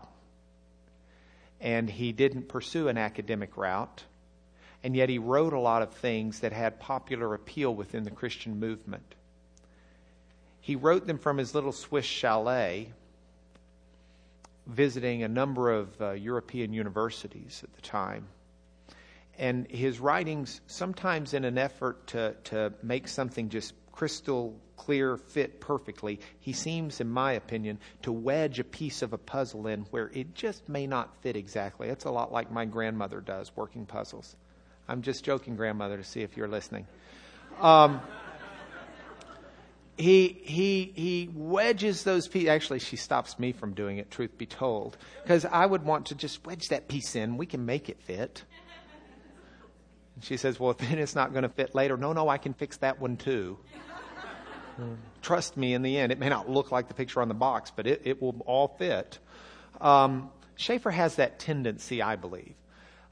and 1.61 1.89
he 1.89 2.13
didn't 2.13 2.49
pursue 2.49 2.89
an 2.89 2.99
academic 2.99 3.57
route, 3.57 4.05
and 4.83 4.95
yet 4.95 5.09
he 5.09 5.19
wrote 5.19 5.53
a 5.53 5.59
lot 5.59 5.83
of 5.83 5.93
things 5.95 6.41
that 6.41 6.53
had 6.53 6.79
popular 6.81 7.35
appeal 7.35 7.75
within 7.75 8.05
the 8.05 8.11
Christian 8.11 8.61
movement. 8.61 9.15
He 10.61 10.77
wrote 10.77 11.07
them 11.07 11.19
from 11.19 11.39
his 11.39 11.55
little 11.55 11.73
Swiss 11.73 12.07
chalet 12.07 12.93
visiting 14.67 15.23
a 15.23 15.29
number 15.29 15.71
of 15.71 16.01
uh, 16.01 16.11
European 16.13 16.73
universities 16.73 17.61
at 17.63 17.73
the 17.75 17.83
time. 17.83 18.27
And 19.39 19.69
his 19.71 19.99
writings, 19.99 20.61
sometimes 20.67 21.35
in 21.35 21.45
an 21.45 21.59
effort 21.59 22.07
to, 22.09 22.35
to 22.45 22.73
make 22.83 23.09
something 23.09 23.49
just 23.49 23.75
crystal 23.95 24.53
clear, 24.77 25.17
fit 25.17 25.61
perfectly, 25.61 26.19
he 26.41 26.53
seems, 26.53 27.01
in 27.01 27.09
my 27.09 27.33
opinion, 27.33 27.79
to 28.03 28.11
wedge 28.11 28.59
a 28.59 28.65
piece 28.65 29.03
of 29.03 29.13
a 29.13 29.19
puzzle 29.19 29.69
in 29.69 29.83
where 29.93 30.11
it 30.13 30.35
just 30.35 30.69
may 30.69 30.85
not 30.85 31.15
fit 31.23 31.37
exactly. 31.37 31.89
It's 31.89 32.05
a 32.05 32.11
lot 32.11 32.33
like 32.33 32.51
my 32.51 32.65
grandmother 32.65 33.21
does, 33.21 33.53
working 33.55 33.87
puzzles. 33.87 34.35
I'm 34.89 35.03
just 35.03 35.25
joking, 35.25 35.55
grandmother, 35.55 35.97
to 35.97 36.03
see 36.03 36.23
if 36.23 36.37
you're 36.37 36.49
listening. 36.49 36.89
Um, 37.61 38.01
he 39.97 40.41
he 40.43 40.93
he 40.97 41.31
wedges 41.33 42.03
those 42.03 42.27
pieces. 42.27 42.49
Actually, 42.49 42.81
she 42.81 42.97
stops 42.97 43.39
me 43.39 43.53
from 43.53 43.75
doing 43.75 43.99
it. 43.99 44.11
Truth 44.11 44.37
be 44.37 44.47
told, 44.47 44.97
because 45.23 45.45
I 45.45 45.65
would 45.65 45.85
want 45.85 46.07
to 46.07 46.17
just 46.17 46.45
wedge 46.45 46.67
that 46.71 46.89
piece 46.89 47.15
in. 47.15 47.37
We 47.37 47.47
can 47.47 47.65
make 47.65 47.89
it 47.89 48.01
fit. 48.03 48.43
And 50.15 50.25
she 50.25 50.37
says, 50.37 50.59
"Well, 50.59 50.73
then 50.79 50.99
it's 50.99 51.15
not 51.15 51.33
going 51.33 51.43
to 51.43 51.49
fit 51.49 51.75
later." 51.75 51.97
No, 51.97 52.13
no, 52.13 52.29
I 52.29 52.39
can 52.39 52.55
fix 52.55 52.77
that 52.79 53.01
one 53.01 53.17
too. 53.17 53.59
Trust 55.23 55.57
me. 55.57 55.73
In 55.75 55.83
the 55.83 55.97
end, 55.99 56.11
it 56.11 56.19
may 56.19 56.29
not 56.29 56.49
look 56.49 56.73
like 56.73 56.89
the 56.89 56.95
picture 56.95 57.23
on 57.23 57.29
the 57.29 57.35
box, 57.35 57.71
but 57.75 57.87
it 57.87 58.03
it 58.05 58.21
will 58.21 58.43
all 58.47 58.69
fit. 58.69 59.19
Um, 59.81 60.31
Schaeffer 60.57 60.91
has 60.91 61.17
that 61.17 61.39
tendency, 61.39 62.03
I 62.03 62.17
believe. 62.17 62.55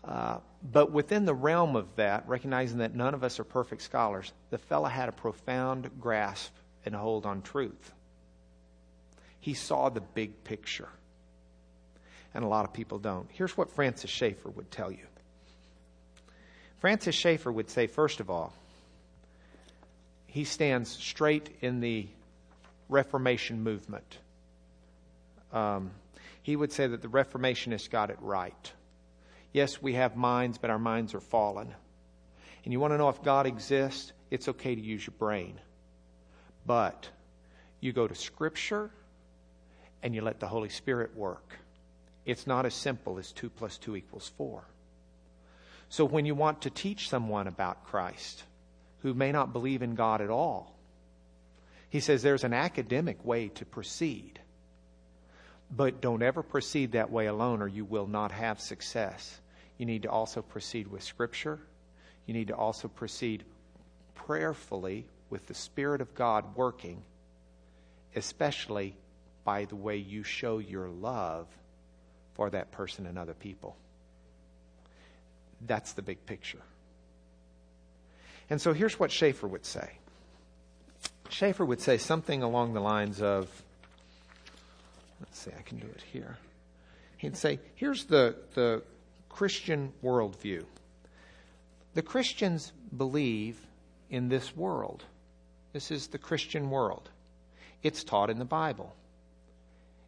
Uh, 0.05 0.39
but 0.63 0.91
within 0.93 1.25
the 1.25 1.35
realm 1.35 1.77
of 1.77 1.95
that, 1.97 2.29
recognizing 2.29 2.79
that 2.79 2.95
none 2.95 3.15
of 3.15 3.25
us 3.25 3.39
are 3.41 3.45
perfect 3.45 3.83
scholars, 3.83 4.33
the 4.51 4.59
fellow 4.59 4.89
had 4.89 5.09
a 5.09 5.13
profound 5.13 5.91
grasp 6.01 6.53
and 6.85 6.95
hold 6.95 7.27
on 7.27 7.43
truth. 7.43 7.93
He 9.41 9.55
saw 9.55 9.89
the 9.89 10.01
big 10.01 10.45
picture. 10.45 10.89
And 12.35 12.45
a 12.45 12.49
lot 12.49 12.65
of 12.65 12.73
people 12.73 12.99
don't. 12.99 13.29
Here's 13.31 13.57
what 13.57 13.71
Francis 13.71 14.11
Schaeffer 14.11 14.49
would 14.51 14.71
tell 14.71 14.91
you 14.91 15.07
Francis 16.83 17.15
Schaeffer 17.15 17.53
would 17.53 17.71
say, 17.71 17.87
first 17.87 18.19
of 18.19 18.29
all, 18.29 18.53
he 20.27 20.43
stands 20.43 20.91
straight 20.91 21.49
in 21.61 21.79
the 21.79 22.09
Reformation 22.89 23.63
movement. 23.63 24.19
Um, 25.53 25.93
he 26.43 26.57
would 26.57 26.73
say 26.73 26.89
that 26.89 27.01
the 27.01 27.07
Reformationists 27.07 27.89
got 27.89 28.11
it 28.11 28.19
right. 28.21 28.73
Yes, 29.53 29.81
we 29.81 29.93
have 29.93 30.17
minds, 30.17 30.59
but 30.59 30.71
our 30.71 30.79
minds 30.81 31.15
are 31.15 31.21
fallen. 31.21 31.73
And 32.65 32.73
you 32.73 32.81
want 32.81 32.95
to 32.95 32.99
know 32.99 33.11
if 33.11 33.23
God 33.23 33.47
exists? 33.47 34.13
It's 34.33 34.49
okay 34.49 34.75
to 34.75 34.81
use 34.81 35.07
your 35.07 35.15
brain. 35.17 35.61
But 36.67 37.09
you 37.79 37.93
go 37.93 38.09
to 38.09 38.15
Scripture 38.17 38.91
and 40.03 40.17
you 40.17 40.23
let 40.23 40.41
the 40.41 40.49
Holy 40.49 40.69
Spirit 40.69 41.15
work. 41.15 41.61
It's 42.27 42.49
not 42.49 42.67
as 42.67 42.75
simple 42.75 43.21
as 43.21 43.31
2 43.31 43.51
plus 43.51 43.79
2 43.79 43.95
equals 43.95 44.33
4. 44.37 44.65
So 45.93 46.07
when 46.07 46.25
you 46.25 46.35
want 46.35 46.63
to 46.63 46.71
teach 46.71 47.11
someone 47.11 47.47
about 47.47 47.85
Christ 47.85 48.45
who 49.03 49.13
may 49.13 49.31
not 49.31 49.53
believe 49.53 49.83
in 49.83 49.95
God 49.95 50.23
at 50.23 50.31
all, 50.31 50.75
he 51.91 52.01
says 52.01 52.23
there's 52.23 52.45
an 52.45 52.55
academic 52.55 53.23
way 53.27 53.49
to 53.57 53.67
proceed. 53.67 54.41
But 55.71 56.01
don't 56.01 56.23
ever 56.23 56.43
proceed 56.43 56.93
that 56.93 57.11
way 57.11 57.27
alone 57.27 57.61
or 57.61 57.69
you 57.69 57.85
will 57.85 58.07
not 58.07 58.33
have 58.33 58.59
success. 58.59 59.39
You 59.77 59.85
need 59.85 60.05
to 60.05 60.11
also 60.11 60.41
proceed 60.41 60.89
with 60.89 61.03
Scripture. 61.03 61.59
You 62.25 62.33
need 62.33 62.49
to 62.49 62.57
also 62.57 62.89
proceed 62.89 63.45
prayerfully 64.15 65.05
with 65.29 65.47
the 65.47 65.55
Spirit 65.55 66.01
of 66.01 66.15
God 66.15 66.57
working, 66.57 67.03
especially 68.17 68.97
by 69.45 69.67
the 69.67 69.77
way 69.77 69.99
you 69.99 70.23
show 70.23 70.57
your 70.57 70.89
love 70.89 71.49
for 72.33 72.49
that 72.49 72.73
person 72.73 73.05
and 73.05 73.19
other 73.19 73.35
people. 73.35 73.77
That's 75.67 75.93
the 75.93 76.03
big 76.03 76.25
picture. 76.27 76.61
And 78.51 78.61
so 78.61 78.73
here's 78.73 78.99
what 78.99 79.11
Schaeffer 79.11 79.47
would 79.47 79.65
say 79.65 79.93
Schaeffer 81.31 81.65
would 81.65 81.81
say 81.81 81.97
something 81.97 82.43
along 82.43 82.75
the 82.75 82.81
lines 82.81 83.23
of 83.23 83.49
let's 85.21 85.39
see, 85.39 85.51
I 85.59 85.63
can 85.63 85.79
do 85.79 85.87
it 85.87 86.03
here. 86.13 86.37
He'd 87.17 87.37
say, 87.37 87.61
here's 87.77 88.05
the, 88.05 88.35
the 88.55 88.83
Christian 89.29 89.93
worldview. 90.03 90.65
The 91.95 92.03
Christians 92.03 92.73
believe 92.97 93.57
in 94.11 94.29
this 94.29 94.57
world. 94.57 95.05
This 95.73 95.91
is 95.91 96.09
the 96.09 96.19
Christian 96.19 96.69
world. 96.69 97.09
It's 97.83 98.05
taught 98.05 98.29
in 98.29 98.39
the 98.39 98.45
Bible. 98.45 98.95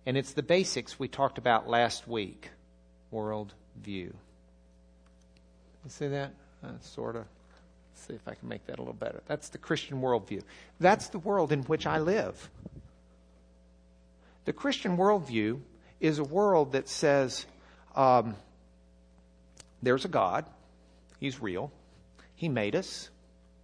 And 0.04 0.16
it's 0.16 0.32
the 0.32 0.42
basics 0.42 0.98
we 0.98 1.08
talked 1.08 1.38
about 1.38 1.68
last 1.68 2.06
week 2.06 2.50
world 3.10 3.54
view. 3.80 4.14
You 5.84 5.90
see 5.90 6.08
that? 6.08 6.32
Uh, 6.62 6.68
sort 6.80 7.16
of. 7.16 7.24
See 7.94 8.14
if 8.14 8.26
I 8.26 8.34
can 8.34 8.48
make 8.48 8.66
that 8.66 8.78
a 8.78 8.80
little 8.80 8.92
better. 8.94 9.22
That's 9.26 9.50
the 9.50 9.58
Christian 9.58 10.00
worldview. 10.00 10.42
That's 10.80 11.08
the 11.08 11.18
world 11.18 11.52
in 11.52 11.62
which 11.62 11.86
I 11.86 11.98
live. 11.98 12.50
The 14.46 14.52
Christian 14.52 14.96
worldview 14.96 15.60
is 16.00 16.18
a 16.18 16.24
world 16.24 16.72
that 16.72 16.88
says 16.88 17.46
um, 17.94 18.36
there's 19.82 20.04
a 20.04 20.08
God, 20.08 20.44
He's 21.20 21.40
real, 21.40 21.70
He 22.34 22.48
made 22.48 22.74
us, 22.74 23.08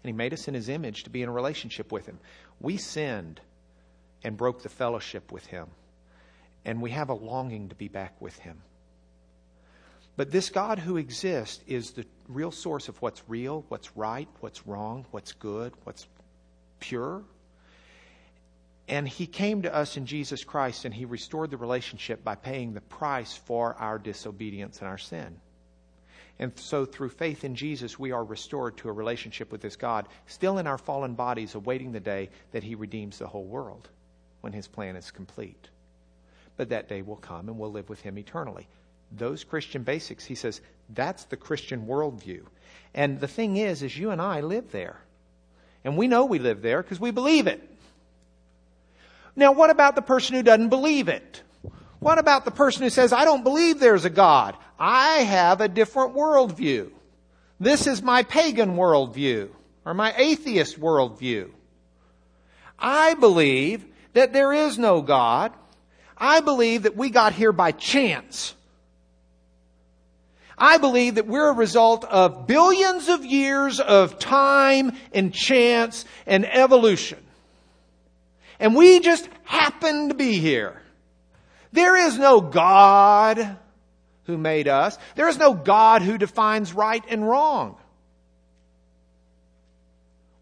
and 0.02 0.08
He 0.08 0.16
made 0.16 0.32
us 0.32 0.48
in 0.48 0.54
His 0.54 0.68
image 0.68 1.04
to 1.04 1.10
be 1.10 1.22
in 1.22 1.28
a 1.28 1.32
relationship 1.32 1.90
with 1.92 2.06
Him. 2.06 2.18
We 2.60 2.76
sinned 2.76 3.40
and 4.22 4.36
broke 4.36 4.62
the 4.62 4.68
fellowship 4.68 5.32
with 5.32 5.46
Him, 5.46 5.66
and 6.64 6.80
we 6.80 6.90
have 6.90 7.08
a 7.08 7.14
longing 7.14 7.70
to 7.70 7.74
be 7.74 7.88
back 7.88 8.14
with 8.20 8.38
Him. 8.38 8.62
But 10.20 10.30
this 10.30 10.50
God 10.50 10.78
who 10.78 10.98
exists 10.98 11.64
is 11.66 11.92
the 11.92 12.04
real 12.28 12.50
source 12.50 12.90
of 12.90 13.00
what's 13.00 13.22
real, 13.26 13.64
what's 13.68 13.96
right, 13.96 14.28
what's 14.40 14.66
wrong, 14.66 15.06
what's 15.12 15.32
good, 15.32 15.72
what's 15.84 16.06
pure. 16.78 17.22
And 18.86 19.08
he 19.08 19.26
came 19.26 19.62
to 19.62 19.74
us 19.74 19.96
in 19.96 20.04
Jesus 20.04 20.44
Christ 20.44 20.84
and 20.84 20.92
he 20.92 21.06
restored 21.06 21.50
the 21.50 21.56
relationship 21.56 22.22
by 22.22 22.34
paying 22.34 22.74
the 22.74 22.82
price 22.82 23.34
for 23.34 23.74
our 23.76 23.98
disobedience 23.98 24.80
and 24.80 24.88
our 24.88 24.98
sin. 24.98 25.40
And 26.38 26.52
so 26.54 26.84
through 26.84 27.08
faith 27.08 27.42
in 27.42 27.54
Jesus, 27.54 27.98
we 27.98 28.12
are 28.12 28.22
restored 28.22 28.76
to 28.76 28.90
a 28.90 28.92
relationship 28.92 29.50
with 29.50 29.62
this 29.62 29.76
God, 29.76 30.06
still 30.26 30.58
in 30.58 30.66
our 30.66 30.76
fallen 30.76 31.14
bodies, 31.14 31.54
awaiting 31.54 31.92
the 31.92 31.98
day 31.98 32.28
that 32.52 32.62
he 32.62 32.74
redeems 32.74 33.18
the 33.18 33.26
whole 33.26 33.46
world 33.46 33.88
when 34.42 34.52
his 34.52 34.68
plan 34.68 34.96
is 34.96 35.10
complete. 35.10 35.70
But 36.58 36.68
that 36.68 36.90
day 36.90 37.00
will 37.00 37.16
come 37.16 37.48
and 37.48 37.58
we'll 37.58 37.72
live 37.72 37.88
with 37.88 38.02
him 38.02 38.18
eternally. 38.18 38.68
Those 39.11 39.44
Christian 39.44 39.82
basics, 39.82 40.24
he 40.24 40.34
says, 40.34 40.61
that's 40.88 41.24
the 41.24 41.36
Christian 41.36 41.86
worldview. 41.86 42.42
And 42.94 43.20
the 43.20 43.28
thing 43.28 43.56
is, 43.56 43.82
is 43.82 43.96
you 43.96 44.11
and 44.11 44.20
I 44.20 44.40
live 44.40 44.72
there. 44.72 45.00
And 45.84 45.96
we 45.96 46.08
know 46.08 46.24
we 46.24 46.38
live 46.38 46.62
there 46.62 46.82
because 46.82 47.00
we 47.00 47.11
believe 47.11 47.46
it. 47.46 47.66
Now, 49.36 49.52
what 49.52 49.70
about 49.70 49.94
the 49.94 50.02
person 50.02 50.36
who 50.36 50.42
doesn't 50.42 50.68
believe 50.68 51.08
it? 51.08 51.42
What 52.00 52.18
about 52.18 52.44
the 52.44 52.50
person 52.50 52.82
who 52.82 52.90
says, 52.90 53.12
I 53.12 53.24
don't 53.24 53.44
believe 53.44 53.78
there's 53.78 54.04
a 54.04 54.11
God? 54.11 54.56
I 54.78 55.18
have 55.18 55.61
a 55.61 55.68
different 55.68 56.14
worldview. 56.14 56.90
This 57.58 57.86
is 57.86 58.02
my 58.02 58.22
pagan 58.22 58.76
worldview 58.76 59.50
or 59.84 59.94
my 59.94 60.14
atheist 60.16 60.80
worldview. 60.80 61.50
I 62.78 63.14
believe 63.14 63.84
that 64.14 64.32
there 64.32 64.52
is 64.52 64.78
no 64.78 65.02
God. 65.02 65.52
I 66.16 66.40
believe 66.40 66.82
that 66.84 66.96
we 66.96 67.11
got 67.11 67.34
here 67.34 67.52
by 67.52 67.72
chance. 67.72 68.54
I 70.61 70.76
believe 70.76 71.14
that 71.14 71.26
we're 71.26 71.48
a 71.48 71.54
result 71.54 72.04
of 72.04 72.46
billions 72.46 73.08
of 73.08 73.24
years 73.24 73.80
of 73.80 74.18
time 74.18 74.92
and 75.14 75.32
chance 75.32 76.04
and 76.26 76.44
evolution. 76.44 77.18
And 78.58 78.76
we 78.76 79.00
just 79.00 79.26
happen 79.44 80.11
to 80.11 80.14
be 80.14 80.38
here. 80.38 80.82
There 81.72 81.96
is 81.96 82.18
no 82.18 82.42
God 82.42 83.56
who 84.24 84.36
made 84.36 84.68
us. 84.68 84.98
There 85.14 85.28
is 85.28 85.38
no 85.38 85.54
God 85.54 86.02
who 86.02 86.18
defines 86.18 86.74
right 86.74 87.02
and 87.08 87.26
wrong. 87.26 87.76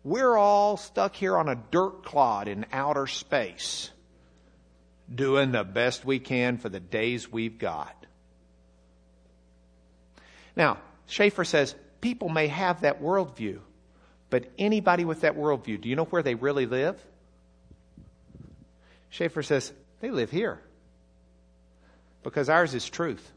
We're 0.02 0.36
all 0.36 0.76
stuck 0.76 1.14
here 1.14 1.36
on 1.36 1.48
a 1.48 1.54
dirt 1.54 2.02
clod 2.02 2.48
in 2.48 2.66
outer 2.72 3.06
space, 3.06 3.90
doing 5.12 5.52
the 5.52 5.64
best 5.64 6.04
we 6.04 6.18
can 6.18 6.58
for 6.58 6.68
the 6.68 6.80
days 6.80 7.30
we've 7.30 7.58
got. 7.58 7.97
Now, 10.58 10.78
Schaeffer 11.06 11.44
says 11.44 11.76
people 12.00 12.28
may 12.28 12.48
have 12.48 12.82
that 12.82 13.00
worldview, 13.00 13.60
but 14.28 14.50
anybody 14.58 15.04
with 15.04 15.22
that 15.22 15.36
worldview, 15.36 15.80
do 15.80 15.88
you 15.88 15.96
know 15.96 16.04
where 16.04 16.22
they 16.22 16.34
really 16.34 16.66
live? 16.66 17.02
Schaeffer 19.08 19.42
says 19.42 19.72
they 20.00 20.10
live 20.10 20.30
here 20.30 20.60
because 22.24 22.50
ours 22.50 22.74
is 22.74 22.86
truth. 22.90 23.32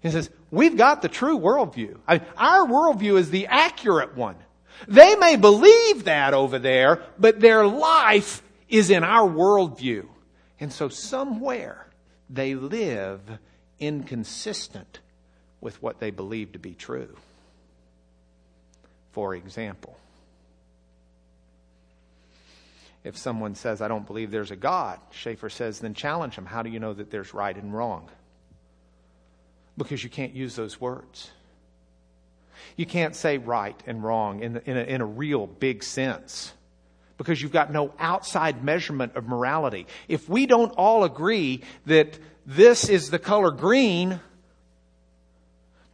He 0.00 0.10
says, 0.10 0.28
we've 0.50 0.76
got 0.76 1.00
the 1.00 1.08
true 1.08 1.38
worldview. 1.38 1.96
I 2.08 2.18
mean, 2.18 2.26
our 2.36 2.66
worldview 2.66 3.16
is 3.18 3.30
the 3.30 3.46
accurate 3.46 4.16
one. 4.16 4.34
They 4.88 5.14
may 5.14 5.36
believe 5.36 6.04
that 6.04 6.34
over 6.34 6.58
there, 6.58 7.02
but 7.16 7.38
their 7.38 7.64
life 7.64 8.42
is 8.68 8.90
in 8.90 9.04
our 9.04 9.28
worldview. 9.28 10.06
And 10.58 10.72
so 10.72 10.88
somewhere 10.88 11.86
they 12.32 12.54
live 12.54 13.20
inconsistent 13.78 15.00
with 15.60 15.80
what 15.82 16.00
they 16.00 16.10
believe 16.10 16.52
to 16.52 16.58
be 16.58 16.74
true. 16.74 17.16
For 19.12 19.34
example, 19.34 19.96
if 23.04 23.16
someone 23.16 23.54
says, 23.54 23.82
I 23.82 23.88
don't 23.88 24.06
believe 24.06 24.30
there's 24.30 24.50
a 24.50 24.56
God, 24.56 24.98
Schaeffer 25.10 25.50
says, 25.50 25.80
then 25.80 25.92
challenge 25.92 26.36
them. 26.36 26.46
How 26.46 26.62
do 26.62 26.70
you 26.70 26.80
know 26.80 26.94
that 26.94 27.10
there's 27.10 27.34
right 27.34 27.54
and 27.54 27.74
wrong? 27.74 28.08
Because 29.76 30.02
you 30.02 30.10
can't 30.10 30.34
use 30.34 30.56
those 30.56 30.80
words. 30.80 31.30
You 32.76 32.86
can't 32.86 33.14
say 33.14 33.38
right 33.38 33.80
and 33.86 34.02
wrong 34.02 34.42
in, 34.42 34.62
in, 34.64 34.76
a, 34.76 34.82
in 34.82 35.00
a 35.00 35.06
real 35.06 35.46
big 35.46 35.82
sense 35.82 36.52
because 37.16 37.40
you've 37.40 37.52
got 37.52 37.72
no 37.72 37.92
outside 37.98 38.64
measurement 38.64 39.16
of 39.16 39.26
morality. 39.26 39.86
If 40.08 40.28
we 40.28 40.46
don't 40.46 40.72
all 40.72 41.04
agree 41.04 41.62
that 41.86 42.18
this 42.46 42.88
is 42.88 43.10
the 43.10 43.18
color 43.18 43.50
green, 43.50 44.20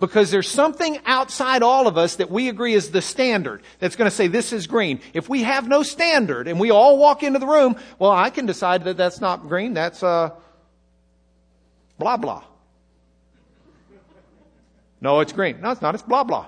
because 0.01 0.31
there's 0.31 0.49
something 0.49 0.99
outside 1.07 1.63
all 1.63 1.87
of 1.87 1.99
us 1.99 2.17
that 2.17 2.31
we 2.31 2.49
agree 2.49 2.75
is 2.75 2.91
the 2.91 3.03
standard 3.03 3.63
that's 3.81 3.97
going 3.97 4.09
to 4.09 4.15
say 4.15 4.29
this 4.29 4.53
is 4.53 4.67
green. 4.67 5.01
If 5.13 5.29
we 5.29 5.43
have 5.43 5.67
no 5.67 5.83
standard 5.83 6.47
and 6.47 6.61
we 6.61 6.71
all 6.71 6.99
walk 6.99 7.23
into 7.23 7.39
the 7.39 7.47
room, 7.47 7.77
well, 7.99 8.13
I 8.13 8.31
can 8.31 8.47
decide 8.47 8.85
that 8.85 8.97
that's 8.97 9.21
not 9.21 9.49
green, 9.49 9.75
that's 9.75 10.03
uh, 10.03 10.31
blah 11.99 12.17
blah. 12.17 12.45
No, 15.01 15.21
it's 15.21 15.33
green. 15.33 15.61
No, 15.61 15.71
it's 15.71 15.83
not. 15.83 15.95
It's 15.95 16.03
blah 16.03 16.25
blah. 16.25 16.47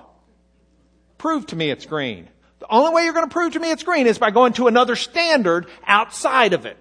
Prove 1.17 1.45
to 1.47 1.55
me 1.55 1.69
it's 1.69 1.85
green. 1.85 2.27
The 2.61 2.67
only 2.69 2.93
way 2.93 3.03
you're 3.03 3.13
going 3.13 3.27
to 3.27 3.33
prove 3.33 3.53
to 3.53 3.59
me 3.59 3.71
it's 3.71 3.81
green 3.81 4.05
is 4.05 4.19
by 4.19 4.29
going 4.29 4.53
to 4.53 4.67
another 4.67 4.95
standard 4.95 5.65
outside 5.85 6.53
of 6.53 6.67
it. 6.67 6.77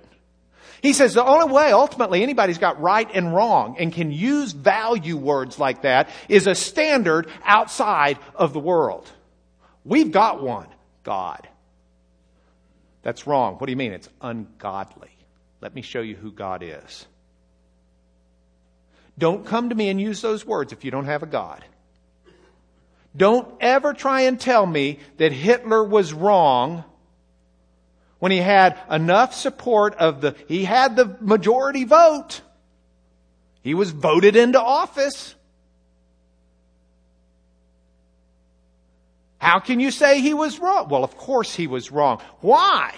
He 0.82 0.92
says 0.92 1.14
the 1.14 1.24
only 1.24 1.52
way 1.52 1.72
ultimately 1.72 2.22
anybody's 2.22 2.58
got 2.58 2.80
right 2.80 3.08
and 3.12 3.34
wrong 3.34 3.76
and 3.78 3.90
can 3.90 4.12
use 4.12 4.52
value 4.52 5.16
words 5.16 5.58
like 5.58 5.82
that 5.82 6.10
is 6.28 6.46
a 6.46 6.54
standard 6.54 7.28
outside 7.44 8.18
of 8.34 8.52
the 8.52 8.60
world. 8.60 9.10
We've 9.82 10.12
got 10.12 10.42
one. 10.42 10.68
God. 11.02 11.48
That's 13.02 13.26
wrong. 13.26 13.54
What 13.54 13.66
do 13.66 13.72
you 13.72 13.76
mean? 13.76 13.92
It's 13.92 14.08
ungodly. 14.20 15.10
Let 15.62 15.74
me 15.74 15.80
show 15.80 16.02
you 16.02 16.14
who 16.14 16.30
God 16.30 16.62
is. 16.62 17.06
Don't 19.16 19.46
come 19.46 19.70
to 19.70 19.74
me 19.74 19.88
and 19.88 19.98
use 19.98 20.20
those 20.20 20.44
words 20.44 20.74
if 20.74 20.84
you 20.84 20.90
don't 20.90 21.06
have 21.06 21.22
a 21.22 21.26
God. 21.26 21.64
Don't 23.16 23.52
ever 23.61 23.92
try 23.92 24.22
and 24.22 24.38
tell 24.38 24.64
me 24.64 25.00
that 25.16 25.32
Hitler 25.32 25.82
was 25.82 26.12
wrong 26.12 26.84
when 28.20 28.30
he 28.30 28.38
had 28.38 28.78
enough 28.90 29.34
support 29.34 29.94
of 29.96 30.20
the, 30.20 30.36
he 30.46 30.64
had 30.64 30.94
the 30.94 31.16
majority 31.20 31.84
vote. 31.84 32.40
He 33.62 33.74
was 33.74 33.90
voted 33.90 34.36
into 34.36 34.61
office. 34.61 35.34
How 39.38 39.58
can 39.58 39.80
you 39.80 39.90
say 39.90 40.20
he 40.20 40.34
was 40.34 40.61
wrong? 40.61 40.88
Well, 40.88 41.02
of 41.02 41.16
course 41.16 41.54
he 41.54 41.66
was 41.66 41.90
wrong. 41.90 42.20
Why? 42.40 42.94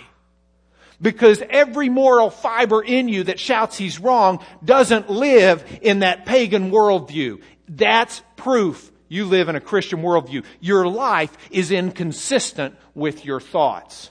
Because 1.00 1.42
every 1.48 1.88
moral 1.88 2.30
fiber 2.30 2.82
in 2.82 3.08
you 3.08 3.24
that 3.24 3.40
shouts 3.40 3.78
he's 3.78 3.98
wrong 3.98 4.44
doesn't 4.64 5.08
live 5.08 5.64
in 5.82 6.00
that 6.00 6.26
pagan 6.26 6.70
worldview. 6.70 7.40
That's 7.68 8.22
proof 8.36 8.91
you 9.12 9.26
live 9.26 9.48
in 9.48 9.56
a 9.56 9.60
Christian 9.60 10.00
worldview. 10.00 10.44
Your 10.60 10.86
life 10.86 11.36
is 11.50 11.70
inconsistent 11.70 12.74
with 12.94 13.24
your 13.24 13.40
thoughts 13.40 14.10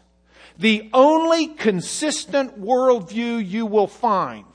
the 0.61 0.89
only 0.93 1.47
consistent 1.47 2.61
worldview 2.61 3.45
you 3.45 3.65
will 3.65 3.87
find 3.87 4.45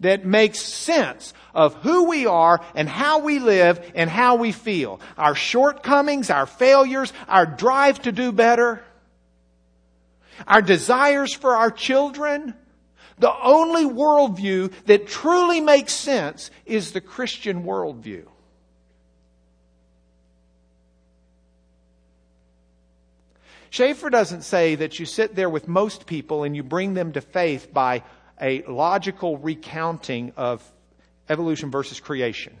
that 0.00 0.24
makes 0.24 0.60
sense 0.60 1.34
of 1.52 1.74
who 1.76 2.04
we 2.04 2.26
are 2.26 2.64
and 2.76 2.88
how 2.88 3.18
we 3.18 3.40
live 3.40 3.90
and 3.96 4.08
how 4.08 4.36
we 4.36 4.52
feel. 4.52 5.00
Our 5.16 5.34
shortcomings, 5.34 6.30
our 6.30 6.46
failures, 6.46 7.12
our 7.26 7.44
drive 7.44 8.00
to 8.02 8.12
do 8.12 8.30
better, 8.30 8.84
our 10.46 10.62
desires 10.62 11.32
for 11.32 11.56
our 11.56 11.72
children. 11.72 12.54
The 13.18 13.34
only 13.42 13.84
worldview 13.84 14.72
that 14.86 15.08
truly 15.08 15.60
makes 15.60 15.92
sense 15.92 16.52
is 16.64 16.92
the 16.92 17.00
Christian 17.00 17.64
worldview. 17.64 18.26
Schaeffer 23.70 24.10
doesn't 24.10 24.42
say 24.42 24.76
that 24.76 24.98
you 24.98 25.06
sit 25.06 25.34
there 25.34 25.50
with 25.50 25.68
most 25.68 26.06
people 26.06 26.44
and 26.44 26.56
you 26.56 26.62
bring 26.62 26.94
them 26.94 27.12
to 27.12 27.20
faith 27.20 27.72
by 27.72 28.02
a 28.40 28.62
logical 28.62 29.36
recounting 29.36 30.32
of 30.36 30.62
evolution 31.28 31.70
versus 31.70 32.00
creation. 32.00 32.56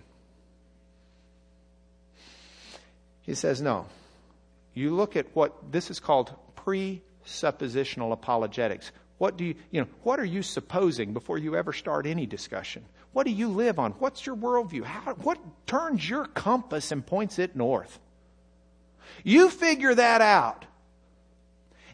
He 3.22 3.34
says, 3.34 3.60
no. 3.60 3.86
You 4.74 4.94
look 4.94 5.16
at 5.16 5.26
what 5.34 5.72
this 5.72 5.90
is 5.90 6.00
called 6.00 6.32
presuppositional 6.56 8.12
apologetics. 8.12 8.90
What 9.18 9.36
do 9.36 9.44
you, 9.44 9.54
you 9.70 9.80
know, 9.80 9.88
what 10.02 10.20
are 10.20 10.24
you 10.24 10.42
supposing 10.42 11.12
before 11.12 11.38
you 11.38 11.56
ever 11.56 11.72
start 11.72 12.06
any 12.06 12.26
discussion? 12.26 12.84
What 13.12 13.24
do 13.24 13.32
you 13.32 13.48
live 13.48 13.78
on? 13.78 13.92
What's 13.92 14.24
your 14.24 14.36
worldview? 14.36 14.84
How, 14.84 15.14
what 15.14 15.38
turns 15.66 16.08
your 16.08 16.26
compass 16.26 16.92
and 16.92 17.04
points 17.04 17.38
it 17.38 17.56
north? 17.56 17.98
You 19.24 19.50
figure 19.50 19.94
that 19.94 20.20
out. 20.20 20.66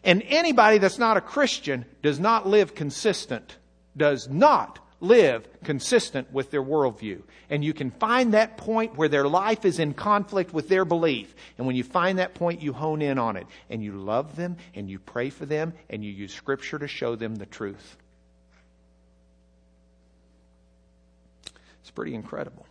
And 0.05 0.23
anybody 0.27 0.77
that's 0.77 0.99
not 0.99 1.17
a 1.17 1.21
Christian 1.21 1.83
does 2.03 2.19
not 2.19 2.47
live 2.47 2.75
consistent, 2.75 3.57
does 3.97 4.29
not 4.29 4.79
live 5.01 5.47
consistent 5.63 6.31
with 6.31 6.51
their 6.51 6.63
worldview. 6.63 7.23
And 7.49 7.65
you 7.65 7.73
can 7.73 7.89
find 7.89 8.33
that 8.33 8.55
point 8.55 8.95
where 8.95 9.09
their 9.09 9.27
life 9.27 9.65
is 9.65 9.79
in 9.79 9.95
conflict 9.95 10.53
with 10.53 10.69
their 10.69 10.85
belief. 10.85 11.35
And 11.57 11.65
when 11.65 11.75
you 11.75 11.83
find 11.83 12.19
that 12.19 12.35
point, 12.35 12.61
you 12.61 12.71
hone 12.71 13.01
in 13.01 13.17
on 13.17 13.35
it. 13.35 13.47
And 13.69 13.83
you 13.83 13.93
love 13.93 14.35
them, 14.35 14.57
and 14.75 14.87
you 14.87 14.99
pray 14.99 15.31
for 15.31 15.47
them, 15.47 15.73
and 15.89 16.05
you 16.05 16.11
use 16.11 16.33
Scripture 16.33 16.77
to 16.77 16.87
show 16.87 17.15
them 17.15 17.35
the 17.35 17.47
truth. 17.47 17.97
It's 21.81 21.91
pretty 21.91 22.13
incredible. 22.13 22.65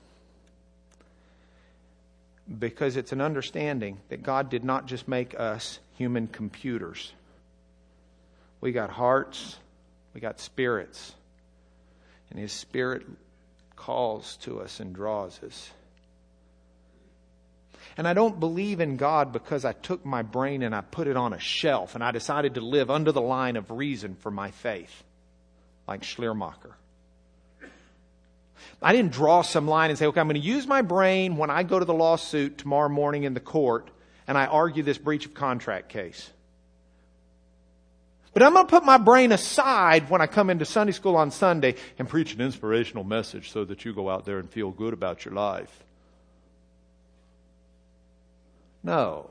Because 2.59 2.97
it's 2.97 3.13
an 3.13 3.21
understanding 3.21 3.99
that 4.09 4.23
God 4.23 4.51
did 4.51 4.65
not 4.65 4.87
just 4.87 5.09
make 5.09 5.39
us 5.39 5.81
human 5.97 6.29
computers. 6.29 7.13
We 8.65 8.73
got 8.73 8.89
hearts, 8.89 9.59
we 10.15 10.23
got 10.23 10.41
spirits 10.41 11.13
and 12.31 12.39
His 12.39 12.51
Spirit 12.51 13.05
calls 13.77 14.39
to 14.39 14.63
us 14.63 14.81
and 14.81 14.95
draws 14.95 15.39
us. 15.43 15.71
And 17.99 18.09
I 18.09 18.15
don't 18.15 18.41
believe 18.41 18.81
in 18.81 18.97
God 18.97 19.35
because 19.35 19.67
I 19.67 19.75
took 19.75 20.07
my 20.07 20.23
brain 20.23 20.63
and 20.63 20.75
I 20.75 20.81
put 20.81 21.09
it 21.09 21.17
on 21.19 21.35
a 21.35 21.39
shelf 21.39 21.95
and 21.95 22.03
I 22.03 22.11
decided 22.11 22.55
to 22.55 22.63
live 22.63 22.91
under 22.91 23.13
the 23.13 23.21
line 23.21 23.57
of 23.57 23.71
reason 23.71 24.17
for 24.17 24.31
my 24.31 24.51
faith, 24.51 25.05
like 25.87 26.03
Schleiermacher. 26.03 26.75
I 28.81 28.93
didn't 28.95 29.13
draw 29.13 29.43
some 29.43 29.69
line 29.69 29.91
and 29.91 29.99
say, 29.99 30.07
okay, 30.07 30.21
I'm 30.21 30.27
going 30.27 30.41
to 30.41 30.49
use 30.49 30.67
my 30.67 30.81
brain 30.81 31.37
when 31.37 31.51
I 31.51 31.65
go 31.65 31.79
to 31.79 31.85
the 31.85 31.93
lawsuit 31.93 32.57
tomorrow 32.57 32.89
morning 32.89 33.25
in 33.25 33.35
the 33.35 33.41
court 33.41 33.91
and 34.27 34.39
I 34.39 34.47
argue 34.47 34.83
this 34.83 34.97
breach 34.97 35.27
of 35.27 35.35
contract 35.35 35.91
case. 35.91 36.31
But 38.35 38.43
I'm 38.43 38.53
going 38.53 38.67
to 38.67 38.71
put 38.71 38.85
my 38.85 38.99
brain 38.99 39.31
aside 39.31 40.11
when 40.11 40.21
I 40.21 40.27
come 40.27 40.51
into 40.51 40.65
Sunday 40.65 40.93
school 40.93 41.17
on 41.17 41.31
Sunday 41.31 41.77
and 41.99 42.09
preach 42.09 42.35
an 42.35 42.41
inspirational 42.41 43.05
message 43.05 43.53
so 43.53 43.65
that 43.65 43.85
you 43.85 43.95
go 43.95 44.11
out 44.11 44.27
there 44.27 44.41
and 44.41 44.51
feel 44.51 44.73
good 44.73 44.93
about 44.93 45.25
your 45.25 45.35
life. 45.35 45.85
No. 48.83 49.31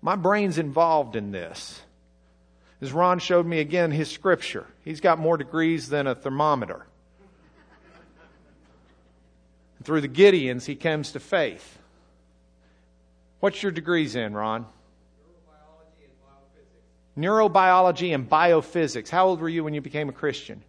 My 0.00 0.14
brain's 0.14 0.58
involved 0.58 1.16
in 1.16 1.32
this. 1.32 1.82
As 2.80 2.92
Ron 2.92 3.18
showed 3.18 3.46
me 3.46 3.58
again 3.58 3.90
his 3.90 4.10
scripture, 4.10 4.66
he's 4.84 5.00
got 5.00 5.18
more 5.18 5.36
degrees 5.36 5.88
than 5.88 6.06
a 6.06 6.14
thermometer. 6.14 6.86
Through 9.82 10.02
the 10.02 10.08
Gideons, 10.08 10.64
he 10.64 10.76
comes 10.76 11.12
to 11.12 11.20
faith. 11.20 11.78
What's 13.40 13.60
your 13.60 13.72
degrees 13.72 14.14
in, 14.14 14.34
Ron? 14.34 14.66
Neurobiology 17.16 18.14
and 18.14 18.28
biophysics. 18.28 19.08
How 19.08 19.26
old 19.26 19.40
were 19.40 19.48
you 19.48 19.64
when 19.64 19.74
you 19.74 19.80
became 19.80 20.08
a 20.08 20.12
Christian? 20.12 20.62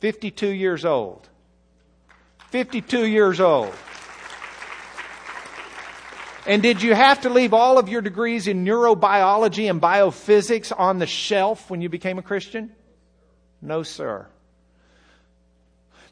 52 0.00 0.48
years 0.48 0.84
old. 0.84 1.28
52 2.50 3.06
years 3.06 3.40
old. 3.40 3.74
And 6.46 6.62
did 6.62 6.80
you 6.80 6.94
have 6.94 7.22
to 7.22 7.30
leave 7.30 7.52
all 7.52 7.78
of 7.78 7.90
your 7.90 8.00
degrees 8.00 8.46
in 8.46 8.64
neurobiology 8.64 9.68
and 9.68 9.82
biophysics 9.82 10.72
on 10.76 10.98
the 10.98 11.06
shelf 11.06 11.68
when 11.68 11.82
you 11.82 11.90
became 11.90 12.18
a 12.18 12.22
Christian? 12.22 12.72
No, 13.60 13.82
sir. 13.82 14.26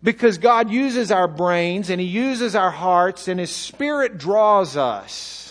Because 0.03 0.37
God 0.37 0.71
uses 0.71 1.11
our 1.11 1.27
brains 1.27 1.89
and 1.89 2.01
He 2.01 2.07
uses 2.07 2.55
our 2.55 2.71
hearts 2.71 3.29
and 3.29 3.41
His 3.41 3.51
Spirit 3.51 4.19
draws 4.19 4.77
us. 4.77 5.46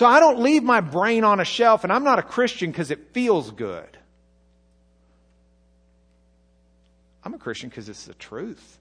So 0.00 0.06
I 0.06 0.18
don't 0.18 0.38
leave 0.38 0.62
my 0.62 0.80
brain 0.80 1.24
on 1.24 1.40
a 1.40 1.44
shelf 1.44 1.84
and 1.84 1.92
I'm 1.92 2.04
not 2.04 2.18
a 2.18 2.22
Christian 2.22 2.70
because 2.70 2.90
it 2.90 3.12
feels 3.12 3.50
good. 3.50 3.98
I'm 7.22 7.34
a 7.34 7.38
Christian 7.38 7.68
because 7.68 7.86
it's 7.90 8.06
the 8.06 8.14
truth. 8.14 8.78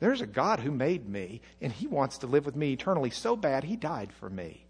There's 0.00 0.20
a 0.20 0.26
God 0.26 0.58
who 0.58 0.72
made 0.72 1.08
me 1.08 1.42
and 1.60 1.72
he 1.72 1.86
wants 1.86 2.18
to 2.18 2.26
live 2.26 2.44
with 2.44 2.56
me 2.56 2.72
eternally 2.72 3.10
so 3.10 3.36
bad 3.36 3.62
he 3.62 3.76
died 3.76 4.12
for 4.12 4.28
me. 4.28 4.66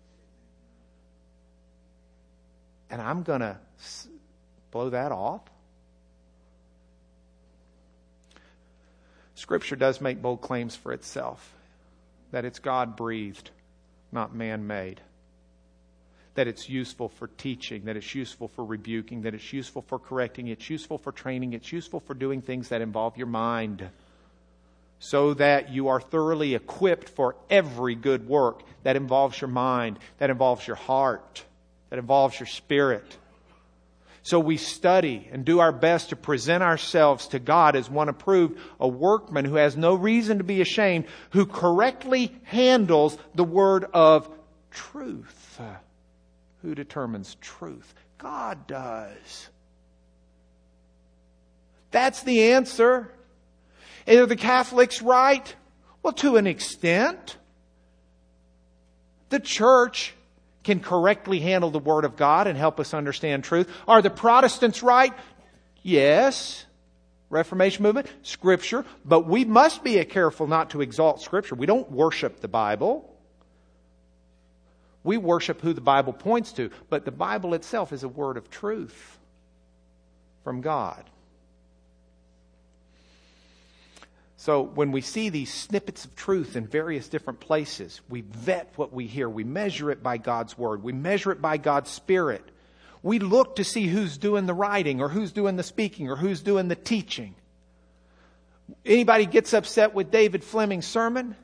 And 2.90 3.00
I'm 3.00 3.22
going 3.22 3.40
to 3.40 3.56
blow 4.70 4.90
that 4.90 5.10
off? 5.10 5.40
Scripture 9.36 9.76
does 9.76 10.02
make 10.02 10.20
bold 10.20 10.42
claims 10.42 10.76
for 10.76 10.92
itself 10.92 11.54
that 12.30 12.44
it's 12.44 12.58
God 12.58 12.94
breathed, 12.94 13.48
not 14.12 14.34
man 14.34 14.66
made 14.66 15.00
that 16.34 16.46
it's 16.46 16.68
useful 16.68 17.08
for 17.08 17.26
teaching, 17.26 17.84
that 17.84 17.96
it's 17.96 18.14
useful 18.14 18.48
for 18.48 18.64
rebuking, 18.64 19.22
that 19.22 19.34
it's 19.34 19.52
useful 19.52 19.82
for 19.82 19.98
correcting, 19.98 20.48
it's 20.48 20.70
useful 20.70 20.96
for 20.98 21.12
training, 21.12 21.52
it's 21.52 21.72
useful 21.72 22.00
for 22.00 22.14
doing 22.14 22.40
things 22.40 22.68
that 22.68 22.80
involve 22.80 23.16
your 23.16 23.26
mind, 23.26 23.88
so 25.00 25.34
that 25.34 25.70
you 25.70 25.88
are 25.88 26.00
thoroughly 26.00 26.54
equipped 26.54 27.08
for 27.08 27.34
every 27.48 27.94
good 27.94 28.28
work 28.28 28.62
that 28.82 28.96
involves 28.96 29.40
your 29.40 29.48
mind, 29.48 29.98
that 30.18 30.30
involves 30.30 30.66
your 30.66 30.76
heart, 30.76 31.44
that 31.88 31.98
involves 31.98 32.38
your 32.38 32.46
spirit. 32.46 33.16
So 34.22 34.38
we 34.38 34.58
study 34.58 35.28
and 35.32 35.44
do 35.46 35.60
our 35.60 35.72
best 35.72 36.10
to 36.10 36.16
present 36.16 36.62
ourselves 36.62 37.28
to 37.28 37.38
God 37.38 37.74
as 37.74 37.88
one 37.88 38.10
approved, 38.10 38.58
a 38.78 38.86
workman 38.86 39.46
who 39.46 39.54
has 39.54 39.76
no 39.76 39.94
reason 39.94 40.38
to 40.38 40.44
be 40.44 40.60
ashamed, 40.60 41.06
who 41.30 41.46
correctly 41.46 42.38
handles 42.44 43.16
the 43.34 43.44
word 43.44 43.86
of 43.94 44.28
truth. 44.70 45.60
Who 46.62 46.74
determines 46.74 47.36
truth? 47.40 47.94
God 48.18 48.66
does. 48.66 49.48
That's 51.90 52.22
the 52.22 52.52
answer. 52.52 53.12
Are 54.06 54.26
the 54.26 54.36
Catholics 54.36 55.02
right? 55.02 55.54
Well, 56.02 56.12
to 56.14 56.36
an 56.36 56.46
extent. 56.46 57.36
The 59.30 59.40
church 59.40 60.14
can 60.64 60.80
correctly 60.80 61.40
handle 61.40 61.70
the 61.70 61.78
Word 61.78 62.04
of 62.04 62.16
God 62.16 62.46
and 62.46 62.58
help 62.58 62.80
us 62.80 62.92
understand 62.92 63.44
truth. 63.44 63.68
Are 63.88 64.02
the 64.02 64.10
Protestants 64.10 64.82
right? 64.82 65.14
Yes. 65.82 66.66
Reformation 67.30 67.84
movement, 67.84 68.08
Scripture, 68.22 68.84
but 69.04 69.26
we 69.26 69.44
must 69.44 69.84
be 69.84 70.04
careful 70.04 70.48
not 70.48 70.70
to 70.70 70.80
exalt 70.80 71.22
Scripture. 71.22 71.54
We 71.54 71.66
don't 71.66 71.90
worship 71.90 72.40
the 72.40 72.48
Bible. 72.48 73.09
We 75.02 75.16
worship 75.16 75.60
who 75.60 75.72
the 75.72 75.80
Bible 75.80 76.12
points 76.12 76.52
to, 76.52 76.70
but 76.88 77.04
the 77.04 77.10
Bible 77.10 77.54
itself 77.54 77.92
is 77.92 78.02
a 78.02 78.08
word 78.08 78.36
of 78.36 78.50
truth 78.50 79.18
from 80.44 80.60
God. 80.60 81.04
So 84.36 84.62
when 84.62 84.90
we 84.90 85.02
see 85.02 85.28
these 85.28 85.52
snippets 85.52 86.06
of 86.06 86.16
truth 86.16 86.56
in 86.56 86.66
various 86.66 87.08
different 87.08 87.40
places, 87.40 88.00
we 88.08 88.22
vet 88.22 88.72
what 88.76 88.90
we 88.90 89.06
hear. 89.06 89.28
We 89.28 89.44
measure 89.44 89.90
it 89.90 90.02
by 90.02 90.16
God's 90.16 90.56
word. 90.56 90.82
We 90.82 90.94
measure 90.94 91.30
it 91.30 91.42
by 91.42 91.58
God's 91.58 91.90
spirit. 91.90 92.42
We 93.02 93.18
look 93.18 93.56
to 93.56 93.64
see 93.64 93.86
who's 93.86 94.16
doing 94.16 94.46
the 94.46 94.54
writing 94.54 95.02
or 95.02 95.10
who's 95.10 95.32
doing 95.32 95.56
the 95.56 95.62
speaking 95.62 96.08
or 96.08 96.16
who's 96.16 96.40
doing 96.40 96.68
the 96.68 96.74
teaching. 96.74 97.34
Anybody 98.84 99.26
gets 99.26 99.52
upset 99.52 99.94
with 99.94 100.10
David 100.10 100.42
Fleming's 100.42 100.86
sermon? 100.86 101.36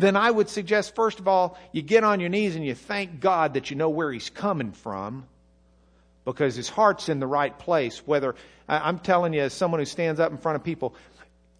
Then 0.00 0.16
I 0.16 0.30
would 0.30 0.48
suggest, 0.48 0.94
first 0.94 1.20
of 1.20 1.28
all, 1.28 1.58
you 1.72 1.82
get 1.82 2.04
on 2.04 2.20
your 2.20 2.28
knees 2.28 2.56
and 2.56 2.64
you 2.64 2.74
thank 2.74 3.20
God 3.20 3.54
that 3.54 3.70
you 3.70 3.76
know 3.76 3.90
where 3.90 4.12
He's 4.12 4.30
coming 4.30 4.72
from 4.72 5.26
because 6.24 6.56
His 6.56 6.68
heart's 6.68 7.08
in 7.08 7.20
the 7.20 7.26
right 7.26 7.56
place. 7.58 7.98
Whether, 8.06 8.34
I'm 8.68 8.98
telling 8.98 9.32
you, 9.32 9.42
as 9.42 9.52
someone 9.52 9.80
who 9.80 9.86
stands 9.86 10.20
up 10.20 10.30
in 10.30 10.38
front 10.38 10.56
of 10.56 10.64
people, 10.64 10.94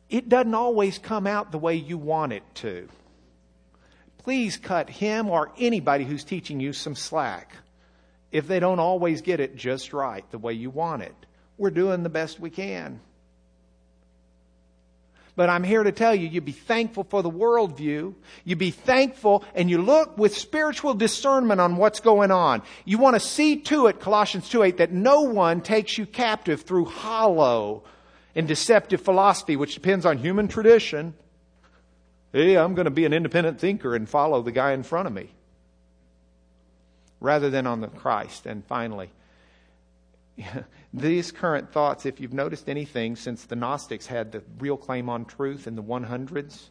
it 0.08 0.28
doesn't 0.28 0.54
always 0.54 0.98
come 0.98 1.26
out 1.26 1.52
the 1.52 1.58
way 1.58 1.76
you 1.76 1.98
want 1.98 2.32
it 2.32 2.42
to. 2.56 2.88
Please 4.18 4.56
cut 4.56 4.90
him 4.90 5.30
or 5.30 5.50
anybody 5.58 6.04
who's 6.04 6.24
teaching 6.24 6.60
you 6.60 6.72
some 6.72 6.94
slack 6.94 7.52
if 8.30 8.46
they 8.46 8.60
don't 8.60 8.78
always 8.78 9.22
get 9.22 9.40
it 9.40 9.56
just 9.56 9.92
right 9.92 10.28
the 10.30 10.38
way 10.38 10.52
you 10.52 10.70
want 10.70 11.02
it. 11.02 11.14
We're 11.56 11.70
doing 11.70 12.02
the 12.02 12.10
best 12.10 12.38
we 12.38 12.50
can. 12.50 13.00
But 15.40 15.48
I'm 15.48 15.64
here 15.64 15.82
to 15.82 15.90
tell 15.90 16.14
you, 16.14 16.28
you 16.28 16.42
be 16.42 16.52
thankful 16.52 17.04
for 17.04 17.22
the 17.22 17.30
worldview. 17.30 18.12
You 18.44 18.56
be 18.56 18.70
thankful 18.70 19.42
and 19.54 19.70
you 19.70 19.80
look 19.80 20.18
with 20.18 20.36
spiritual 20.36 20.92
discernment 20.92 21.62
on 21.62 21.76
what's 21.76 22.00
going 22.00 22.30
on. 22.30 22.60
You 22.84 22.98
want 22.98 23.16
to 23.16 23.20
see 23.20 23.56
to 23.56 23.86
it, 23.86 24.00
Colossians 24.00 24.50
2 24.50 24.64
8, 24.64 24.76
that 24.76 24.92
no 24.92 25.22
one 25.22 25.62
takes 25.62 25.96
you 25.96 26.04
captive 26.04 26.60
through 26.60 26.84
hollow 26.84 27.84
and 28.34 28.46
deceptive 28.46 29.00
philosophy, 29.00 29.56
which 29.56 29.72
depends 29.72 30.04
on 30.04 30.18
human 30.18 30.46
tradition. 30.46 31.14
Hey, 32.34 32.58
I'm 32.58 32.74
going 32.74 32.84
to 32.84 32.90
be 32.90 33.06
an 33.06 33.14
independent 33.14 33.60
thinker 33.60 33.94
and 33.94 34.06
follow 34.06 34.42
the 34.42 34.52
guy 34.52 34.72
in 34.72 34.82
front 34.82 35.06
of 35.06 35.14
me. 35.14 35.30
Rather 37.18 37.48
than 37.48 37.66
on 37.66 37.80
the 37.80 37.88
Christ. 37.88 38.44
And 38.44 38.62
finally, 38.66 39.08
these 40.92 41.30
current 41.30 41.72
thoughts, 41.72 42.04
if 42.04 42.20
you've 42.20 42.32
noticed 42.32 42.68
anything 42.68 43.16
since 43.16 43.44
the 43.44 43.56
Gnostics 43.56 44.06
had 44.06 44.32
the 44.32 44.42
real 44.58 44.76
claim 44.76 45.08
on 45.08 45.24
truth 45.24 45.66
in 45.66 45.76
the 45.76 45.82
100s, 45.82 46.68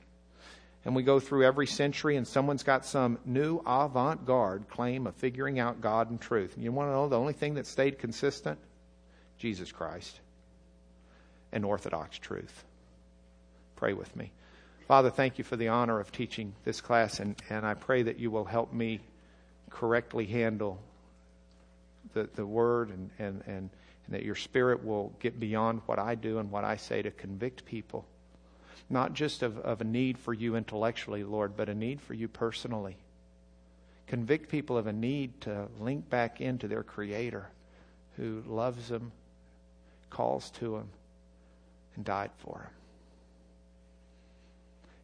and 0.86 0.96
we 0.96 1.04
go 1.04 1.20
through 1.20 1.46
every 1.46 1.68
century 1.68 2.16
and 2.16 2.28
someone's 2.28 2.64
got 2.64 2.86
some 2.86 3.20
new 3.26 3.62
avant 3.66 4.26
garde 4.26 4.68
claim 4.70 5.08
of 5.08 5.16
figuring 5.16 5.60
out 5.60 5.82
God 5.82 6.10
and 6.10 6.20
truth. 6.20 6.56
And 6.56 6.64
you 6.64 6.72
want 6.72 6.90
to 6.90 6.94
know 6.94 7.08
the 7.08 7.20
only 7.20 7.34
thing 7.34 7.56
that 7.56 7.68
stayed 7.68 8.00
consistent? 8.00 8.60
Jesus 9.38 9.72
Christ, 9.72 10.20
and 11.54 11.64
Orthodox 11.64 12.18
truth. 12.18 12.66
Pray 13.78 13.94
with 13.94 14.14
me. 14.16 14.32
Father, 14.88 15.10
thank 15.10 15.38
you 15.38 15.44
for 15.46 15.56
the 15.56 15.70
honor 15.70 16.00
of 16.00 16.12
teaching 16.12 16.54
this 16.66 16.82
class, 16.82 17.20
and, 17.22 17.36
and 17.50 17.66
I 17.66 17.76
pray 17.76 18.04
that 18.04 18.20
you 18.20 18.32
will 18.32 18.44
help 18.44 18.74
me 18.74 19.00
correctly 19.70 20.26
handle 20.26 20.82
the, 22.14 22.28
the 22.36 22.46
word 22.46 22.90
and, 22.90 23.10
and, 23.20 23.44
and, 23.48 23.70
and 24.10 24.16
that 24.16 24.26
your 24.26 24.36
spirit 24.36 24.84
will 24.84 25.14
get 25.20 25.39
beyond 25.39 25.82
what 25.86 25.99
I 25.99 26.16
do 26.16 26.39
and 26.39 26.49
what 26.49 26.64
I 26.64 26.78
say 26.78 27.01
to 27.01 27.12
convict 27.12 27.66
people, 27.66 28.05
not 28.89 29.14
just 29.14 29.43
of, 29.43 29.60
of 29.60 29.82
a 29.82 29.86
need 29.86 30.18
for 30.18 30.34
you 30.34 30.55
intellectually, 30.55 31.24
Lord, 31.24 31.55
but 31.55 31.70
a 31.70 31.76
need 31.76 32.01
for 32.01 32.16
you 32.16 32.28
personally. 32.28 32.97
Convict 34.07 34.49
people 34.49 34.78
of 34.78 34.88
a 34.88 34.93
need 34.93 35.41
to 35.41 35.68
link 35.80 36.10
back 36.10 36.41
into 36.41 36.68
their 36.68 36.84
Creator 36.84 37.47
who 38.18 38.43
loves 38.47 38.89
them, 38.89 39.12
calls 40.10 40.49
to 40.51 40.72
them, 40.72 40.89
and 41.95 42.03
died 42.03 42.32
for 42.39 42.60
them 42.64 42.74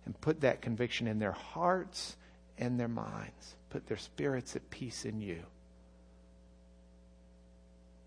and 0.05 0.19
put 0.21 0.41
that 0.41 0.61
conviction 0.61 1.07
in 1.07 1.19
their 1.19 1.31
hearts 1.31 2.15
and 2.57 2.79
their 2.79 2.87
minds. 2.87 3.55
Put 3.69 3.87
their 3.87 3.97
spirits 3.97 4.55
at 4.55 4.69
peace 4.69 5.03
in 5.03 5.19
you. 5.19 5.43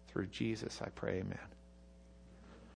Through 0.09 0.27
Jesus, 0.27 0.81
I 0.83 0.89
pray, 0.91 1.19
amen. 1.21 1.58